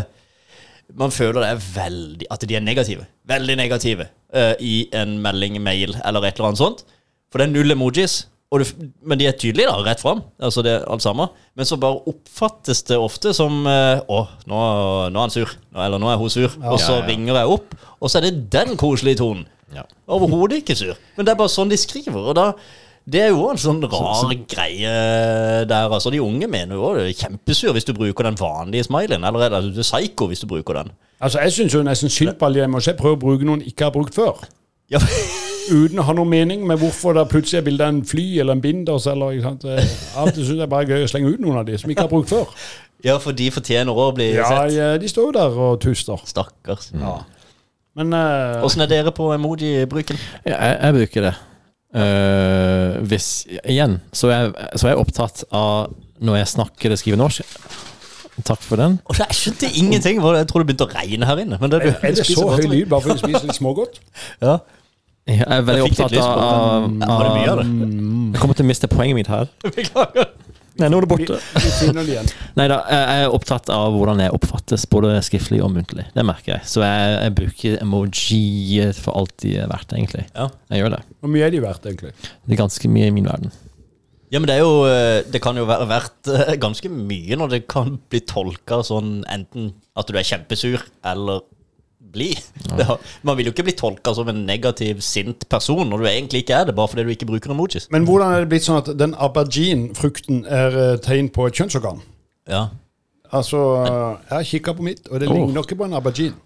man 0.98 1.12
føler 1.12 1.42
det 1.42 1.48
er 1.50 1.66
veldig 1.74 2.28
At 2.32 2.46
de 2.48 2.56
er 2.56 2.64
negative. 2.64 3.04
Veldig 3.28 3.56
negative 3.58 4.08
uh, 4.34 4.54
i 4.60 4.88
en 4.94 5.18
melding, 5.24 5.58
mail 5.62 5.96
eller 6.04 6.24
et 6.24 6.38
eller 6.38 6.52
annet 6.52 6.62
sånt. 6.62 6.86
For 7.28 7.40
det 7.40 7.48
er 7.48 7.56
null 7.56 7.74
emojis. 7.74 8.22
Og 8.48 8.62
du, 8.62 8.86
men 9.04 9.20
de 9.20 9.26
er 9.28 9.34
tydelige, 9.36 9.68
da, 9.68 9.76
rett 9.84 10.00
fram. 10.00 10.22
Altså 10.40 10.62
det 10.64 10.78
alt 10.88 11.04
sammen. 11.04 11.28
Men 11.58 11.68
så 11.68 11.76
bare 11.80 12.00
oppfattes 12.08 12.80
det 12.88 12.96
ofte 12.96 13.34
som 13.36 13.58
eh, 13.68 14.00
Å, 14.08 14.20
nå, 14.48 14.60
nå 15.12 15.20
er 15.20 15.26
han 15.26 15.34
sur. 15.34 15.52
Nå, 15.74 15.82
eller 15.84 16.00
nå 16.00 16.08
er 16.08 16.16
hun 16.22 16.32
sur. 16.32 16.48
Og 16.64 16.80
så 16.80 16.94
Ja, 16.96 17.02
ja. 17.02 17.06
ringer 17.10 17.36
jeg 17.42 17.54
opp, 17.58 17.74
og 18.00 18.08
så 18.08 18.18
er 18.22 18.28
det 18.30 18.46
den 18.54 18.76
koselige 18.80 19.20
tonen. 19.20 19.44
Ja. 19.76 19.84
Overhodet 20.08 20.62
ikke 20.62 20.78
sur. 20.80 20.94
Men 21.18 21.28
det 21.28 21.34
er 21.34 21.40
bare 21.42 21.52
sånn 21.52 21.68
de 21.68 21.76
skriver. 21.76 22.30
Og 22.32 22.38
da 22.38 22.52
det 23.08 23.20
er 23.24 23.30
jo 23.32 23.46
en 23.48 23.56
sånn 23.60 23.78
rar 23.88 24.32
greie 24.52 24.90
der. 25.68 25.88
altså 25.92 26.10
De 26.12 26.18
unge 26.20 26.44
mener 26.48 26.76
jo 26.76 26.90
det 26.96 27.06
er 27.06 27.14
kjempesur 27.16 27.72
hvis 27.76 27.86
du 27.88 27.94
bruker 27.96 28.26
den 28.28 28.36
vanlige 28.36 28.84
smileyen. 28.88 29.24
Eller 29.24 29.46
er 29.46 29.54
det 29.54 29.74
du 29.76 29.80
er 29.80 29.86
psycho 29.86 30.28
hvis 30.28 30.44
du 30.44 30.48
bruker 30.50 30.76
den. 30.82 30.90
Altså, 31.20 31.40
Jeg 31.44 31.52
syns 31.56 31.76
jo 31.76 31.84
nesten 31.84 32.12
synd 32.12 32.36
på 32.40 32.48
alle 32.48 32.64
de 32.64 32.80
Jeg 32.84 32.96
prøve 33.00 33.16
å 33.16 33.22
bruke 33.22 33.44
noen 33.48 33.64
ikke 33.64 33.88
har 33.88 33.94
brukt 33.96 34.16
før. 34.16 34.44
Ja, 34.92 35.00
Uten 35.70 36.00
å 36.00 36.04
ha 36.08 36.12
noen 36.16 36.30
mening 36.32 36.66
med 36.66 36.78
hvorfor 36.80 37.14
det 37.16 37.26
plutselig 37.30 37.60
er 37.60 37.64
bilde 37.66 37.84
av 37.86 37.94
en 37.94 38.02
fly 38.06 38.26
eller 38.40 38.56
en 38.56 38.60
binders. 38.64 39.06
eller 39.06 39.36
ikke 39.36 39.46
sant? 39.48 39.64
Alt 39.68 40.16
Av 40.16 40.28
og 40.28 40.34
til 40.36 40.46
syns 40.48 40.62
jeg 40.62 40.70
bare 40.72 40.86
er 40.86 40.92
gøy 40.94 41.04
å 41.06 41.10
slenge 41.12 41.32
ut 41.34 41.40
noen 41.44 41.58
av 41.60 41.66
de 41.68 41.78
som 41.78 41.90
ikke 41.92 42.06
har 42.06 42.12
brukt 42.12 42.30
før. 42.32 42.46
ja 43.08 43.18
for 43.22 43.32
de 43.36 43.50
fortjener 43.54 43.94
å 43.94 44.08
bli 44.16 44.30
Ja, 44.34 44.48
sett. 44.48 44.72
ja, 44.76 44.88
De 44.98 45.08
står 45.10 45.28
jo 45.28 45.34
der 45.38 45.58
og 45.68 45.80
tuster. 45.84 46.22
Stakkars. 46.26 46.90
Ja 46.94 47.18
Men 47.98 48.14
Åssen 48.14 48.80
uh, 48.82 48.86
er 48.86 48.90
dere 48.92 49.12
på 49.14 49.28
emoji-bruken? 49.34 50.18
Jeg, 50.46 50.56
jeg 50.56 50.94
bruker 51.00 51.28
det. 51.28 51.34
Uh, 51.94 52.98
hvis 53.08 53.46
Igjen, 53.64 54.00
så 54.12 54.28
er, 54.30 54.40
jeg- 54.52 54.78
så 54.78 54.86
er 54.88 54.92
jeg 54.92 55.00
opptatt 55.02 55.44
av 55.52 55.94
når 56.20 56.36
jeg 56.42 56.50
snakker 56.52 56.90
eller 56.90 57.00
skriver 57.00 57.18
norsk. 57.20 57.56
Takk 58.46 58.60
for 58.62 58.78
den. 58.78 58.98
Og 59.10 59.16
Jeg 59.18 59.34
skjønte 59.34 59.66
ingenting. 59.74 60.20
Jeg 60.22 60.46
tror 60.46 60.62
det 60.62 60.68
begynte 60.68 60.86
å 60.86 60.92
regne 60.94 61.26
her 61.26 61.40
inne. 61.42 61.58
Men 61.60 61.70
det, 61.72 61.80
er 62.02 62.14
det 62.14 62.26
så 62.28 62.44
høy 62.54 62.66
lyd 62.70 62.86
bare 62.90 63.02
fordi 63.02 63.16
du 63.18 63.22
spiser 63.24 63.48
litt 63.50 63.58
smågodt? 63.58 63.98
Ja. 64.42 64.58
Jeg 65.28 65.44
er 65.44 65.64
veldig 65.66 65.82
Jeg 65.82 65.92
opptatt 65.92 66.14
av, 66.24 66.86
av, 67.04 67.22
det 67.22 67.32
mye 67.34 67.48
av 67.52 67.58
det? 67.60 67.66
Jeg 67.68 68.40
kommer 68.40 68.56
til 68.56 68.64
å 68.64 68.68
miste 68.70 68.88
poenget 68.88 69.18
mitt 69.18 69.28
her. 69.32 69.50
Beklager. 69.76 70.30
Nei, 70.78 70.86
nå 70.92 71.00
er 71.00 71.04
det 71.04 71.10
borte. 71.10 71.38
Nei 72.54 72.66
da, 72.70 72.76
jeg 72.86 73.22
er 73.24 73.32
opptatt 73.34 73.70
av 73.74 73.96
hvordan 73.96 74.22
jeg 74.22 74.34
oppfattes, 74.36 74.84
både 74.90 75.16
skriftlig 75.26 75.58
og 75.64 75.72
muntlig. 75.74 76.06
Det 76.14 76.24
merker 76.26 76.54
jeg. 76.54 76.68
Så 76.70 76.84
jeg, 76.84 77.16
jeg 77.18 77.34
bruker 77.40 77.80
emoji 77.82 78.84
for 79.00 79.18
alt 79.18 79.34
de 79.42 79.56
er 79.58 79.70
verdt, 79.70 79.96
egentlig. 79.98 80.28
Ja. 80.36 80.46
Jeg 80.70 80.84
gjør 80.84 80.94
det. 80.94 81.00
Hvor 81.18 81.34
mye 81.34 81.48
er 81.48 81.54
de 81.54 81.64
verdt, 81.66 81.88
egentlig? 81.90 82.14
Det 82.22 82.54
er 82.54 82.62
ganske 82.62 82.92
mye 82.94 83.10
i 83.10 83.16
min 83.16 83.26
verden. 83.26 83.50
Ja, 84.28 84.38
men 84.38 84.48
det 84.50 84.58
er 84.58 84.60
jo 84.60 84.82
eh, 84.84 85.22
Det 85.24 85.40
kan 85.40 85.56
jo 85.56 85.64
være 85.64 85.86
verdt 85.88 86.28
eh, 86.28 86.56
ganske 86.60 86.90
mye 86.92 87.38
når 87.40 87.54
det 87.54 87.62
kan 87.70 87.94
bli 88.12 88.20
tolka 88.28 88.82
sånn 88.84 89.22
enten 89.32 89.70
at 89.96 90.10
du 90.10 90.18
er 90.20 90.26
kjempesur 90.28 90.84
eller 91.08 91.46
blid. 92.12 92.40
Ja. 92.78 92.94
Man 93.26 93.38
vil 93.38 93.48
jo 93.48 93.52
ikke 93.54 93.64
bli 93.66 93.74
tolka 93.74 94.12
som 94.14 94.28
en 94.30 94.44
negativ, 94.46 95.00
sint 95.02 95.46
person 95.50 95.88
når 95.88 96.02
du 96.02 96.06
egentlig 96.10 96.42
ikke 96.44 96.58
er 96.60 96.68
det, 96.68 96.74
bare 96.76 96.90
fordi 96.92 97.06
du 97.08 97.12
ikke 97.14 97.26
bruker 97.26 97.54
emojis. 97.54 97.88
Men 97.90 98.04
hvordan 98.06 98.34
er 98.34 98.44
det 98.44 98.50
blitt 98.52 98.66
sånn 98.66 98.78
at 98.82 98.90
den 99.00 99.16
aubergine-frukten 99.18 100.44
er 100.44 100.76
eh, 100.82 100.92
tegn 101.02 101.32
på 101.34 101.48
et 101.48 101.58
kjønnsorgan? 101.58 102.04
Ja. 102.50 102.68
Altså, 103.34 103.62
jeg 103.88 104.36
har 104.36 104.46
kikka 104.52 104.76
på 104.78 104.86
mitt, 104.86 105.08
og 105.08 105.20
det 105.20 105.30
oh. 105.32 105.40
ligner 105.40 105.66
ikke 105.66 105.80
på 105.80 105.88
en 105.88 105.98
aubergine. 105.98 106.38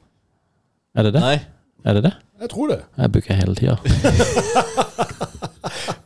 Er 0.96 1.08
det 1.08 1.14
det? 1.18 1.24
Nei. 1.26 1.36
Er 1.84 1.98
det 1.98 2.06
det? 2.06 2.14
Jeg 2.40 2.50
tror 2.54 2.72
det. 2.72 2.80
Jeg 2.98 3.12
bruker 3.12 3.34
hele 3.34 3.54
tida. 3.58 3.76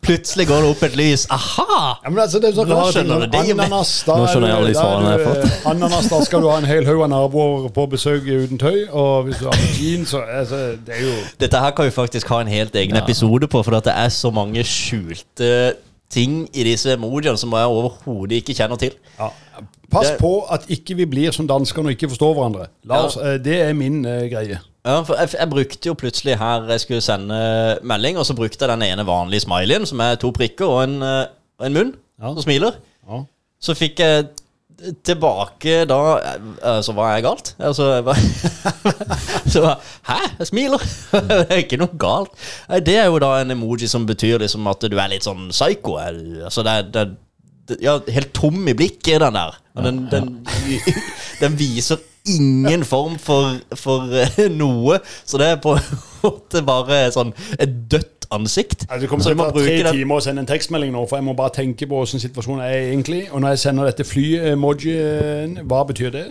Plutselig 0.07 0.47
går 0.49 0.61
det 0.62 0.69
opp 0.71 0.83
et 0.87 0.97
lys. 0.99 1.25
Aha! 1.35 1.79
Ja, 2.05 2.11
men 2.11 2.19
altså, 2.23 2.38
det 2.42 2.51
er 2.51 2.57
sånn 2.57 2.69
Nå 2.71 2.83
skjønner 2.95 3.25
du, 3.25 3.27
det 3.33 3.40
Ananas, 3.57 3.92
da 4.07 4.16
Nå 4.21 4.27
er 4.27 4.33
skjønner 4.33 4.49
jeg 4.53 4.57
alle 4.61 4.69
de 4.71 4.77
svarene 4.79 5.11
jeg 5.16 5.27
har 5.27 5.40
du, 5.40 5.49
eh, 5.49 5.71
Ananas, 5.73 6.09
da 6.12 6.21
skal 6.29 6.45
du 6.45 6.49
ha 6.51 6.59
en 6.62 6.69
hel 6.71 6.87
haug 6.87 7.03
av 7.07 7.11
naboer 7.11 7.66
på 7.75 7.87
besøk 7.97 8.29
uten 8.29 8.61
tøy. 8.62 8.79
Og 8.92 9.27
hvis 9.27 9.40
du 9.42 9.49
har 9.51 9.59
jeans, 9.81 10.14
så 10.14 10.23
altså, 10.23 10.61
det 10.87 10.95
er 11.01 11.03
jo 11.09 11.16
Dette 11.42 11.62
her 11.64 11.75
kan 11.77 11.88
vi 11.90 11.95
faktisk 11.97 12.31
ha 12.35 12.40
en 12.45 12.53
helt 12.53 12.75
egen 12.77 12.95
Ja. 12.97 13.03
episode 13.03 13.49
på, 13.51 13.62
for 13.66 13.77
at 13.81 13.85
det 13.90 13.97
er 13.97 14.09
så 14.14 14.31
mange 14.31 14.62
skjulte 14.64 15.75
ting 16.11 16.45
i 16.55 16.62
disse 16.62 16.92
emojiene 16.95 17.37
som 17.37 17.51
jeg 17.59 17.66
overhodet 17.66 18.38
ikke 18.42 18.55
kjenner 18.55 18.77
til. 18.79 18.95
ja. 19.19 19.29
Pass 19.90 20.09
Det- 20.11 20.19
på 20.19 20.45
at 20.51 20.64
ikke 20.69 20.97
vi 20.97 21.05
blir 21.07 21.31
som 21.33 21.47
danskene 21.47 21.87
og 21.87 21.92
ikke 21.95 22.09
forstår 22.11 22.35
hverandre. 22.35 22.66
La 22.85 22.97
Ja. 22.97 23.05
oss, 23.07 23.16
eh, 23.16 23.38
Det 23.38 23.61
er 23.62 23.73
min 23.73 24.05
uh, 24.05 24.23
greie. 24.31 24.59
Ja, 24.87 25.01
for 25.03 25.18
jeg, 25.18 25.33
jeg 25.35 25.51
brukte 25.51 25.88
jo 25.90 25.94
plutselig 25.99 26.37
her 26.38 26.68
jeg 26.70 26.81
skulle 26.85 27.03
sende 27.03 27.37
melding, 27.83 28.18
og 28.20 28.27
så 28.29 28.37
brukte 28.38 28.62
jeg 28.62 28.70
den 28.70 28.85
ene 28.87 29.07
vanlige 29.09 29.42
smileyen, 29.42 29.87
som 29.88 30.01
er 30.05 30.18
to 30.22 30.31
prikker 30.35 30.66
og 30.70 30.85
en, 30.85 31.01
eh, 31.03 31.25
en 31.66 31.75
munn 31.75 31.94
Ja. 32.20 32.31
som 32.31 32.42
smiler. 32.46 32.79
Ja. 33.09 33.25
Så 33.61 33.75
fikk 33.75 33.99
jeg 34.01 34.29
tilbake 35.09 35.87
da 35.88 35.99
Så 36.85 36.92
var 36.92 37.14
jeg 37.14 37.22
galt. 37.25 37.55
Altså, 37.59 37.87
jeg 37.94 38.05
var, 38.05 38.18
så 39.55 39.75
Hæ? 40.07 40.18
Jeg 40.38 40.46
smiler! 40.51 40.83
det 41.31 41.46
er 41.49 41.62
ikke 41.62 41.79
noe 41.81 41.96
galt. 41.99 42.35
Det 42.85 42.96
er 43.01 43.07
jo 43.09 43.18
da 43.22 43.40
en 43.40 43.55
emoji 43.57 43.88
som 43.88 44.07
betyr 44.07 44.38
liksom 44.44 44.66
at 44.68 44.85
du 44.85 44.96
er 45.01 45.09
litt 45.14 45.25
sånn 45.25 45.49
psycho. 45.51 45.96
Altså, 45.99 46.62
det 46.66 46.75
er, 46.77 46.90
det 46.92 47.07
er 47.07 47.81
ja, 47.83 47.96
helt 48.12 48.35
tom 48.37 48.68
i 48.68 48.77
blikket, 48.77 49.20
den 49.25 49.35
der. 49.40 49.57
Og 49.77 49.88
den, 49.88 50.05
den, 50.12 50.29
den 51.42 51.57
viser 51.59 51.99
ingen 52.27 52.85
form 52.85 53.17
for, 53.23 53.57
for 53.79 54.12
eh, 54.23 54.47
noe. 54.53 55.01
Så 55.25 55.41
det 55.41 55.49
er 55.55 55.62
på 55.62 55.77
en 55.79 56.05
måte 56.23 56.62
bare 56.67 57.07
sånn 57.15 57.33
et 57.59 57.73
dødt 57.91 58.27
ansikt. 58.35 58.87
Altså, 58.89 59.01
det 59.05 59.11
kommer 59.11 59.25
til 59.25 59.39
å 59.39 59.47
ta 59.47 59.53
tre 59.55 59.77
den 59.87 59.99
timer 60.01 60.19
å 60.21 60.25
sende 60.25 60.43
en 60.43 60.51
tekstmelding 60.51 60.93
nå, 60.95 61.05
for 61.07 61.21
jeg 61.21 61.27
må 61.29 61.37
bare 61.39 61.55
tenke 61.61 61.89
på 61.89 62.01
hvordan 62.01 62.23
situasjonen 62.23 62.65
er 62.67 62.77
egentlig. 62.91 63.27
Og 63.31 63.43
når 63.43 63.55
jeg 63.55 63.65
sender 63.67 63.91
dette 63.91 64.07
fly-emojien, 64.07 65.61
hva 65.71 65.83
betyr 65.89 66.15
det? 66.15 66.27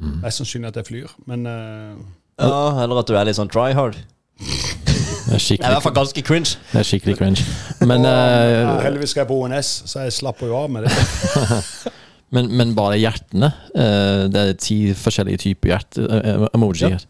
Mm. 0.00 0.18
Mest 0.24 0.40
sannsynlig 0.40 0.72
at 0.72 0.80
jeg 0.80 0.88
flyr, 0.88 1.12
men 1.28 1.44
uh, 1.44 1.96
Ja, 2.40 2.82
eller 2.82 3.02
at 3.02 3.08
du 3.08 3.16
er 3.18 3.28
litt 3.28 3.36
sånn 3.36 3.50
try 3.52 3.74
hard. 3.76 3.98
Det 4.40 5.36
er 5.36 5.38
Det 5.38 5.60
er 5.60 5.68
i 5.68 5.74
hvert 5.76 5.84
fall 5.84 5.94
ganske 5.94 6.22
cringe. 6.24 6.56
det 6.72 6.80
er 6.80 6.86
skikkelig 6.88 7.16
cringe. 7.18 7.44
Men, 7.84 8.04
Ja, 8.08 8.76
eh, 8.76 8.82
heldigvis 8.82 9.12
skal 9.12 9.26
jeg 9.26 9.28
på 9.28 9.36
ONS, 9.44 9.72
så 9.86 10.06
jeg 10.06 10.16
slapper 10.16 10.48
jo 10.48 10.56
av 10.56 10.70
med 10.72 10.88
det. 10.88 10.92
men, 12.30 12.48
men 12.56 12.74
bare 12.76 12.98
hjertene. 13.00 13.52
eh, 13.74 14.28
Det 14.30 14.42
er 14.48 14.52
ti 14.60 14.78
forskjellige 14.94 15.38
typer 15.46 15.72
hjerte-emojier. 15.74 17.00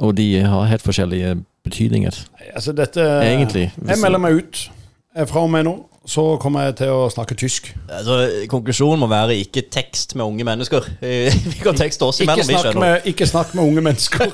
Og 0.00 0.14
de 0.16 0.28
har 0.42 0.66
helt 0.70 0.82
forskjellige 0.82 1.36
betydninger. 1.64 2.16
Altså, 2.54 2.72
dette 2.72 3.04
Egentlig. 3.04 3.66
Jeg 3.86 3.98
melder 4.00 4.18
meg 4.18 4.40
ut. 4.40 4.70
Eh, 5.16 5.26
Fra 5.28 5.42
og 5.44 5.50
med 5.52 5.64
nå 5.68 5.76
så 6.10 6.22
kommer 6.40 6.64
jeg 6.64 6.78
til 6.80 6.88
å 6.90 7.02
snakke 7.12 7.36
tysk. 7.38 7.68
Altså, 7.92 8.14
konklusjonen 8.50 8.98
må 9.02 9.06
være 9.10 9.36
ikke 9.44 9.66
tekst 9.70 10.14
med 10.16 10.24
unge 10.26 10.46
mennesker. 10.48 10.86
Vi 11.52 11.60
kan 11.60 11.76
tekste 11.78 12.08
oss 12.08 12.22
imellom, 12.24 12.48
Ikke 12.48 12.62
snakk 12.64 12.80
med, 12.80 13.06
ikke 13.12 13.28
snakk 13.28 13.52
med 13.54 13.68
unge 13.68 13.84
mennesker. 13.84 14.32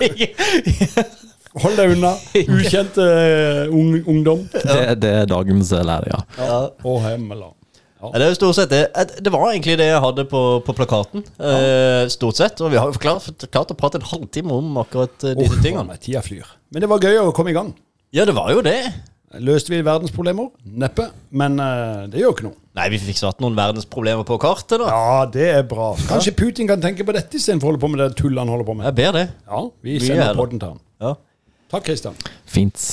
Hold 1.64 1.76
deg 1.81 1.92
unna. 1.96 2.12
Ukjent 2.37 2.98
eh, 3.02 3.62
ung, 3.72 3.92
ungdom. 4.12 4.42
Det, 4.55 4.79
det 5.02 5.12
er 5.22 5.29
dagens 5.31 5.70
lærer, 5.74 6.09
ja. 6.12 6.22
Ja. 6.38 6.59
Og 6.87 7.00
hemmeland. 7.05 7.55
Ja, 7.96 8.11
Det 8.12 8.26
er 8.26 8.28
jo 8.28 8.37
stort 8.37 8.59
sett 8.59 8.70
det. 8.72 8.82
Det 9.24 9.32
var 9.32 9.48
egentlig 9.50 9.78
det 9.80 9.88
jeg 9.88 10.02
hadde 10.04 10.26
på, 10.28 10.42
på 10.66 10.74
plakaten. 10.76 11.24
Ja. 11.40 12.04
stort 12.12 12.37
sett. 12.37 12.61
Og 12.61 12.70
vi 12.74 12.78
har 12.80 12.92
jo 12.92 13.00
klart, 13.00 13.46
klart 13.48 13.72
å 13.72 13.78
prate 13.78 14.00
en 14.02 14.06
halvtime 14.06 14.52
om 14.52 14.78
akkurat 14.82 15.24
eh, 15.24 15.37
disse 15.38 15.56
oh, 15.56 15.64
tingene. 15.64 15.88
meg, 15.88 16.00
Tida 16.04 16.22
flyr. 16.24 16.46
Men 16.74 16.85
det 16.85 16.90
var 16.92 17.04
gøy 17.04 17.22
å 17.24 17.35
komme 17.37 17.54
i 17.54 17.56
gang. 17.56 17.72
Ja, 18.14 18.26
det 18.28 18.37
var 18.37 18.52
jo 18.52 18.62
det. 18.64 18.78
Løste 19.42 19.72
vi 19.72 19.80
verdensproblemer? 19.85 20.52
Neppe. 20.64 21.09
Men 21.37 21.59
uh, 21.61 22.06
det 22.11 22.22
gjør 22.22 22.37
ikke 22.37 22.46
noe. 22.46 22.59
Nei, 22.76 22.88
vi 22.92 23.00
fikk 23.00 23.20
satt 23.20 23.40
noen 23.42 23.56
verdensproblemer 23.56 24.26
på 24.28 24.38
kartet, 24.40 24.78
da. 24.82 24.90
Ja, 24.92 25.22
det 25.32 25.48
er 25.59 25.64
bra. 25.68 25.94
Kanskje 26.09 26.35
Putin 26.37 26.68
kan 26.70 26.85
tenke 26.85 27.06
på 27.09 27.16
dette 27.16 27.40
istedenfor 27.40 27.72
å 27.72 27.74
holde 27.74 27.82
på 27.82 27.92
med 27.92 28.04
det 28.04 28.11
tullet 28.20 28.42
han 28.44 28.52
holder 28.52 28.68
på 28.68 28.76
med. 28.76 28.88
Jeg 28.90 28.98
ber 29.00 29.16
det. 29.16 29.26
Ja, 29.48 29.62
vi 29.88 29.96
sender 30.04 30.37
podden 30.38 30.62
til 30.62 30.76
han. 30.76 30.85
Ja. 31.02 31.16
Takk, 31.72 31.88
Kristian. 31.88 32.20
Fint. 32.46 32.92